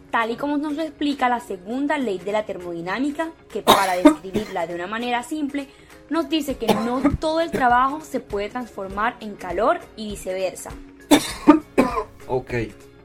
tal 0.10 0.32
y 0.32 0.36
como 0.38 0.58
nos 0.58 0.74
lo 0.74 0.84
explica 0.84 1.30
la 1.30 1.40
segunda 1.40 1.98
ley 1.98 2.18
de 2.18 2.32
la 2.32 2.46
termodinámica, 2.46 3.32
que 3.52 3.62
para 3.62 3.96
describirla 4.04 4.68
de 4.68 4.76
una 4.76 4.88
manera 4.88 5.24
simple, 5.24 5.68
nos 6.10 6.30
dice 6.30 6.58
que 6.58 6.68
no 6.68 7.02
todo 7.20 7.42
el 7.42 7.52
trabajo 7.52 8.02
se 8.02 8.20
puede 8.20 8.50
transformar 8.50 9.18
en 9.20 9.36
calor 9.36 9.80
y 9.96 10.10
viceversa. 10.10 10.72
Ok. 12.28 12.54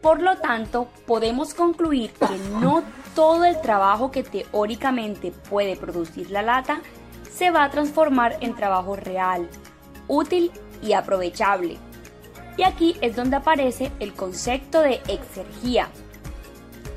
Por 0.01 0.21
lo 0.21 0.37
tanto, 0.39 0.89
podemos 1.07 1.55
concluir 1.55 2.11
que 2.13 2.37
no 2.61 2.83
todo 3.15 3.45
el 3.45 3.61
trabajo 3.61 4.11
que 4.11 4.25
teóricamente 4.25 5.31
puede 5.31 5.77
producir 5.77 6.31
la 6.31 6.43
lata 6.43 6.81
se 7.31 7.51
va 7.51 7.65
a 7.65 7.71
transformar 7.71 8.37
en 8.41 8.55
trabajo 8.55 8.97
real, 8.97 9.49
útil 10.09 10.51
y 10.83 10.93
aprovechable. 10.93 11.79
Y 12.57 12.65
aquí 12.65 12.97
es 13.01 13.17
donde 13.17 13.37
aparece 13.37 13.93
el 14.01 14.13
concepto 14.13 14.81
de 14.81 15.01
exergía. 15.09 15.89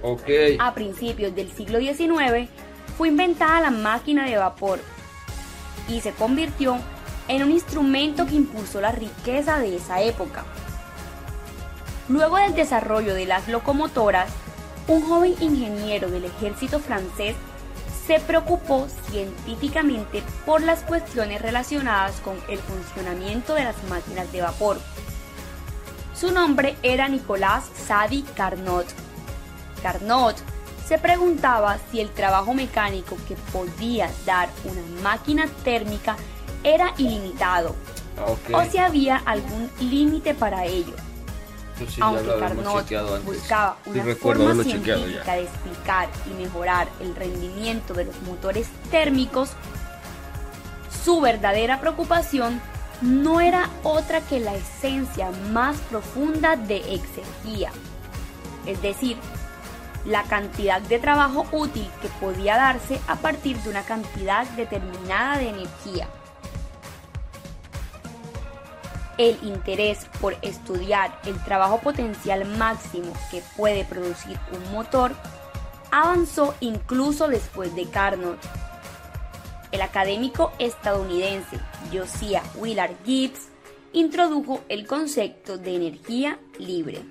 Ok. 0.02 0.30
A 0.60 0.74
principios 0.74 1.34
del 1.36 1.52
siglo 1.52 1.80
XIX 1.80 2.50
fue 2.98 3.10
inventada 3.10 3.62
la 3.62 3.72
máquina 3.72 4.26
de 4.26 4.38
vapor 4.38 4.80
y 5.88 6.02
se 6.02 6.12
convirtió 6.12 6.78
en 7.28 7.44
un 7.44 7.52
instrumento 7.52 8.26
que 8.26 8.36
impulsó 8.36 8.82
la 8.82 8.92
riqueza 8.92 9.60
de 9.60 9.76
esa 9.76 10.02
época. 10.02 10.46
Luego 12.08 12.38
del 12.38 12.54
desarrollo 12.54 13.16
de 13.16 13.26
las 13.26 13.48
locomotoras, 13.48 14.30
un 14.88 15.02
joven 15.02 15.36
ingeniero 15.40 16.10
del 16.12 16.26
ejército 16.26 16.80
francés 16.80 17.36
se 18.06 18.20
preocupó 18.20 18.88
científicamente 19.10 20.22
por 20.46 20.62
las 20.62 20.82
cuestiones 20.82 21.42
relacionadas 21.42 22.20
con 22.22 22.36
el 22.48 22.60
funcionamiento 22.60 23.56
de 23.56 23.64
las 23.64 23.84
máquinas 23.90 24.32
de 24.32 24.42
vapor. 24.42 24.80
Su 26.14 26.32
nombre 26.32 26.78
era 26.84 27.08
Nicolas 27.08 27.66
Sadi 27.88 28.22
Carnot. 28.36 28.86
Carnot 29.82 30.36
se 30.88 30.98
preguntaba 31.00 31.78
si 31.92 32.00
el 32.00 32.10
trabajo 32.10 32.54
mecánico 32.54 33.18
que 33.28 33.36
podía 33.52 34.10
dar 34.26 34.50
una 34.64 35.02
máquina 35.02 35.48
térmica 35.64 36.16
era 36.64 36.94
ilimitado 36.98 37.76
o 38.54 38.64
si 38.66 38.78
había 38.78 39.18
algún 39.18 39.70
límite 39.80 40.34
para 40.34 40.66
ello. 40.66 40.94
Sí 41.78 42.00
Aunque 42.00 42.40
Carnot 42.40 42.88
buscaba 43.26 43.78
una 43.86 44.16
forma 44.16 44.54
ya. 44.54 44.64
científica 44.64 45.34
de 45.34 45.44
explicar 45.44 46.10
y 46.26 46.42
mejorar 46.42 46.88
el 47.02 47.14
rendimiento 47.16 47.94
de 47.94 48.06
los 48.06 48.22
motores 48.22 48.68
térmicos, 48.90 49.52
su 51.04 51.20
verdadera 51.20 51.82
preocupación 51.82 52.62
no 53.02 53.42
era 53.42 53.70
otra 53.84 54.22
que 54.22 54.40
la 54.40 54.56
esencia 54.56 55.32
más 55.52 55.76
profunda 55.90 56.56
de 56.56 56.78
exergía, 56.96 57.72
es 58.66 58.82
decir, 58.82 59.18
la 60.06 60.24
cantidad 60.24 60.82
de 60.82 61.00
trabajo 61.00 61.46
útil 61.52 61.90
que 62.02 62.08
podía 62.20 62.58
darse 62.58 63.00
a 63.08 63.16
partir 63.16 63.58
de 63.58 63.70
una 63.70 63.84
cantidad 63.84 64.46
determinada 64.50 65.38
de 65.38 65.50
energía. 65.50 66.08
El 69.18 69.40
interés 69.44 70.08
por 70.20 70.36
estudiar 70.42 71.20
el 71.26 71.42
trabajo 71.44 71.80
potencial 71.80 72.46
máximo 72.58 73.14
que 73.32 73.42
puede 73.56 73.86
producir 73.86 74.38
un 74.52 74.74
motor 74.74 75.14
avanzó 75.90 76.54
incluso 76.60 77.28
después 77.28 77.74
de 77.76 77.86
Carnot. 77.86 78.38
El 79.72 79.82
académico 79.82 80.52
estadounidense 80.60 81.60
Josiah 81.94 82.44
Willard 82.56 82.96
Gibbs 83.06 83.48
introdujo 83.94 84.62
el 84.68 84.86
concepto 84.86 85.58
de 85.58 85.76
energía 85.76 86.38
libre, 86.60 87.02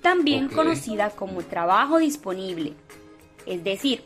también 0.00 0.48
conocida 0.48 1.10
como 1.10 1.42
trabajo 1.42 1.98
disponible, 1.98 2.74
es 3.46 3.62
decir, 3.64 4.02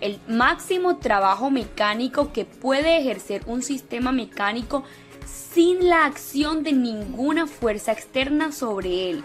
el 0.00 0.18
máximo 0.28 0.96
trabajo 0.96 1.50
mecánico 1.50 2.32
que 2.32 2.44
puede 2.44 2.98
ejercer 2.98 3.42
un 3.46 3.62
sistema 3.62 4.12
mecánico 4.12 4.84
sin 5.26 5.88
la 5.88 6.06
acción 6.06 6.62
de 6.62 6.72
ninguna 6.72 7.46
fuerza 7.46 7.92
externa 7.92 8.52
sobre 8.52 9.10
él. 9.10 9.24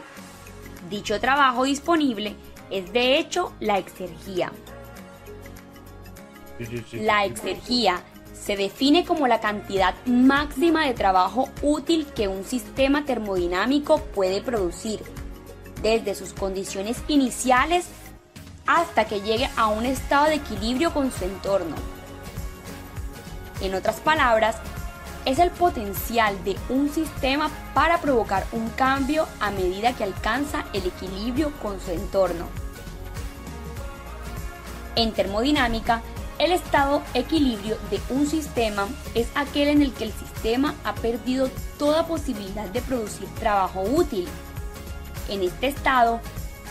Dicho 0.89 1.19
trabajo 1.19 1.63
disponible 1.63 2.35
es 2.69 2.91
de 2.93 3.17
hecho 3.17 3.53
la 3.59 3.77
exergía. 3.77 4.51
La 6.93 7.25
exergía 7.25 8.01
se 8.33 8.55
define 8.55 9.03
como 9.05 9.27
la 9.27 9.39
cantidad 9.39 9.93
máxima 10.05 10.85
de 10.85 10.93
trabajo 10.93 11.49
útil 11.61 12.05
que 12.15 12.27
un 12.27 12.43
sistema 12.43 13.05
termodinámico 13.05 13.99
puede 14.13 14.41
producir, 14.41 15.01
desde 15.81 16.15
sus 16.15 16.33
condiciones 16.33 16.97
iniciales 17.07 17.85
hasta 18.65 19.05
que 19.05 19.21
llegue 19.21 19.49
a 19.55 19.67
un 19.67 19.85
estado 19.85 20.25
de 20.25 20.35
equilibrio 20.35 20.93
con 20.93 21.11
su 21.11 21.23
entorno. 21.23 21.75
En 23.61 23.73
otras 23.73 23.99
palabras, 23.99 24.57
es 25.25 25.39
el 25.39 25.51
potencial 25.51 26.41
de 26.45 26.55
un 26.69 26.89
sistema 26.89 27.51
para 27.73 27.99
provocar 27.99 28.45
un 28.53 28.69
cambio 28.69 29.27
a 29.41 29.51
medida 29.51 29.93
que 29.93 30.05
alcanza 30.05 30.65
el 30.71 30.85
equilibrio 30.85 31.51
con 31.61 31.81
su 31.81 31.91
entorno. 31.91 32.47
En 34.95 35.11
termodinámica, 35.11 36.01
el 36.39 36.51
estado 36.51 37.01
equilibrio 37.13 37.77
de 37.91 37.99
un 38.09 38.25
sistema 38.25 38.87
es 39.15 39.27
aquel 39.35 39.67
en 39.67 39.81
el 39.81 39.91
que 39.91 40.05
el 40.05 40.13
sistema 40.13 40.75
ha 40.85 40.93
perdido 40.95 41.49
toda 41.77 42.07
posibilidad 42.07 42.69
de 42.69 42.81
producir 42.81 43.27
trabajo 43.35 43.81
útil. 43.81 44.27
En 45.29 45.43
este 45.43 45.67
estado, 45.67 46.21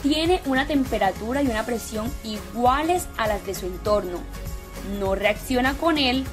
tiene 0.02 0.40
una 0.46 0.66
temperatura 0.66 1.42
y 1.42 1.48
una 1.48 1.66
presión 1.66 2.12
iguales 2.24 3.06
a 3.16 3.26
las 3.26 3.44
de 3.44 3.54
su 3.54 3.66
entorno, 3.66 4.20
no 4.98 5.14
reacciona 5.14 5.74
con 5.74 5.98
él 5.98 6.24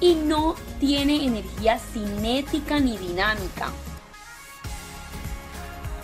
y 0.00 0.14
no 0.14 0.54
tiene 0.80 1.24
energía 1.24 1.78
cinética 1.78 2.80
ni 2.80 2.96
dinámica. 2.96 3.68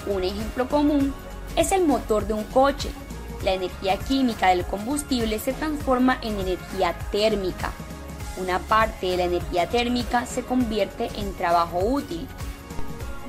Un 0.06 0.22
ejemplo 0.22 0.68
común 0.68 1.14
es 1.56 1.72
el 1.72 1.84
motor 1.84 2.26
de 2.26 2.34
un 2.34 2.44
coche. 2.44 2.90
La 3.42 3.52
energía 3.52 3.96
química 3.98 4.48
del 4.48 4.64
combustible 4.64 5.38
se 5.38 5.52
transforma 5.52 6.18
en 6.22 6.38
energía 6.40 6.94
térmica. 7.10 7.72
Una 8.36 8.58
parte 8.58 9.06
de 9.06 9.16
la 9.16 9.24
energía 9.24 9.68
térmica 9.68 10.26
se 10.26 10.42
convierte 10.42 11.10
en 11.16 11.32
trabajo 11.34 11.78
útil, 11.78 12.26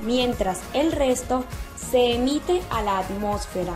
mientras 0.04 0.60
el 0.74 0.92
resto 0.92 1.44
se 1.90 2.14
emite 2.14 2.62
a 2.70 2.82
la 2.82 2.98
atmósfera. 2.98 3.72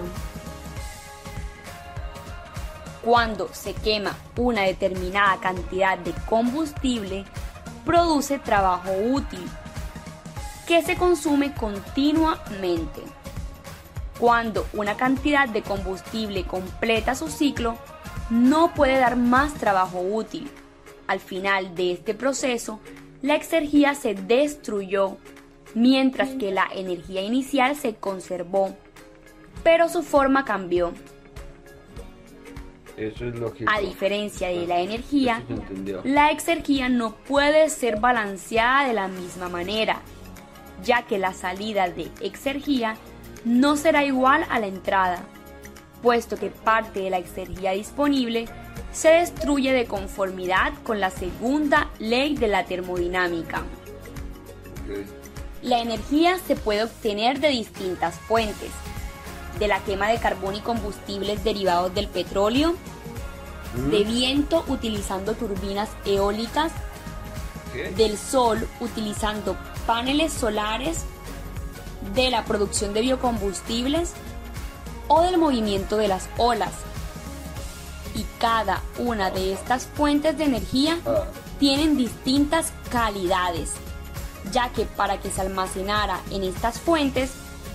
Cuando 3.05 3.49
se 3.53 3.73
quema 3.73 4.16
una 4.37 4.62
determinada 4.62 5.39
cantidad 5.41 5.97
de 5.99 6.12
combustible, 6.28 7.24
produce 7.85 8.39
trabajo 8.39 8.91
útil 9.11 9.47
que 10.66 10.82
se 10.82 10.97
consume 10.97 11.55
continuamente. 11.55 13.03
Cuando 14.19 14.66
una 14.74 14.97
cantidad 14.97 15.49
de 15.49 15.62
combustible 15.62 16.45
completa 16.45 17.15
su 17.15 17.28
ciclo, 17.28 17.77
no 18.28 18.74
puede 18.74 18.99
dar 18.99 19.16
más 19.16 19.55
trabajo 19.55 20.01
útil. 20.01 20.51
Al 21.07 21.20
final 21.20 21.74
de 21.74 21.93
este 21.93 22.15
proceso, 22.15 22.81
la 23.23 23.35
exergía 23.35 23.95
se 23.95 24.15
destruyó, 24.15 25.16
mientras 25.74 26.30
que 26.30 26.51
la 26.51 26.68
energía 26.74 27.22
inicial 27.22 27.76
se 27.76 27.94
conservó, 27.94 28.76
pero 29.62 29.88
su 29.88 30.02
forma 30.02 30.44
cambió. 30.44 30.92
Eso 32.97 33.26
es 33.26 33.34
lógico. 33.34 33.70
A 33.74 33.80
diferencia 33.80 34.48
de 34.48 34.66
la 34.66 34.80
energía, 34.80 35.42
la 36.05 36.30
exergía 36.30 36.88
no 36.88 37.14
puede 37.14 37.68
ser 37.70 37.98
balanceada 37.98 38.86
de 38.86 38.94
la 38.94 39.09
misma 39.09 39.48
manera, 39.48 40.01
ya 40.84 41.02
que 41.02 41.18
la 41.18 41.32
salida 41.32 41.88
de 41.88 42.10
exergía 42.20 42.97
no 43.44 43.76
será 43.76 44.05
igual 44.05 44.44
a 44.51 44.59
la 44.59 44.66
entrada, 44.66 45.22
puesto 46.02 46.36
que 46.36 46.51
parte 46.51 47.01
de 47.01 47.10
la 47.10 47.18
exergía 47.18 47.72
disponible 47.72 48.47
se 48.92 49.09
destruye 49.09 49.72
de 49.72 49.86
conformidad 49.86 50.72
con 50.82 51.01
la 51.01 51.10
segunda 51.10 51.90
ley 51.98 52.36
de 52.36 52.48
la 52.48 52.64
termodinámica. 52.64 53.62
La 55.62 55.81
energía 55.81 56.39
se 56.47 56.57
puede 56.57 56.85
obtener 56.85 57.41
de 57.41 57.49
distintas 57.49 58.15
fuentes, 58.16 58.70
de 59.59 59.69
la 59.69 59.81
quema 59.81 60.09
de 60.09 60.19
carbón 60.19 60.55
y 60.55 60.61
combustibles 60.61 61.45
derivados 61.45 61.95
del 61.95 62.09
petróleo, 62.09 62.74
de 63.91 64.05
viento 64.05 64.65
utilizando 64.69 65.35
turbinas 65.35 65.91
eólicas, 66.05 66.73
del 67.97 68.19
sol 68.19 68.66
utilizando 68.81 69.57
paneles 69.87 70.32
solares, 70.32 71.05
de 72.15 72.31
la 72.31 72.45
producción 72.45 72.95
de 72.95 73.03
biocombustibles 73.03 74.12
o 75.09 75.23
del 75.23 75.37
movimiento 75.39 75.99
de 75.99 76.09
las 76.09 76.28
olas. 76.39 76.73
Y 78.15 78.24
cada 78.39 78.82
una 78.99 79.31
de 79.31 79.53
estas 79.53 79.87
fuentes 79.87 80.37
de 80.39 80.45
energía 80.45 80.99
Ah. 81.07 81.24
tienen 81.61 81.97
distintas 81.97 82.73
calidades, 82.91 83.74
ya 84.52 84.70
que 84.70 84.84
para 84.84 85.20
que 85.20 85.30
se 85.30 85.40
almacenara 85.40 86.20
en 86.30 86.44
estas 86.44 86.80
fuentes 86.80 87.32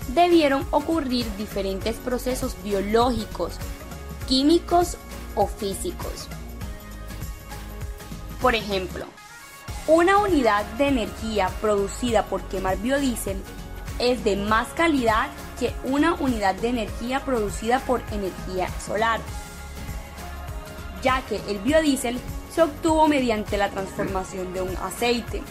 debieron 0.10 0.66
ocurrir 0.72 1.26
diferentes 1.38 1.96
procesos 1.98 2.56
biológicos, 2.64 3.54
químicos 4.28 4.98
o 5.36 5.48
físicos. 5.48 6.28
Por 8.42 8.56
ejemplo, 8.56 9.06
una 9.88 10.18
unidad 10.18 10.66
de 10.78 10.88
energía 10.88 11.50
producida 11.62 12.26
por 12.26 12.42
quemar 12.44 12.78
biodiesel 12.78 13.38
es 14.00 14.24
de 14.24 14.36
más 14.36 14.68
calidad 14.70 15.30
que 15.60 15.74
una 15.84 16.16
unidad 16.16 16.56
de 16.56 16.70
energía 16.70 17.24
producida 17.24 17.80
por 17.80 18.02
energía 18.12 18.68
solar, 18.80 19.20
ya 21.02 21.22
que 21.22 21.40
el 21.48 21.60
biodiesel 21.60 22.20
se 22.54 22.62
obtuvo 22.62 23.08
mediante 23.08 23.58
la 23.58 23.70
transformación 23.70 24.54
de 24.54 24.62
un 24.62 24.76
aceite, 24.78 25.42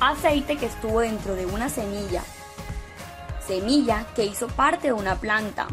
aceite 0.00 0.56
que 0.56 0.66
estuvo 0.66 1.00
dentro 1.00 1.34
de 1.34 1.46
una 1.46 1.68
semilla, 1.68 2.22
semilla 3.46 4.06
que 4.14 4.24
hizo 4.24 4.48
parte 4.48 4.88
de 4.88 4.92
una 4.92 5.16
planta, 5.16 5.66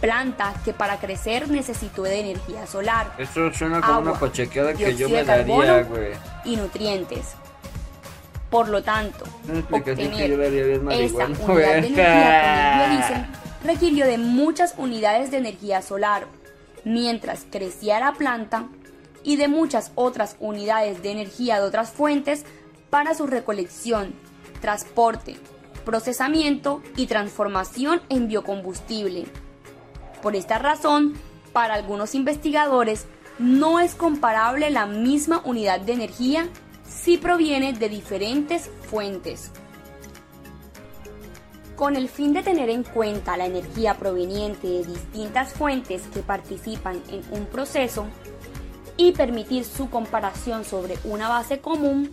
planta 0.00 0.54
que 0.64 0.72
para 0.72 0.98
crecer 0.98 1.48
necesitó 1.48 2.02
de 2.02 2.18
energía 2.18 2.66
solar 2.66 3.12
Eso 3.18 3.52
suena 3.52 3.80
como 3.80 3.92
Agua, 3.92 4.10
una 4.10 4.20
pachequeada 4.20 4.74
que 4.74 4.96
yo 4.96 5.08
me 5.08 5.22
daría, 5.22 5.46
carbono. 5.46 5.84
güey. 5.86 6.12
y 6.44 6.56
nutrientes. 6.56 7.34
Por 8.50 8.68
lo 8.68 8.82
tanto, 8.82 9.24
obtener 9.70 10.32
esa 10.32 10.44
unidad 10.44 10.50
de 10.50 10.66
energía 10.66 11.36
con 11.46 11.60
el 11.60 11.82
biodiesel 11.84 13.26
requirió 13.64 14.06
de 14.06 14.18
muchas 14.18 14.74
unidades 14.76 15.30
de 15.30 15.38
energía 15.38 15.80
solar, 15.80 16.26
mientras 16.84 17.46
crecía 17.50 18.00
la 18.00 18.12
planta, 18.12 18.66
y 19.24 19.36
de 19.36 19.48
muchas 19.48 19.92
otras 19.94 20.36
unidades 20.40 21.02
de 21.02 21.12
energía 21.12 21.60
de 21.60 21.66
otras 21.66 21.90
fuentes 21.90 22.44
para 22.92 23.14
su 23.14 23.26
recolección, 23.26 24.12
transporte, 24.60 25.36
procesamiento 25.82 26.82
y 26.94 27.06
transformación 27.06 28.02
en 28.10 28.28
biocombustible. 28.28 29.24
Por 30.20 30.36
esta 30.36 30.58
razón, 30.58 31.14
para 31.54 31.72
algunos 31.72 32.14
investigadores, 32.14 33.06
no 33.38 33.80
es 33.80 33.94
comparable 33.94 34.70
la 34.70 34.84
misma 34.84 35.40
unidad 35.46 35.80
de 35.80 35.94
energía 35.94 36.50
si 36.86 37.16
proviene 37.16 37.72
de 37.72 37.88
diferentes 37.88 38.68
fuentes. 38.90 39.52
Con 41.76 41.96
el 41.96 42.10
fin 42.10 42.34
de 42.34 42.42
tener 42.42 42.68
en 42.68 42.82
cuenta 42.82 43.38
la 43.38 43.46
energía 43.46 43.94
proveniente 43.94 44.66
de 44.66 44.84
distintas 44.84 45.54
fuentes 45.54 46.02
que 46.12 46.20
participan 46.20 47.00
en 47.08 47.22
un 47.30 47.46
proceso 47.46 48.04
y 48.98 49.12
permitir 49.12 49.64
su 49.64 49.88
comparación 49.88 50.66
sobre 50.66 50.98
una 51.04 51.30
base 51.30 51.58
común, 51.58 52.10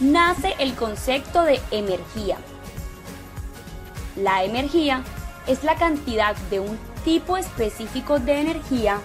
nace 0.00 0.54
el 0.58 0.74
concepto 0.74 1.42
de 1.42 1.60
energía. 1.70 2.36
La 4.16 4.44
energía 4.44 5.02
es 5.46 5.64
la 5.64 5.76
cantidad 5.76 6.36
de 6.50 6.60
un 6.60 6.78
tipo 7.04 7.36
específico 7.36 8.18
de 8.18 8.40
energía 8.40 8.98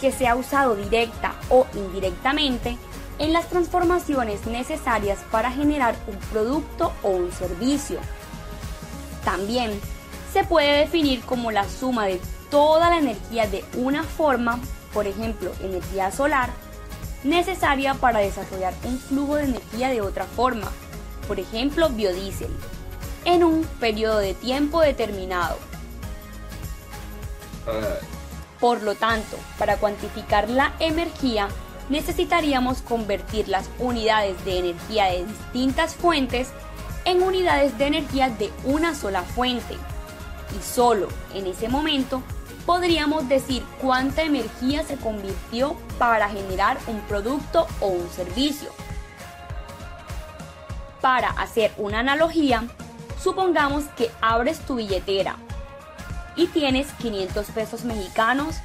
que 0.00 0.12
se 0.12 0.26
ha 0.26 0.34
usado 0.34 0.76
directa 0.76 1.34
o 1.50 1.66
indirectamente 1.74 2.76
en 3.18 3.32
las 3.32 3.48
transformaciones 3.48 4.46
necesarias 4.46 5.18
para 5.30 5.52
generar 5.52 5.94
un 6.06 6.16
producto 6.32 6.92
o 7.02 7.10
un 7.10 7.30
servicio. 7.32 8.00
También 9.24 9.78
se 10.32 10.42
puede 10.44 10.78
definir 10.78 11.20
como 11.22 11.50
la 11.50 11.68
suma 11.68 12.06
de 12.06 12.20
toda 12.50 12.90
la 12.90 12.98
energía 12.98 13.46
de 13.46 13.64
una 13.76 14.02
forma, 14.02 14.58
por 14.94 15.06
ejemplo, 15.06 15.52
energía 15.60 16.10
solar, 16.10 16.50
necesaria 17.24 17.94
para 17.94 18.20
desarrollar 18.20 18.74
un 18.84 18.98
flujo 18.98 19.36
de 19.36 19.44
energía 19.44 19.88
de 19.90 20.00
otra 20.00 20.24
forma, 20.24 20.70
por 21.28 21.38
ejemplo, 21.38 21.88
biodiesel, 21.90 22.50
en 23.24 23.44
un 23.44 23.64
periodo 23.78 24.18
de 24.18 24.34
tiempo 24.34 24.80
determinado. 24.80 25.58
Por 28.58 28.82
lo 28.82 28.94
tanto, 28.94 29.38
para 29.58 29.76
cuantificar 29.76 30.50
la 30.50 30.74
energía, 30.80 31.48
necesitaríamos 31.88 32.82
convertir 32.82 33.48
las 33.48 33.68
unidades 33.78 34.42
de 34.44 34.58
energía 34.58 35.06
de 35.06 35.24
distintas 35.24 35.94
fuentes 35.94 36.48
en 37.04 37.22
unidades 37.22 37.76
de 37.78 37.86
energía 37.86 38.28
de 38.30 38.50
una 38.64 38.94
sola 38.94 39.22
fuente. 39.22 39.76
Y 40.58 40.62
solo 40.62 41.08
en 41.34 41.46
ese 41.46 41.68
momento 41.68 42.22
podríamos 42.66 43.28
decir 43.28 43.62
cuánta 43.80 44.22
energía 44.22 44.84
se 44.84 44.96
convirtió 44.96 45.76
para 45.98 46.28
generar 46.28 46.78
un 46.86 47.00
producto 47.02 47.66
o 47.80 47.88
un 47.88 48.08
servicio. 48.10 48.70
Para 51.00 51.30
hacer 51.30 51.72
una 51.78 52.00
analogía, 52.00 52.64
supongamos 53.22 53.84
que 53.96 54.10
abres 54.20 54.60
tu 54.60 54.76
billetera 54.76 55.36
y 56.36 56.46
tienes 56.48 56.92
500 56.94 57.46
pesos 57.48 57.84
mexicanos, 57.84 58.56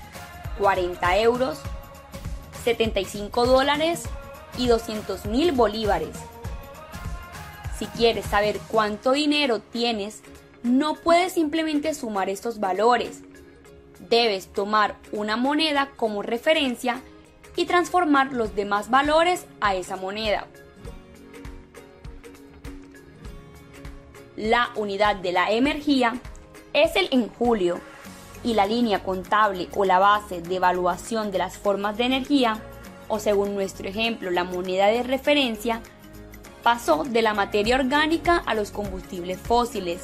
40 0.59 1.17
euros, 1.19 1.59
75 2.63 3.45
dólares 3.45 4.03
y 4.57 4.67
200 4.67 5.25
mil 5.25 5.51
bolívares. 5.51 6.15
Si 7.77 7.85
quieres 7.87 8.25
saber 8.25 8.59
cuánto 8.69 9.11
dinero 9.11 9.59
tienes, 9.59 10.21
no 10.63 10.95
puedes 10.95 11.33
simplemente 11.33 11.93
sumar 11.93 12.29
estos 12.29 12.59
valores. 12.59 13.21
Debes 14.09 14.47
tomar 14.47 14.95
una 15.11 15.37
moneda 15.37 15.91
como 15.95 16.21
referencia 16.21 17.01
y 17.55 17.65
transformar 17.65 18.33
los 18.33 18.55
demás 18.55 18.89
valores 18.89 19.45
a 19.61 19.75
esa 19.75 19.95
moneda. 19.95 20.47
La 24.35 24.69
unidad 24.75 25.15
de 25.15 25.31
la 25.31 25.51
energía 25.51 26.19
es 26.73 26.95
el 26.97 27.07
en 27.11 27.29
julio 27.29 27.79
y 28.43 28.53
la 28.53 28.65
línea 28.65 29.01
contable 29.01 29.69
o 29.75 29.85
la 29.85 29.97
base 29.97 30.41
de 30.41 30.57
evaluación 30.57 31.31
de 31.31 31.37
las 31.37 31.57
formas 31.57 31.97
de 31.97 32.03
energía, 32.03 32.59
o 33.07 33.19
según 33.19 33.55
nuestro 33.55 33.87
ejemplo 33.87 34.29
la 34.29 34.43
moneda 34.43 34.87
de 34.87 35.03
referencia, 35.03 35.81
pasó 36.61 37.05
de 37.05 37.21
la 37.21 37.33
materia 37.33 37.75
orgánica 37.75 38.37
a 38.45 38.53
los 38.53 38.71
combustibles 38.71 39.39
fósiles 39.39 40.01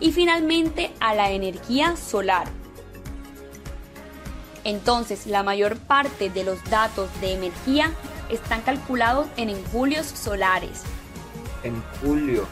y 0.00 0.10
finalmente 0.10 0.92
a 1.00 1.14
la 1.14 1.30
energía 1.30 1.96
solar. 1.96 2.48
Entonces, 4.66 5.28
la 5.28 5.44
mayor 5.44 5.78
parte 5.78 6.28
de 6.28 6.42
los 6.42 6.62
datos 6.64 7.08
de 7.20 7.34
energía 7.34 7.92
están 8.28 8.62
calculados 8.62 9.28
en 9.36 9.48
enjulios 9.48 10.06
solares. 10.06 10.82
en 11.62 11.80
julio. 12.00 12.46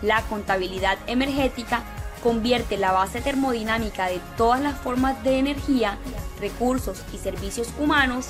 La 0.00 0.22
contabilidad 0.22 0.98
energética 1.08 1.82
convierte 2.22 2.76
la 2.76 2.92
base 2.92 3.20
termodinámica 3.20 4.06
de 4.06 4.20
todas 4.36 4.60
las 4.60 4.78
formas 4.78 5.22
de 5.24 5.40
energía, 5.40 5.98
recursos 6.40 7.02
y 7.12 7.18
servicios 7.18 7.68
humanos 7.78 8.28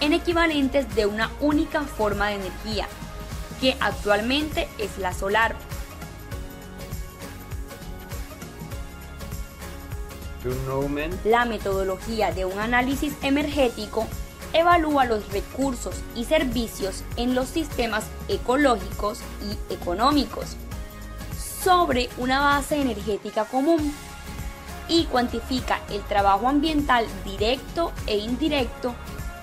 en 0.00 0.14
equivalentes 0.14 0.94
de 0.94 1.04
una 1.04 1.30
única 1.40 1.82
forma 1.82 2.28
de 2.28 2.36
energía, 2.36 2.88
que 3.60 3.76
actualmente 3.80 4.66
es 4.78 4.96
la 4.96 5.12
solar. 5.12 5.56
La 11.24 11.44
metodología 11.44 12.32
de 12.32 12.44
un 12.44 12.58
análisis 12.58 13.14
energético 13.22 14.06
evalúa 14.52 15.04
los 15.04 15.28
recursos 15.32 15.94
y 16.16 16.24
servicios 16.24 17.04
en 17.16 17.34
los 17.34 17.48
sistemas 17.48 18.06
ecológicos 18.28 19.20
y 19.42 19.72
económicos 19.72 20.56
sobre 21.62 22.08
una 22.18 22.40
base 22.40 22.80
energética 22.80 23.44
común 23.44 23.94
y 24.88 25.04
cuantifica 25.04 25.78
el 25.90 26.02
trabajo 26.02 26.48
ambiental 26.48 27.06
directo 27.24 27.92
e 28.06 28.18
indirecto 28.18 28.94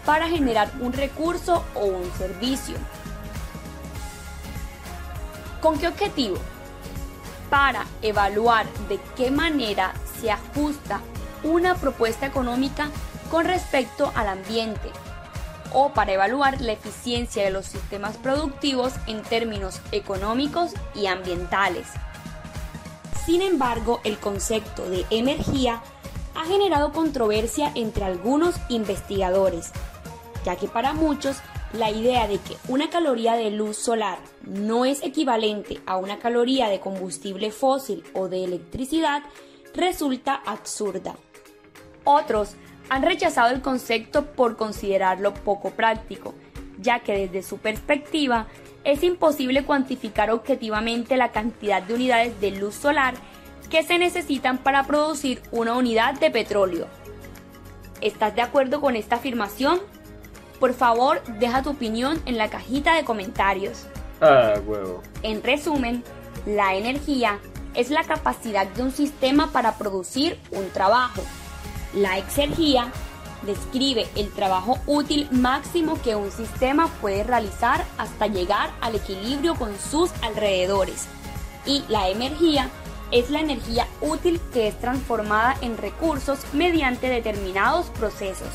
para 0.06 0.28
generar 0.28 0.70
un 0.82 0.92
recurso 0.92 1.64
o 1.76 1.86
un 1.86 2.12
servicio. 2.18 2.76
¿Con 5.62 5.80
qué 5.80 5.88
objetivo? 5.88 6.38
Para 7.50 7.86
evaluar 8.02 8.66
de 8.90 9.00
qué 9.16 9.32
manera 9.32 9.94
se 10.20 10.32
ajusta 10.32 11.02
una 11.44 11.76
propuesta 11.76 12.26
económica 12.26 12.90
con 13.32 13.46
respecto 13.46 14.12
al 14.16 14.28
ambiente 14.28 14.90
o 15.74 15.94
para 15.94 16.14
evaluar 16.14 16.62
la 16.62 16.74
eficiencia 16.74 17.44
de 17.44 17.52
los 17.52 17.66
sistemas 17.66 18.18
productivos 18.18 18.94
en 19.08 19.22
términos 19.22 19.82
económicos 19.92 20.72
y 20.96 21.06
ambientales. 21.06 21.88
Sin 23.26 23.42
embargo, 23.42 24.02
el 24.04 24.18
concepto 24.18 24.90
de 24.90 25.06
energía 25.12 25.82
ha 26.36 26.46
generado 26.46 26.92
controversia 26.92 27.72
entre 27.76 28.06
algunos 28.06 28.56
investigadores, 28.70 29.72
ya 30.44 30.56
que 30.56 30.68
para 30.68 30.94
muchos 30.94 31.38
la 31.74 31.92
idea 31.92 32.28
de 32.28 32.40
que 32.40 32.58
una 32.68 32.90
caloría 32.90 33.34
de 33.34 33.52
luz 33.52 33.78
solar 33.78 34.18
no 34.42 34.86
es 34.86 35.04
equivalente 35.04 35.80
a 35.86 35.98
una 35.98 36.18
caloría 36.18 36.68
de 36.70 36.80
combustible 36.80 37.52
fósil 37.52 38.04
o 38.14 38.28
de 38.28 38.44
electricidad 38.44 39.22
resulta 39.74 40.36
absurda. 40.46 41.16
Otros 42.04 42.56
han 42.90 43.04
rechazado 43.04 43.54
el 43.54 43.62
concepto 43.62 44.26
por 44.26 44.58
considerarlo 44.58 45.34
poco 45.34 45.72
práctico, 45.72 46.34
ya 46.80 47.00
que 47.00 47.28
desde 47.28 47.48
su 47.48 47.58
perspectiva 47.58 48.48
es 48.84 49.04
imposible 49.04 49.64
cuantificar 49.64 50.32
objetivamente 50.32 51.18
la 51.18 51.32
cantidad 51.32 51.84
de 51.84 51.94
unidades 51.94 52.42
de 52.42 52.52
luz 52.52 52.76
solar 52.76 53.14
que 53.70 53.84
se 53.84 54.00
necesitan 54.00 54.58
para 54.58 54.86
producir 54.88 55.42
una 55.52 55.76
unidad 55.76 56.20
de 56.20 56.32
petróleo. 56.32 56.88
¿Estás 58.02 58.36
de 58.36 58.42
acuerdo 58.42 58.82
con 58.82 58.96
esta 58.96 59.18
afirmación? 59.18 59.80
Por 60.60 60.74
favor, 60.74 61.22
deja 61.40 61.62
tu 61.62 61.72
opinión 61.72 62.20
en 62.26 62.38
la 62.38 62.50
cajita 62.50 62.96
de 62.96 63.04
comentarios. 63.04 63.86
Ah, 64.22 64.56
huevo. 64.66 65.02
En 65.22 65.44
resumen, 65.44 66.04
la 66.46 66.76
energía 66.76 67.40
es 67.74 67.90
la 67.90 68.04
capacidad 68.04 68.68
de 68.68 68.84
un 68.84 68.92
sistema 68.92 69.52
para 69.52 69.78
producir 69.78 70.40
un 70.52 70.70
trabajo. 70.70 71.22
La 71.94 72.18
exergía 72.18 72.92
describe 73.44 74.08
el 74.16 74.32
trabajo 74.32 74.78
útil 74.86 75.28
máximo 75.32 76.00
que 76.02 76.16
un 76.16 76.32
sistema 76.32 76.88
puede 77.02 77.24
realizar 77.24 77.86
hasta 77.98 78.28
llegar 78.28 78.72
al 78.82 78.96
equilibrio 78.96 79.56
con 79.56 79.78
sus 79.80 80.12
alrededores. 80.22 81.08
Y 81.66 81.84
la 81.88 82.10
energía 82.10 82.70
es 83.12 83.30
la 83.30 83.40
energía 83.40 83.88
útil 84.02 84.40
que 84.54 84.68
es 84.68 84.80
transformada 84.80 85.58
en 85.62 85.78
recursos 85.78 86.40
mediante 86.54 87.10
determinados 87.10 87.88
procesos. 87.88 88.50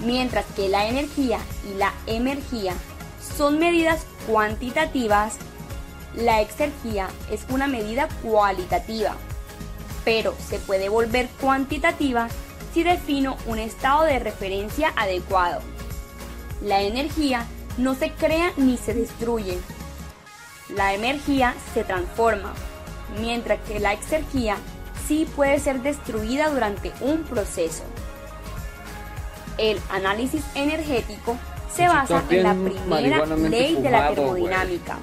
Mientras 0.00 0.44
que 0.56 0.68
la 0.68 0.86
energía 0.86 1.38
y 1.70 1.78
la 1.78 1.92
emergía 2.06 2.74
son 3.36 3.58
medidas 3.58 4.04
cuantitativas, 4.26 5.36
la 6.16 6.40
exergía 6.40 7.08
es 7.30 7.44
una 7.48 7.66
medida 7.66 8.08
cualitativa, 8.22 9.16
pero 10.04 10.34
se 10.48 10.58
puede 10.58 10.88
volver 10.88 11.28
cuantitativa 11.40 12.28
si 12.72 12.82
defino 12.82 13.36
un 13.46 13.58
estado 13.58 14.04
de 14.04 14.18
referencia 14.18 14.92
adecuado. 14.96 15.60
La 16.62 16.82
energía 16.82 17.46
no 17.78 17.94
se 17.94 18.12
crea 18.12 18.52
ni 18.56 18.76
se 18.76 18.94
destruye. 18.94 19.58
La 20.68 20.94
energía 20.94 21.54
se 21.74 21.84
transforma, 21.84 22.52
mientras 23.20 23.60
que 23.60 23.80
la 23.80 23.92
exergía 23.92 24.56
sí 25.06 25.26
puede 25.36 25.58
ser 25.58 25.82
destruida 25.82 26.48
durante 26.48 26.92
un 27.00 27.24
proceso. 27.24 27.84
El 29.58 29.80
análisis 29.90 30.42
energético 30.54 31.36
se 31.72 31.86
basa 31.86 32.22
en 32.30 32.42
la 32.42 32.54
primera 32.54 33.26
ley 33.26 33.74
de 33.74 33.90
la 33.90 34.08
termodinámica. 34.10 34.98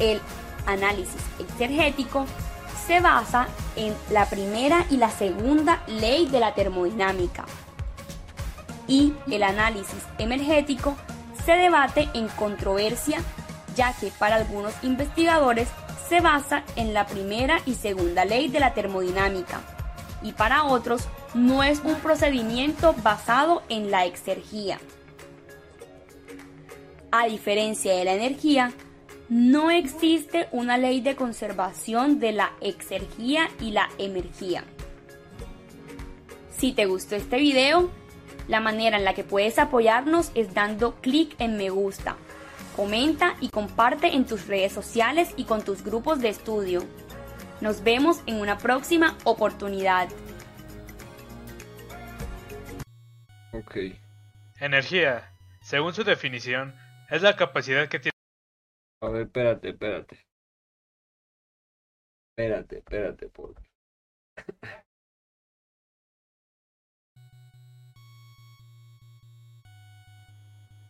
El 0.00 0.20
análisis 0.66 1.22
exergético 1.38 2.26
se 2.86 3.00
basa 3.00 3.48
en 3.74 3.94
la 4.10 4.26
primera 4.26 4.86
y 4.90 4.96
la 4.96 5.10
segunda 5.10 5.82
ley 5.86 6.26
de 6.26 6.40
la 6.40 6.54
termodinámica. 6.54 7.44
Y 8.86 9.14
el 9.30 9.42
análisis 9.42 10.02
energético 10.18 10.96
se 11.44 11.52
debate 11.52 12.08
en 12.14 12.28
controversia, 12.28 13.20
ya 13.74 13.92
que 13.94 14.12
para 14.18 14.36
algunos 14.36 14.72
investigadores 14.82 15.68
se 16.08 16.20
basa 16.20 16.62
en 16.76 16.94
la 16.94 17.06
primera 17.06 17.60
y 17.66 17.74
segunda 17.74 18.24
ley 18.24 18.48
de 18.48 18.60
la 18.60 18.74
termodinámica, 18.74 19.60
y 20.22 20.32
para 20.32 20.64
otros 20.64 21.08
no 21.34 21.62
es 21.62 21.80
un 21.84 21.96
procedimiento 21.96 22.94
basado 23.02 23.62
en 23.68 23.90
la 23.90 24.06
exergía. 24.06 24.78
A 27.10 27.26
diferencia 27.26 27.94
de 27.94 28.04
la 28.04 28.14
energía, 28.14 28.72
no 29.28 29.70
existe 29.70 30.48
una 30.52 30.78
ley 30.78 31.00
de 31.00 31.16
conservación 31.16 32.20
de 32.20 32.32
la 32.32 32.52
exergía 32.60 33.48
y 33.60 33.72
la 33.72 33.88
emergía. 33.98 34.64
Si 36.50 36.72
te 36.72 36.86
gustó 36.86 37.16
este 37.16 37.38
video, 37.38 37.90
la 38.48 38.60
manera 38.60 38.96
en 38.96 39.04
la 39.04 39.14
que 39.14 39.24
puedes 39.24 39.58
apoyarnos 39.58 40.30
es 40.34 40.54
dando 40.54 40.94
clic 41.00 41.34
en 41.38 41.56
me 41.56 41.70
gusta. 41.70 42.16
Comenta 42.76 43.34
y 43.40 43.48
comparte 43.48 44.14
en 44.14 44.26
tus 44.26 44.46
redes 44.46 44.72
sociales 44.72 45.30
y 45.36 45.44
con 45.44 45.62
tus 45.62 45.82
grupos 45.82 46.20
de 46.20 46.28
estudio. 46.28 46.84
Nos 47.60 47.82
vemos 47.82 48.22
en 48.26 48.36
una 48.36 48.58
próxima 48.58 49.16
oportunidad. 49.24 50.08
Ok. 53.52 53.76
Energía, 54.60 55.32
según 55.62 55.94
su 55.94 56.04
definición, 56.04 56.74
es 57.10 57.22
la 57.22 57.36
capacidad 57.36 57.88
que 57.88 57.98
tiene 57.98 58.15
espérate, 59.20 59.70
espérate. 59.70 60.26
Espérate, 62.30 62.78
espérate, 62.78 63.28
por. 63.28 63.54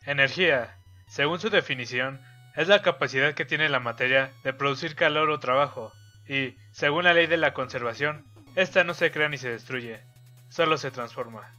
Energía, 0.07 0.77
según 1.09 1.41
su 1.41 1.51
definición, 1.51 2.21
es 2.55 2.69
la 2.69 2.83
capacidad 2.83 3.35
que 3.35 3.45
tiene 3.45 3.69
la 3.69 3.81
materia 3.81 4.33
de 4.45 4.53
producir 4.53 4.95
calor 4.95 5.31
o 5.31 5.41
trabajo, 5.41 5.93
y, 6.29 6.57
según 6.73 7.05
la 7.05 7.15
ley 7.15 7.27
de 7.27 7.37
la 7.37 7.53
conservación, 7.53 8.25
esta 8.55 8.85
no 8.85 8.95
se 8.95 9.11
crea 9.11 9.29
ni 9.29 9.37
se 9.37 9.51
destruye, 9.51 10.01
solo 10.49 10.79
se 10.79 10.91
transforma. 10.91 11.53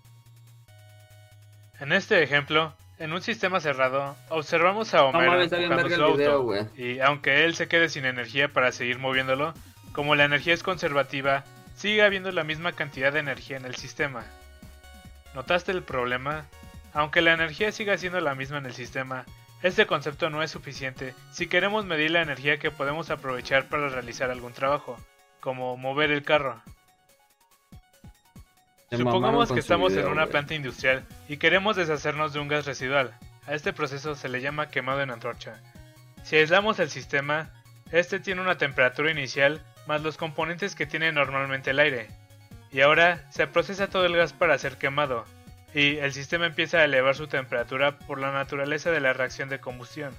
En 1.79 1.91
este 1.91 2.23
ejemplo, 2.23 2.75
en 2.99 3.13
un 3.13 3.21
sistema 3.21 3.59
cerrado, 3.59 4.15
observamos 4.29 4.93
a 4.93 5.05
Homero 5.05 5.41
empujando 5.41 5.89
su 5.89 6.17
video, 6.17 6.35
auto, 6.35 6.69
y 6.75 6.99
aunque 6.99 7.45
él 7.45 7.55
se 7.55 7.67
quede 7.67 7.89
sin 7.89 8.05
energía 8.05 8.49
para 8.49 8.71
seguir 8.71 8.97
moviéndolo, 8.97 9.53
como 9.91 10.15
la 10.15 10.25
energía 10.25 10.53
es 10.53 10.63
conservativa, 10.63 11.43
sigue 11.75 12.03
habiendo 12.03 12.31
la 12.31 12.43
misma 12.43 12.71
cantidad 12.71 13.13
de 13.13 13.19
energía 13.19 13.57
en 13.57 13.65
el 13.65 13.75
sistema. 13.75 14.25
¿Notaste 15.35 15.71
el 15.71 15.83
problema? 15.83 16.45
Aunque 16.93 17.21
la 17.21 17.33
energía 17.33 17.71
siga 17.71 17.97
siendo 17.97 18.19
la 18.19 18.33
misma 18.33 18.57
en 18.57 18.65
el 18.65 18.73
sistema, 18.73 19.25
este 19.61 19.85
concepto 19.85 20.29
no 20.29 20.41
es 20.41 20.51
suficiente 20.51 21.13
si 21.31 21.47
queremos 21.47 21.85
medir 21.85 22.11
la 22.11 22.21
energía 22.21 22.57
que 22.57 22.71
podemos 22.71 23.09
aprovechar 23.11 23.69
para 23.69 23.89
realizar 23.89 24.31
algún 24.31 24.53
trabajo, 24.53 24.97
como 25.39 25.77
mover 25.77 26.11
el 26.11 26.23
carro. 26.23 26.61
Supongamos 28.89 29.51
que 29.51 29.59
estamos 29.59 29.93
en 29.93 30.07
una 30.07 30.27
planta 30.27 30.53
industrial 30.53 31.05
y 31.27 31.37
queremos 31.37 31.75
deshacernos 31.75 32.31
de 32.33 32.39
un 32.39 32.47
gas 32.47 32.65
residual. 32.65 33.13
A 33.45 33.53
este 33.53 33.73
proceso 33.73 34.15
se 34.15 34.29
le 34.29 34.41
llama 34.41 34.69
quemado 34.69 35.01
en 35.01 35.11
antorcha. 35.11 35.61
Si 36.23 36.37
aislamos 36.37 36.79
el 36.79 36.89
sistema, 36.89 37.49
este 37.91 38.19
tiene 38.19 38.41
una 38.41 38.57
temperatura 38.57 39.11
inicial 39.11 39.61
más 39.87 40.01
los 40.01 40.17
componentes 40.17 40.75
que 40.75 40.85
tiene 40.85 41.11
normalmente 41.11 41.71
el 41.71 41.79
aire. 41.79 42.07
Y 42.71 42.81
ahora 42.81 43.25
se 43.29 43.47
procesa 43.47 43.87
todo 43.87 44.05
el 44.05 44.15
gas 44.15 44.33
para 44.33 44.57
ser 44.57 44.77
quemado, 44.77 45.25
y 45.73 45.97
el 45.97 46.13
sistema 46.13 46.45
empieza 46.45 46.79
a 46.79 46.85
elevar 46.85 47.15
su 47.15 47.27
temperatura 47.27 47.97
por 47.99 48.19
la 48.19 48.31
naturaleza 48.31 48.91
de 48.91 48.99
la 48.99 49.13
reacción 49.13 49.49
de 49.49 49.59
combustión, 49.59 50.13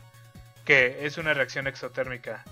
que 0.64 1.06
es 1.06 1.18
una 1.18 1.34
reacción 1.34 1.66
exotérmica. 1.66 2.44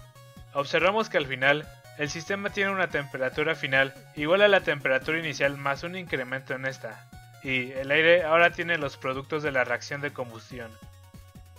Observamos 0.53 1.09
que 1.09 1.19
al 1.19 1.27
final, 1.27 1.67
el 1.99 2.11
sistema 2.11 2.51
tiene 2.51 2.71
una 2.71 2.89
temperatura 2.89 3.55
final 3.55 3.95
igual 4.17 4.43
a 4.43 4.49
la 4.49 4.61
temperatura 4.61 5.19
inicial 5.19 5.57
más 5.57 5.83
un 5.83 5.97
incremento 5.97 6.55
en 6.55 6.67
esta, 6.67 7.09
y 7.43 7.73
el 7.73 7.91
aire 7.91 8.25
ahora 8.25 8.51
tiene 8.51 8.77
los 8.77 8.97
productos 8.97 9.43
de 9.43 9.53
la 9.53 9.65
reacción 9.65 10.01
de 10.01 10.13
combustión. 10.13 10.71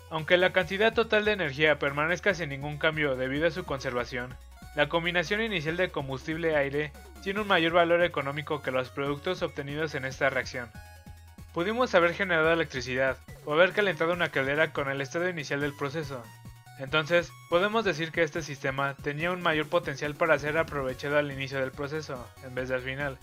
Aunque 0.09 0.37
la 0.37 0.53
cantidad 0.53 0.93
total 0.93 1.25
de 1.25 1.33
energía 1.33 1.79
permanezca 1.79 2.33
sin 2.33 2.49
ningún 2.49 2.77
cambio 2.77 3.15
debido 3.15 3.47
a 3.47 3.51
su 3.51 3.65
conservación, 3.65 4.35
la 4.75 4.89
combinación 4.89 5.41
inicial 5.41 5.75
de 5.75 5.89
combustible-aire 5.89 6.91
tiene 7.23 7.41
un 7.41 7.47
mayor 7.47 7.73
valor 7.73 8.03
económico 8.03 8.61
que 8.61 8.71
los 8.71 8.89
productos 8.89 9.41
obtenidos 9.41 9.95
en 9.95 10.05
esta 10.05 10.29
reacción. 10.29 10.69
Pudimos 11.53 11.95
haber 11.95 12.13
generado 12.13 12.53
electricidad 12.53 13.17
o 13.45 13.53
haber 13.53 13.73
calentado 13.73 14.13
una 14.13 14.29
caldera 14.29 14.71
con 14.73 14.89
el 14.89 15.01
estado 15.01 15.27
inicial 15.27 15.61
del 15.61 15.73
proceso. 15.73 16.23
Entonces, 16.79 17.31
podemos 17.49 17.83
decir 17.83 18.11
que 18.11 18.21
este 18.21 18.41
sistema 18.41 18.95
tenía 18.95 19.31
un 19.31 19.41
mayor 19.41 19.67
potencial 19.67 20.13
para 20.15 20.37
ser 20.37 20.57
aprovechado 20.57 21.17
al 21.17 21.31
inicio 21.31 21.59
del 21.59 21.71
proceso, 21.71 22.27
en 22.43 22.53
vez 22.53 22.69
del 22.69 22.81
final. 22.81 23.17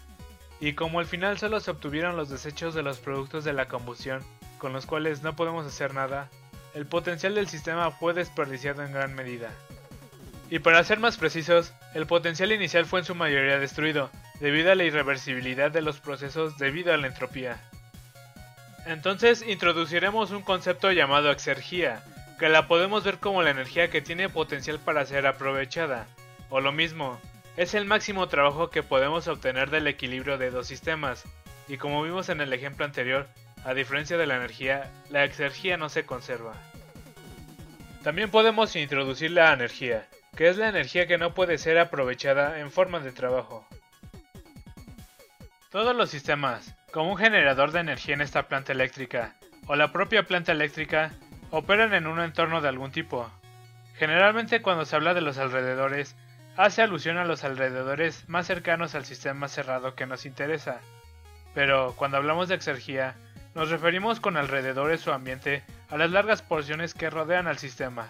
Y 0.60 0.72
como 0.72 0.98
al 0.98 1.06
final 1.06 1.38
solo 1.38 1.60
se 1.60 1.70
obtuvieron 1.70 2.16
los 2.16 2.28
desechos 2.28 2.74
de 2.74 2.82
los 2.82 2.98
productos 2.98 3.44
de 3.44 3.52
la 3.52 3.68
combustión, 3.68 4.22
con 4.58 4.72
los 4.72 4.86
cuales 4.86 5.22
no 5.22 5.36
podemos 5.36 5.66
hacer 5.66 5.94
nada, 5.94 6.30
el 6.74 6.86
potencial 6.86 7.34
del 7.36 7.48
sistema 7.48 7.90
fue 7.92 8.14
desperdiciado 8.14 8.82
en 8.82 8.92
gran 8.92 9.14
medida. 9.14 9.50
Y 10.50 10.58
para 10.58 10.82
ser 10.82 10.98
más 10.98 11.16
precisos, 11.16 11.72
el 11.94 12.06
potencial 12.06 12.52
inicial 12.52 12.86
fue 12.86 13.00
en 13.00 13.06
su 13.06 13.14
mayoría 13.14 13.58
destruido, 13.58 14.10
debido 14.40 14.72
a 14.72 14.74
la 14.74 14.84
irreversibilidad 14.84 15.70
de 15.70 15.82
los 15.82 16.00
procesos 16.00 16.58
debido 16.58 16.92
a 16.92 16.96
la 16.96 17.06
entropía. 17.06 17.60
Entonces 18.86 19.42
introduciremos 19.46 20.32
un 20.32 20.42
concepto 20.42 20.92
llamado 20.92 21.30
exergía, 21.30 22.02
que 22.38 22.48
la 22.48 22.66
podemos 22.66 23.04
ver 23.04 23.18
como 23.18 23.42
la 23.42 23.50
energía 23.50 23.90
que 23.90 24.02
tiene 24.02 24.28
potencial 24.28 24.78
para 24.78 25.06
ser 25.06 25.26
aprovechada, 25.26 26.06
o 26.50 26.60
lo 26.60 26.72
mismo, 26.72 27.20
es 27.56 27.74
el 27.74 27.84
máximo 27.84 28.28
trabajo 28.28 28.70
que 28.70 28.82
podemos 28.82 29.28
obtener 29.28 29.70
del 29.70 29.86
equilibrio 29.86 30.38
de 30.38 30.50
dos 30.50 30.66
sistemas, 30.66 31.24
y 31.68 31.76
como 31.76 32.02
vimos 32.02 32.28
en 32.28 32.40
el 32.40 32.52
ejemplo 32.52 32.84
anterior, 32.84 33.28
a 33.64 33.74
diferencia 33.74 34.18
de 34.18 34.26
la 34.26 34.36
energía, 34.36 34.90
la 35.08 35.24
exergía 35.24 35.76
no 35.76 35.88
se 35.88 36.04
conserva. 36.04 36.54
También 38.02 38.30
podemos 38.30 38.76
introducir 38.76 39.30
la 39.30 39.52
energía, 39.52 40.06
que 40.36 40.48
es 40.48 40.56
la 40.56 40.68
energía 40.68 41.06
que 41.06 41.16
no 41.16 41.32
puede 41.32 41.56
ser 41.58 41.78
aprovechada 41.78 42.60
en 42.60 42.70
forma 42.70 43.00
de 43.00 43.12
trabajo. 43.12 43.66
Todos 45.70 45.96
los 45.96 46.10
sistemas, 46.10 46.74
como 46.92 47.12
un 47.12 47.16
generador 47.16 47.72
de 47.72 47.80
energía 47.80 48.14
en 48.14 48.20
esta 48.20 48.46
planta 48.48 48.72
eléctrica, 48.72 49.34
o 49.66 49.76
la 49.76 49.92
propia 49.92 50.24
planta 50.24 50.52
eléctrica, 50.52 51.12
operan 51.56 51.94
en 51.94 52.08
un 52.08 52.18
entorno 52.18 52.60
de 52.60 52.68
algún 52.68 52.90
tipo. 52.90 53.30
Generalmente 53.96 54.60
cuando 54.60 54.84
se 54.84 54.96
habla 54.96 55.14
de 55.14 55.20
los 55.20 55.38
alrededores, 55.38 56.16
hace 56.56 56.82
alusión 56.82 57.16
a 57.16 57.24
los 57.24 57.44
alrededores 57.44 58.28
más 58.28 58.48
cercanos 58.48 58.96
al 58.96 59.04
sistema 59.04 59.46
cerrado 59.46 59.94
que 59.94 60.04
nos 60.04 60.26
interesa. 60.26 60.80
Pero 61.54 61.94
cuando 61.94 62.16
hablamos 62.16 62.48
de 62.48 62.56
exergía, 62.56 63.14
nos 63.54 63.70
referimos 63.70 64.18
con 64.18 64.36
alrededores 64.36 65.06
o 65.06 65.14
ambiente 65.14 65.62
a 65.90 65.96
las 65.96 66.10
largas 66.10 66.42
porciones 66.42 66.92
que 66.92 67.08
rodean 67.08 67.46
al 67.46 67.58
sistema. 67.58 68.08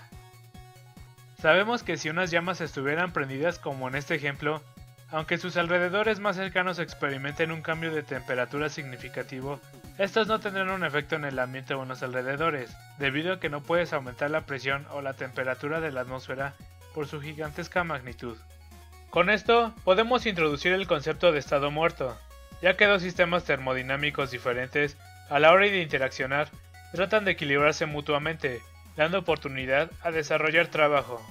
Sabemos 1.38 1.82
que 1.82 1.98
si 1.98 2.08
unas 2.08 2.30
llamas 2.30 2.62
estuvieran 2.62 3.12
prendidas 3.12 3.58
como 3.58 3.88
en 3.88 3.96
este 3.96 4.14
ejemplo, 4.14 4.62
aunque 5.10 5.36
sus 5.36 5.58
alrededores 5.58 6.18
más 6.18 6.36
cercanos 6.36 6.78
experimenten 6.78 7.52
un 7.52 7.60
cambio 7.60 7.92
de 7.92 8.02
temperatura 8.02 8.70
significativo, 8.70 9.60
estos 9.98 10.26
no 10.26 10.40
tendrán 10.40 10.70
un 10.70 10.84
efecto 10.84 11.14
en 11.14 11.24
el 11.24 11.38
ambiente 11.38 11.74
o 11.74 11.82
en 11.82 11.88
los 11.88 12.02
alrededores, 12.02 12.76
debido 12.98 13.34
a 13.34 13.40
que 13.40 13.48
no 13.48 13.62
puedes 13.62 13.92
aumentar 13.92 14.30
la 14.30 14.46
presión 14.46 14.86
o 14.90 15.00
la 15.00 15.14
temperatura 15.14 15.80
de 15.80 15.92
la 15.92 16.00
atmósfera 16.00 16.54
por 16.94 17.06
su 17.06 17.20
gigantesca 17.20 17.84
magnitud. 17.84 18.36
Con 19.10 19.30
esto, 19.30 19.72
podemos 19.84 20.26
introducir 20.26 20.72
el 20.72 20.88
concepto 20.88 21.30
de 21.30 21.38
estado 21.38 21.70
muerto, 21.70 22.18
ya 22.60 22.76
que 22.76 22.86
dos 22.86 23.02
sistemas 23.02 23.44
termodinámicos 23.44 24.32
diferentes, 24.32 24.96
a 25.30 25.38
la 25.38 25.52
hora 25.52 25.66
de 25.66 25.80
interaccionar, 25.80 26.48
tratan 26.92 27.24
de 27.24 27.32
equilibrarse 27.32 27.86
mutuamente, 27.86 28.60
dando 28.96 29.20
oportunidad 29.20 29.90
a 30.02 30.10
desarrollar 30.10 30.68
trabajo. 30.68 31.24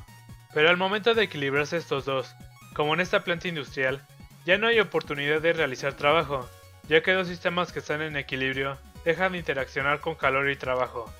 Pero 0.53 0.69
al 0.69 0.77
momento 0.77 1.13
de 1.13 1.23
equilibrarse 1.23 1.75
estos 1.75 2.05
dos, 2.05 2.33
como 2.73 2.93
en 2.93 3.01
esta 3.01 3.25
planta 3.25 3.49
industrial, 3.49 4.01
ya 4.45 4.57
no 4.57 4.67
hay 4.67 4.79
oportunidad 4.79 5.41
de 5.41 5.53
realizar 5.53 5.93
trabajo, 5.93 6.49
ya 6.87 7.01
que 7.01 7.13
dos 7.13 7.27
sistemas 7.27 7.71
que 7.71 7.79
están 7.79 8.01
en 8.01 8.17
equilibrio 8.17 8.77
dejan 9.05 9.33
de 9.33 9.39
interaccionar 9.39 9.99
con 9.99 10.15
calor 10.15 10.49
y 10.49 10.55
trabajo. 10.55 11.11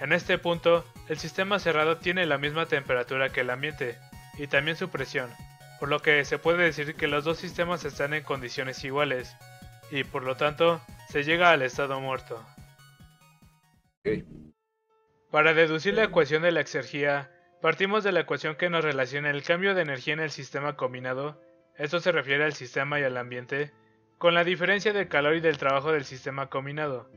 En 0.00 0.12
este 0.12 0.38
punto, 0.38 0.84
el 1.08 1.18
sistema 1.18 1.58
cerrado 1.58 1.98
tiene 1.98 2.26
la 2.26 2.38
misma 2.38 2.66
temperatura 2.66 3.30
que 3.30 3.42
el 3.42 3.50
ambiente, 3.50 3.98
y 4.38 4.46
también 4.46 4.76
su 4.76 4.88
presión, 4.88 5.30
por 5.78 5.88
lo 5.88 6.00
que 6.00 6.24
se 6.24 6.38
puede 6.38 6.64
decir 6.64 6.94
que 6.94 7.06
los 7.06 7.24
dos 7.24 7.38
sistemas 7.38 7.84
están 7.84 8.14
en 8.14 8.24
condiciones 8.24 8.82
iguales, 8.84 9.36
y 9.90 10.04
por 10.04 10.24
lo 10.24 10.36
tanto, 10.36 10.80
se 11.08 11.22
llega 11.22 11.50
al 11.50 11.62
estado 11.62 12.00
muerto. 12.00 12.44
Para 15.30 15.54
deducir 15.54 15.94
la 15.94 16.04
ecuación 16.04 16.42
de 16.42 16.52
la 16.52 16.60
exergía, 16.60 17.30
partimos 17.60 18.02
de 18.02 18.12
la 18.12 18.20
ecuación 18.20 18.56
que 18.56 18.70
nos 18.70 18.84
relaciona 18.84 19.30
el 19.30 19.42
cambio 19.42 19.74
de 19.74 19.82
energía 19.82 20.14
en 20.14 20.20
el 20.20 20.30
sistema 20.30 20.76
combinado, 20.76 21.40
esto 21.76 22.00
se 22.00 22.12
refiere 22.12 22.44
al 22.44 22.52
sistema 22.52 22.98
y 23.00 23.04
al 23.04 23.16
ambiente, 23.16 23.72
con 24.22 24.34
la 24.34 24.44
diferencia 24.44 24.92
del 24.92 25.08
calor 25.08 25.34
y 25.34 25.40
del 25.40 25.58
trabajo 25.58 25.90
del 25.90 26.04
sistema 26.04 26.46
combinado. 26.46 27.10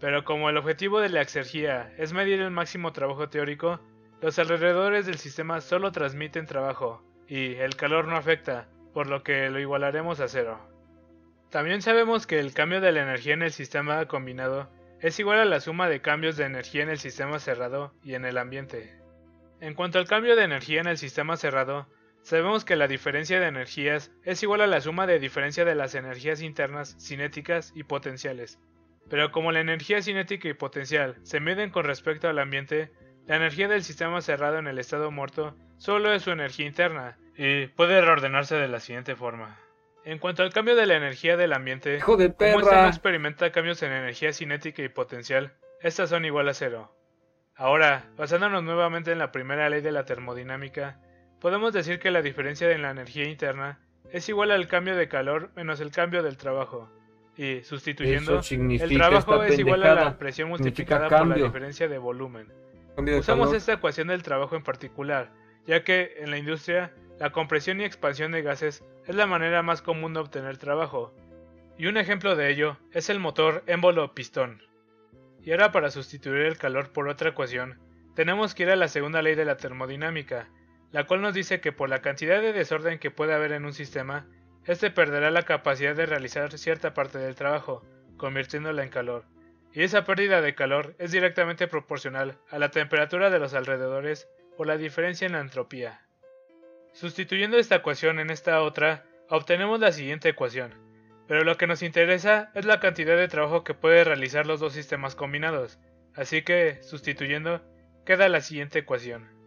Pero 0.00 0.24
como 0.24 0.50
el 0.50 0.56
objetivo 0.56 0.98
de 0.98 1.08
la 1.08 1.20
exergía 1.20 1.94
es 1.98 2.12
medir 2.12 2.40
el 2.40 2.50
máximo 2.50 2.92
trabajo 2.92 3.28
teórico, 3.28 3.78
los 4.20 4.40
alrededores 4.40 5.06
del 5.06 5.18
sistema 5.18 5.60
solo 5.60 5.92
transmiten 5.92 6.46
trabajo, 6.46 7.00
y 7.28 7.54
el 7.54 7.76
calor 7.76 8.08
no 8.08 8.16
afecta, 8.16 8.66
por 8.92 9.06
lo 9.06 9.22
que 9.22 9.48
lo 9.50 9.60
igualaremos 9.60 10.18
a 10.18 10.26
cero. 10.26 10.58
También 11.48 11.80
sabemos 11.80 12.26
que 12.26 12.40
el 12.40 12.52
cambio 12.52 12.80
de 12.80 12.90
la 12.90 13.02
energía 13.02 13.34
en 13.34 13.42
el 13.42 13.52
sistema 13.52 14.04
combinado 14.06 14.68
es 15.00 15.16
igual 15.20 15.38
a 15.38 15.44
la 15.44 15.60
suma 15.60 15.88
de 15.88 16.00
cambios 16.00 16.36
de 16.36 16.46
energía 16.46 16.82
en 16.82 16.90
el 16.90 16.98
sistema 16.98 17.38
cerrado 17.38 17.94
y 18.02 18.14
en 18.14 18.24
el 18.24 18.36
ambiente. 18.36 18.98
En 19.60 19.74
cuanto 19.74 20.00
al 20.00 20.08
cambio 20.08 20.34
de 20.34 20.42
energía 20.42 20.80
en 20.80 20.88
el 20.88 20.98
sistema 20.98 21.36
cerrado, 21.36 21.86
sabemos 22.22 22.64
que 22.64 22.76
la 22.76 22.88
diferencia 22.88 23.40
de 23.40 23.46
energías 23.46 24.12
es 24.24 24.42
igual 24.42 24.60
a 24.60 24.66
la 24.66 24.80
suma 24.80 25.06
de 25.06 25.18
diferencia 25.18 25.64
de 25.64 25.74
las 25.74 25.94
energías 25.94 26.42
internas 26.42 26.96
cinéticas 27.00 27.72
y 27.74 27.84
potenciales. 27.84 28.58
Pero 29.08 29.32
como 29.32 29.52
la 29.52 29.60
energía 29.60 30.02
cinética 30.02 30.48
y 30.48 30.54
potencial 30.54 31.16
se 31.22 31.40
miden 31.40 31.70
con 31.70 31.84
respecto 31.84 32.28
al 32.28 32.38
ambiente, 32.38 32.90
la 33.26 33.36
energía 33.36 33.68
del 33.68 33.82
sistema 33.82 34.20
cerrado 34.20 34.58
en 34.58 34.66
el 34.66 34.78
estado 34.78 35.10
muerto 35.10 35.56
solo 35.78 36.12
es 36.12 36.22
su 36.22 36.30
energía 36.30 36.66
interna, 36.66 37.18
y 37.36 37.68
puede 37.68 38.00
reordenarse 38.00 38.56
de 38.56 38.68
la 38.68 38.80
siguiente 38.80 39.14
forma. 39.14 39.58
En 40.04 40.18
cuanto 40.18 40.42
al 40.42 40.52
cambio 40.52 40.74
de 40.74 40.86
la 40.86 40.96
energía 40.96 41.36
del 41.36 41.52
ambiente, 41.52 41.96
Hijo 41.96 42.16
de 42.16 42.34
como 42.34 42.60
este 42.60 42.74
no 42.74 42.88
experimenta 42.88 43.52
cambios 43.52 43.82
en 43.82 43.92
energía 43.92 44.32
cinética 44.32 44.82
y 44.82 44.88
potencial, 44.88 45.54
estas 45.80 46.10
son 46.10 46.24
igual 46.24 46.48
a 46.48 46.54
cero. 46.54 46.94
Ahora, 47.54 48.06
basándonos 48.16 48.62
nuevamente 48.64 49.12
en 49.12 49.18
la 49.18 49.30
primera 49.30 49.68
ley 49.68 49.82
de 49.82 49.92
la 49.92 50.04
termodinámica, 50.04 51.00
podemos 51.40 51.72
decir 51.72 51.98
que 51.98 52.10
la 52.10 52.22
diferencia 52.22 52.70
en 52.70 52.82
la 52.82 52.90
energía 52.90 53.28
interna 53.28 53.78
es 54.12 54.28
igual 54.28 54.50
al 54.50 54.66
cambio 54.68 54.96
de 54.96 55.08
calor 55.08 55.50
menos 55.56 55.80
el 55.80 55.90
cambio 55.90 56.22
del 56.22 56.36
trabajo. 56.36 56.88
Y, 57.36 57.62
sustituyendo, 57.62 58.40
el 58.50 58.94
trabajo 58.94 59.42
es 59.44 59.58
igual 59.58 59.84
a 59.84 59.94
la 59.94 60.18
presión 60.18 60.48
multiplicada 60.48 61.08
por 61.08 61.26
la 61.28 61.36
diferencia 61.36 61.86
de 61.86 61.98
volumen. 61.98 62.48
De 62.96 63.18
Usamos 63.20 63.46
calor. 63.46 63.56
esta 63.56 63.74
ecuación 63.74 64.08
del 64.08 64.24
trabajo 64.24 64.56
en 64.56 64.64
particular, 64.64 65.30
ya 65.64 65.84
que 65.84 66.14
en 66.18 66.32
la 66.32 66.38
industria 66.38 66.92
la 67.20 67.30
compresión 67.30 67.80
y 67.80 67.84
expansión 67.84 68.32
de 68.32 68.42
gases 68.42 68.84
es 69.06 69.14
la 69.14 69.26
manera 69.26 69.62
más 69.62 69.82
común 69.82 70.14
de 70.14 70.20
obtener 70.20 70.58
trabajo, 70.58 71.14
y 71.78 71.86
un 71.86 71.96
ejemplo 71.96 72.34
de 72.34 72.50
ello 72.50 72.76
es 72.92 73.08
el 73.08 73.20
motor 73.20 73.62
émbolo-pistón. 73.68 74.62
Y 75.44 75.52
ahora 75.52 75.70
para 75.70 75.92
sustituir 75.92 76.42
el 76.42 76.58
calor 76.58 76.90
por 76.90 77.08
otra 77.08 77.30
ecuación, 77.30 77.78
tenemos 78.16 78.54
que 78.54 78.64
ir 78.64 78.70
a 78.70 78.76
la 78.76 78.88
segunda 78.88 79.22
ley 79.22 79.36
de 79.36 79.44
la 79.44 79.56
termodinámica, 79.56 80.48
la 80.92 81.04
cual 81.04 81.20
nos 81.20 81.34
dice 81.34 81.60
que 81.60 81.72
por 81.72 81.88
la 81.88 82.00
cantidad 82.00 82.40
de 82.40 82.52
desorden 82.52 82.98
que 82.98 83.10
puede 83.10 83.34
haber 83.34 83.52
en 83.52 83.64
un 83.64 83.74
sistema, 83.74 84.26
este 84.64 84.90
perderá 84.90 85.30
la 85.30 85.42
capacidad 85.42 85.94
de 85.94 86.06
realizar 86.06 86.56
cierta 86.58 86.94
parte 86.94 87.18
del 87.18 87.34
trabajo, 87.34 87.84
convirtiéndola 88.16 88.82
en 88.82 88.90
calor. 88.90 89.24
Y 89.72 89.82
esa 89.82 90.04
pérdida 90.04 90.40
de 90.40 90.54
calor 90.54 90.94
es 90.98 91.12
directamente 91.12 91.68
proporcional 91.68 92.38
a 92.50 92.58
la 92.58 92.70
temperatura 92.70 93.30
de 93.30 93.38
los 93.38 93.54
alrededores 93.54 94.28
o 94.56 94.64
la 94.64 94.76
diferencia 94.76 95.26
en 95.26 95.32
la 95.32 95.40
entropía. 95.40 96.02
Sustituyendo 96.92 97.58
esta 97.58 97.76
ecuación 97.76 98.18
en 98.18 98.30
esta 98.30 98.60
otra, 98.62 99.04
obtenemos 99.28 99.78
la 99.78 99.92
siguiente 99.92 100.30
ecuación, 100.30 100.74
pero 101.28 101.44
lo 101.44 101.56
que 101.56 101.66
nos 101.66 101.82
interesa 101.82 102.50
es 102.54 102.64
la 102.64 102.80
cantidad 102.80 103.16
de 103.16 103.28
trabajo 103.28 103.62
que 103.62 103.74
puede 103.74 104.02
realizar 104.04 104.46
los 104.46 104.60
dos 104.60 104.72
sistemas 104.72 105.14
combinados, 105.14 105.78
así 106.14 106.42
que, 106.42 106.82
sustituyendo, 106.82 107.62
queda 108.04 108.28
la 108.28 108.40
siguiente 108.40 108.80
ecuación. 108.80 109.37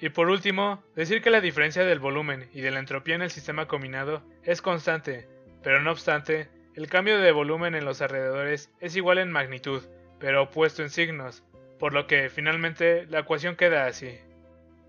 Y 0.00 0.08
por 0.08 0.30
último, 0.30 0.82
decir 0.96 1.20
que 1.20 1.30
la 1.30 1.42
diferencia 1.42 1.84
del 1.84 1.98
volumen 1.98 2.48
y 2.54 2.62
de 2.62 2.70
la 2.70 2.78
entropía 2.78 3.14
en 3.14 3.22
el 3.22 3.30
sistema 3.30 3.66
combinado 3.66 4.22
es 4.42 4.62
constante, 4.62 5.28
pero 5.62 5.80
no 5.80 5.90
obstante, 5.90 6.48
el 6.74 6.88
cambio 6.88 7.18
de 7.18 7.32
volumen 7.32 7.74
en 7.74 7.84
los 7.84 8.00
alrededores 8.00 8.70
es 8.80 8.96
igual 8.96 9.18
en 9.18 9.30
magnitud, 9.30 9.82
pero 10.18 10.44
opuesto 10.44 10.82
en 10.82 10.90
signos, 10.90 11.42
por 11.78 11.92
lo 11.92 12.06
que 12.06 12.30
finalmente 12.30 13.06
la 13.06 13.20
ecuación 13.20 13.56
queda 13.56 13.86
así. 13.86 14.18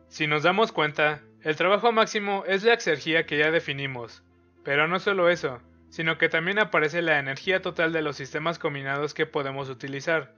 Si 0.08 0.28
nos 0.28 0.44
damos 0.44 0.72
cuenta, 0.72 1.22
el 1.42 1.56
trabajo 1.56 1.92
máximo 1.92 2.44
es 2.48 2.64
la 2.64 2.74
exergía 2.74 3.26
que 3.26 3.38
ya 3.38 3.52
definimos, 3.52 4.24
pero 4.64 4.88
no 4.88 5.00
solo 5.00 5.30
eso, 5.30 5.62
sino 5.90 6.18
que 6.18 6.30
también 6.30 6.60
aparece 6.60 7.02
la 7.02 7.20
energía 7.20 7.62
total 7.62 7.92
de 7.92 8.02
los 8.02 8.16
sistemas 8.16 8.60
combinados 8.60 9.14
que 9.14 9.26
podemos 9.26 9.70
utilizar, 9.70 10.34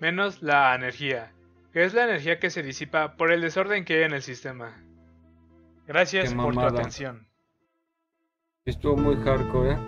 menos 0.00 0.42
la 0.42 0.74
energía, 0.74 1.33
que 1.74 1.84
es 1.84 1.92
la 1.92 2.04
energía 2.04 2.38
que 2.38 2.50
se 2.50 2.62
disipa 2.62 3.16
por 3.16 3.32
el 3.32 3.40
desorden 3.40 3.84
que 3.84 3.94
hay 3.94 4.02
en 4.04 4.12
el 4.12 4.22
sistema. 4.22 4.80
Gracias 5.88 6.32
por 6.32 6.54
tu 6.54 6.60
atención. 6.60 7.26
Estuvo 8.64 8.96
muy 8.96 9.16
hardcore, 9.16 9.72
¿eh? 9.72 9.78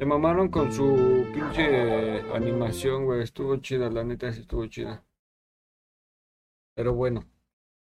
Se 0.00 0.06
mamaron 0.06 0.48
con 0.48 0.72
su 0.72 1.24
pinche 1.32 2.22
animación, 2.34 3.04
güey. 3.04 3.22
Estuvo 3.22 3.58
chida, 3.58 3.88
la 3.90 4.02
neta 4.02 4.32
sí 4.32 4.40
estuvo 4.40 4.66
chida. 4.66 5.04
Pero 6.74 6.94
bueno. 6.94 7.24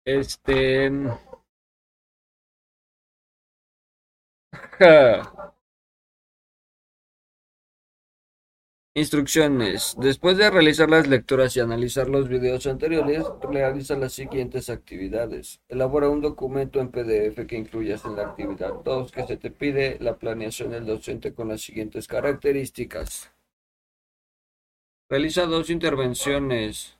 Este. 0.06 0.90
Instrucciones. 8.96 9.96
Después 10.00 10.38
de 10.38 10.52
realizar 10.52 10.88
las 10.88 11.08
lecturas 11.08 11.58
y 11.58 11.60
analizar 11.60 12.08
los 12.10 12.30
videos 12.30 12.68
anteriores, 12.68 13.26
realiza 13.42 13.96
las 13.96 14.14
siguientes 14.14 14.70
actividades. 14.70 15.62
Elabora 15.68 16.10
un 16.10 16.22
documento 16.22 16.80
en 16.80 16.92
PDF 16.92 17.48
que 17.48 17.58
incluyas 17.58 18.06
en 18.06 18.16
la 18.16 18.28
actividad 18.28 18.72
2 18.84 19.12
que 19.12 19.26
se 19.26 19.38
te 19.38 19.50
pide 19.50 19.98
la 20.00 20.18
planeación 20.20 20.70
del 20.70 20.86
docente 20.86 21.34
con 21.34 21.48
las 21.48 21.62
siguientes 21.62 22.08
características. 22.08 23.34
Realiza 25.10 25.48
dos 25.48 25.72
intervenciones. 25.72 26.96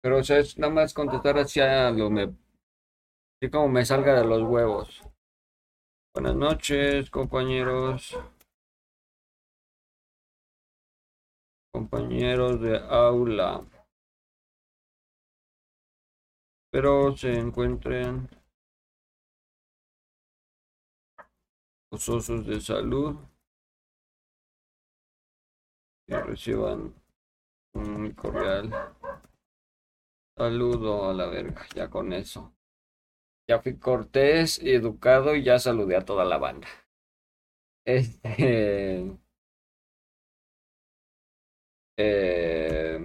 Pero 0.00 0.18
o 0.18 0.24
sea, 0.24 0.38
es 0.38 0.56
nada 0.56 0.72
más 0.72 0.94
contestar 0.94 1.38
hacia 1.38 1.90
lo 1.90 2.08
me... 2.08 2.32
Así 3.42 3.50
como 3.50 3.68
me 3.68 3.84
salga 3.84 4.14
de 4.18 4.24
los 4.24 4.42
huevos. 4.42 5.02
Buenas 6.16 6.34
noches, 6.34 7.10
compañeros. 7.10 8.16
Compañeros 11.70 12.58
de 12.62 12.78
aula. 12.78 13.66
Espero 16.64 17.14
se 17.14 17.38
encuentren 17.38 18.30
gozosos 21.90 22.46
de 22.46 22.62
salud 22.62 23.16
y 26.06 26.14
reciban 26.14 26.94
un 27.74 28.12
cordial 28.12 28.72
saludo 30.34 31.10
a 31.10 31.12
la 31.12 31.26
verga, 31.26 31.66
ya 31.74 31.90
con 31.90 32.14
eso. 32.14 32.55
Ya 33.48 33.58
fui 33.60 33.76
cortés 33.76 34.60
y 34.62 34.70
educado 34.70 35.34
y 35.34 35.42
ya 35.42 35.58
saludé 35.58 35.96
a 35.96 36.04
toda 36.04 36.24
la 36.24 36.38
banda. 36.38 36.68
Este. 37.86 39.16
Eh, 41.98 42.98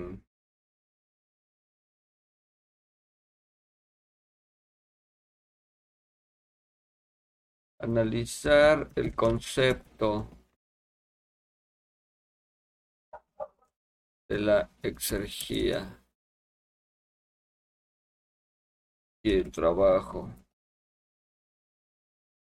analizar 7.79 8.89
el 8.95 9.13
concepto 9.13 10.29
de 14.27 14.39
la 14.39 14.71
exergía 14.81 16.00
el 19.29 19.51
trabajo 19.51 20.29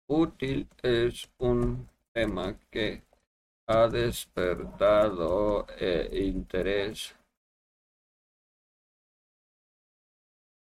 útil 0.08 0.68
es 0.82 1.30
un 1.38 1.88
tema 2.12 2.58
que 2.70 3.02
ha 3.66 3.88
despertado 3.88 5.66
eh, 5.78 6.08
interés 6.12 7.14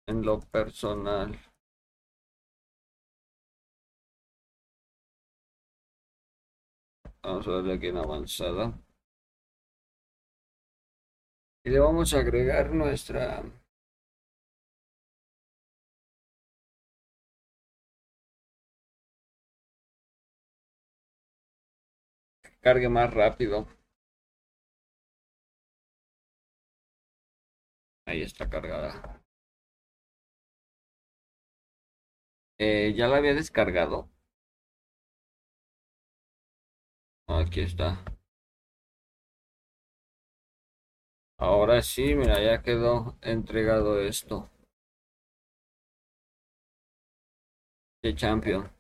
en 0.07 0.23
lo 0.23 0.41
personal. 0.41 1.39
Vamos 7.23 7.47
a 7.47 7.53
darle 7.53 7.75
aquí 7.75 7.87
en 7.87 7.97
avanzada. 7.99 8.73
Y 11.65 11.71
le 11.71 11.79
vamos 11.79 12.13
a 12.13 12.19
agregar 12.19 12.73
nuestra 12.73 13.43
cargue 22.63 22.89
más 22.89 23.13
rápido. 23.13 23.67
Ahí 28.07 28.23
está 28.23 28.49
cargada. 28.49 29.21
Eh, 32.59 32.95
ya 32.97 33.09
la 33.09 33.17
había 33.19 33.35
descargado. 33.35 34.09
Aquí 37.27 37.61
está. 37.61 38.05
Ahora 41.37 41.83
sí, 41.83 42.15
mira, 42.15 42.43
ya 42.43 42.63
quedó 42.63 43.19
entregado 43.21 44.01
esto. 44.01 44.49
De 48.03 48.15
Champion. 48.15 48.71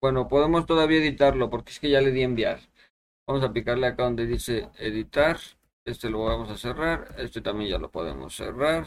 Bueno, 0.00 0.28
podemos 0.28 0.64
todavía 0.66 0.98
editarlo 0.98 1.50
porque 1.50 1.72
es 1.72 1.80
que 1.80 1.90
ya 1.90 2.00
le 2.00 2.12
di 2.12 2.22
enviar. 2.22 2.60
Vamos 3.26 3.42
a 3.42 3.52
picarle 3.52 3.88
acá 3.88 4.04
donde 4.04 4.26
dice 4.26 4.70
editar. 4.78 5.38
Este 5.84 6.08
lo 6.08 6.24
vamos 6.24 6.50
a 6.50 6.56
cerrar. 6.56 7.14
Este 7.18 7.40
también 7.40 7.70
ya 7.70 7.78
lo 7.78 7.90
podemos 7.90 8.34
cerrar. 8.36 8.86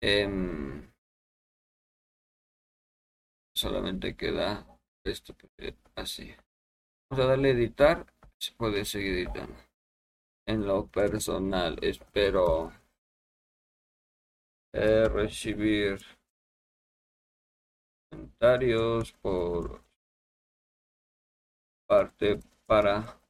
Em, 0.00 0.90
solamente 3.54 4.16
queda 4.16 4.66
esto 5.04 5.34
así. 5.94 6.34
Vamos 7.08 7.24
a 7.24 7.28
darle 7.28 7.50
editar. 7.50 8.04
Se 8.38 8.52
puede 8.52 8.84
seguir 8.84 9.14
editando. 9.14 9.56
En 10.46 10.66
lo 10.66 10.88
personal, 10.88 11.78
espero 11.82 12.72
eh, 14.72 15.08
recibir 15.08 16.00
comentarios 18.10 19.12
por 19.12 19.83
parte 21.86 22.40
para 22.66 23.20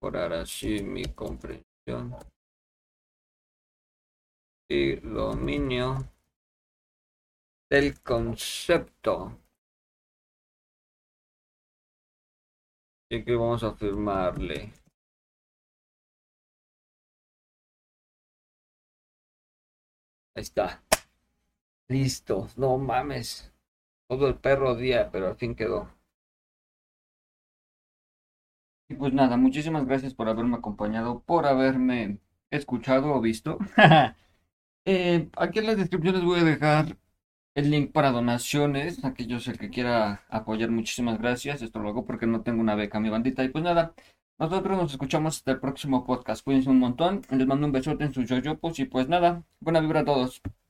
mejorar 0.00 0.32
así 0.32 0.82
mi 0.82 1.04
comprensión 1.04 2.16
y 4.68 4.96
dominio 4.96 5.96
del 7.70 8.00
concepto. 8.02 9.38
Y 13.10 13.24
que 13.24 13.34
vamos 13.34 13.64
a 13.64 13.72
firmarle. 13.74 14.72
Ahí 20.34 20.42
está. 20.42 20.82
Listo. 21.88 22.48
No 22.56 22.78
mames. 22.78 23.52
Todo 24.08 24.28
el 24.28 24.36
perro 24.38 24.74
día, 24.74 25.10
pero 25.10 25.28
al 25.28 25.36
fin 25.36 25.54
quedó. 25.54 25.97
Y 28.88 28.94
pues 28.94 29.12
nada, 29.12 29.36
muchísimas 29.36 29.86
gracias 29.86 30.14
por 30.14 30.28
haberme 30.28 30.56
acompañado, 30.56 31.20
por 31.20 31.46
haberme 31.46 32.18
escuchado 32.50 33.14
o 33.14 33.20
visto. 33.20 33.58
Eh, 34.90 35.28
aquí 35.36 35.58
en 35.58 35.66
las 35.66 35.76
descripciones 35.76 36.24
voy 36.24 36.40
a 36.40 36.44
dejar 36.44 36.96
el 37.54 37.70
link 37.70 37.92
para 37.92 38.12
donaciones. 38.12 39.04
Aquellos 39.04 39.46
el 39.48 39.58
que 39.58 39.70
quiera 39.70 40.24
apoyar, 40.30 40.70
muchísimas 40.70 41.18
gracias. 41.18 41.62
Esto 41.62 41.80
lo 41.80 41.90
hago 41.90 42.06
porque 42.06 42.26
no 42.26 42.42
tengo 42.42 42.62
una 42.62 42.74
beca, 42.74 42.98
mi 43.00 43.10
bandita. 43.10 43.44
Y 43.44 43.50
pues 43.50 43.64
nada, 43.64 43.94
nosotros 44.38 44.78
nos 44.78 44.92
escuchamos 44.92 45.36
hasta 45.36 45.52
el 45.52 45.60
próximo 45.60 46.06
podcast. 46.06 46.44
Cuídense 46.44 46.70
un 46.70 46.78
montón. 46.78 47.22
Les 47.30 47.46
mando 47.46 47.66
un 47.66 47.72
besote 47.72 48.04
en 48.04 48.14
sus 48.14 48.28
yoyopos. 48.28 48.78
Y 48.78 48.86
pues 48.86 49.08
nada, 49.08 49.44
buena 49.60 49.80
vibra 49.80 50.00
a 50.00 50.04
todos. 50.06 50.40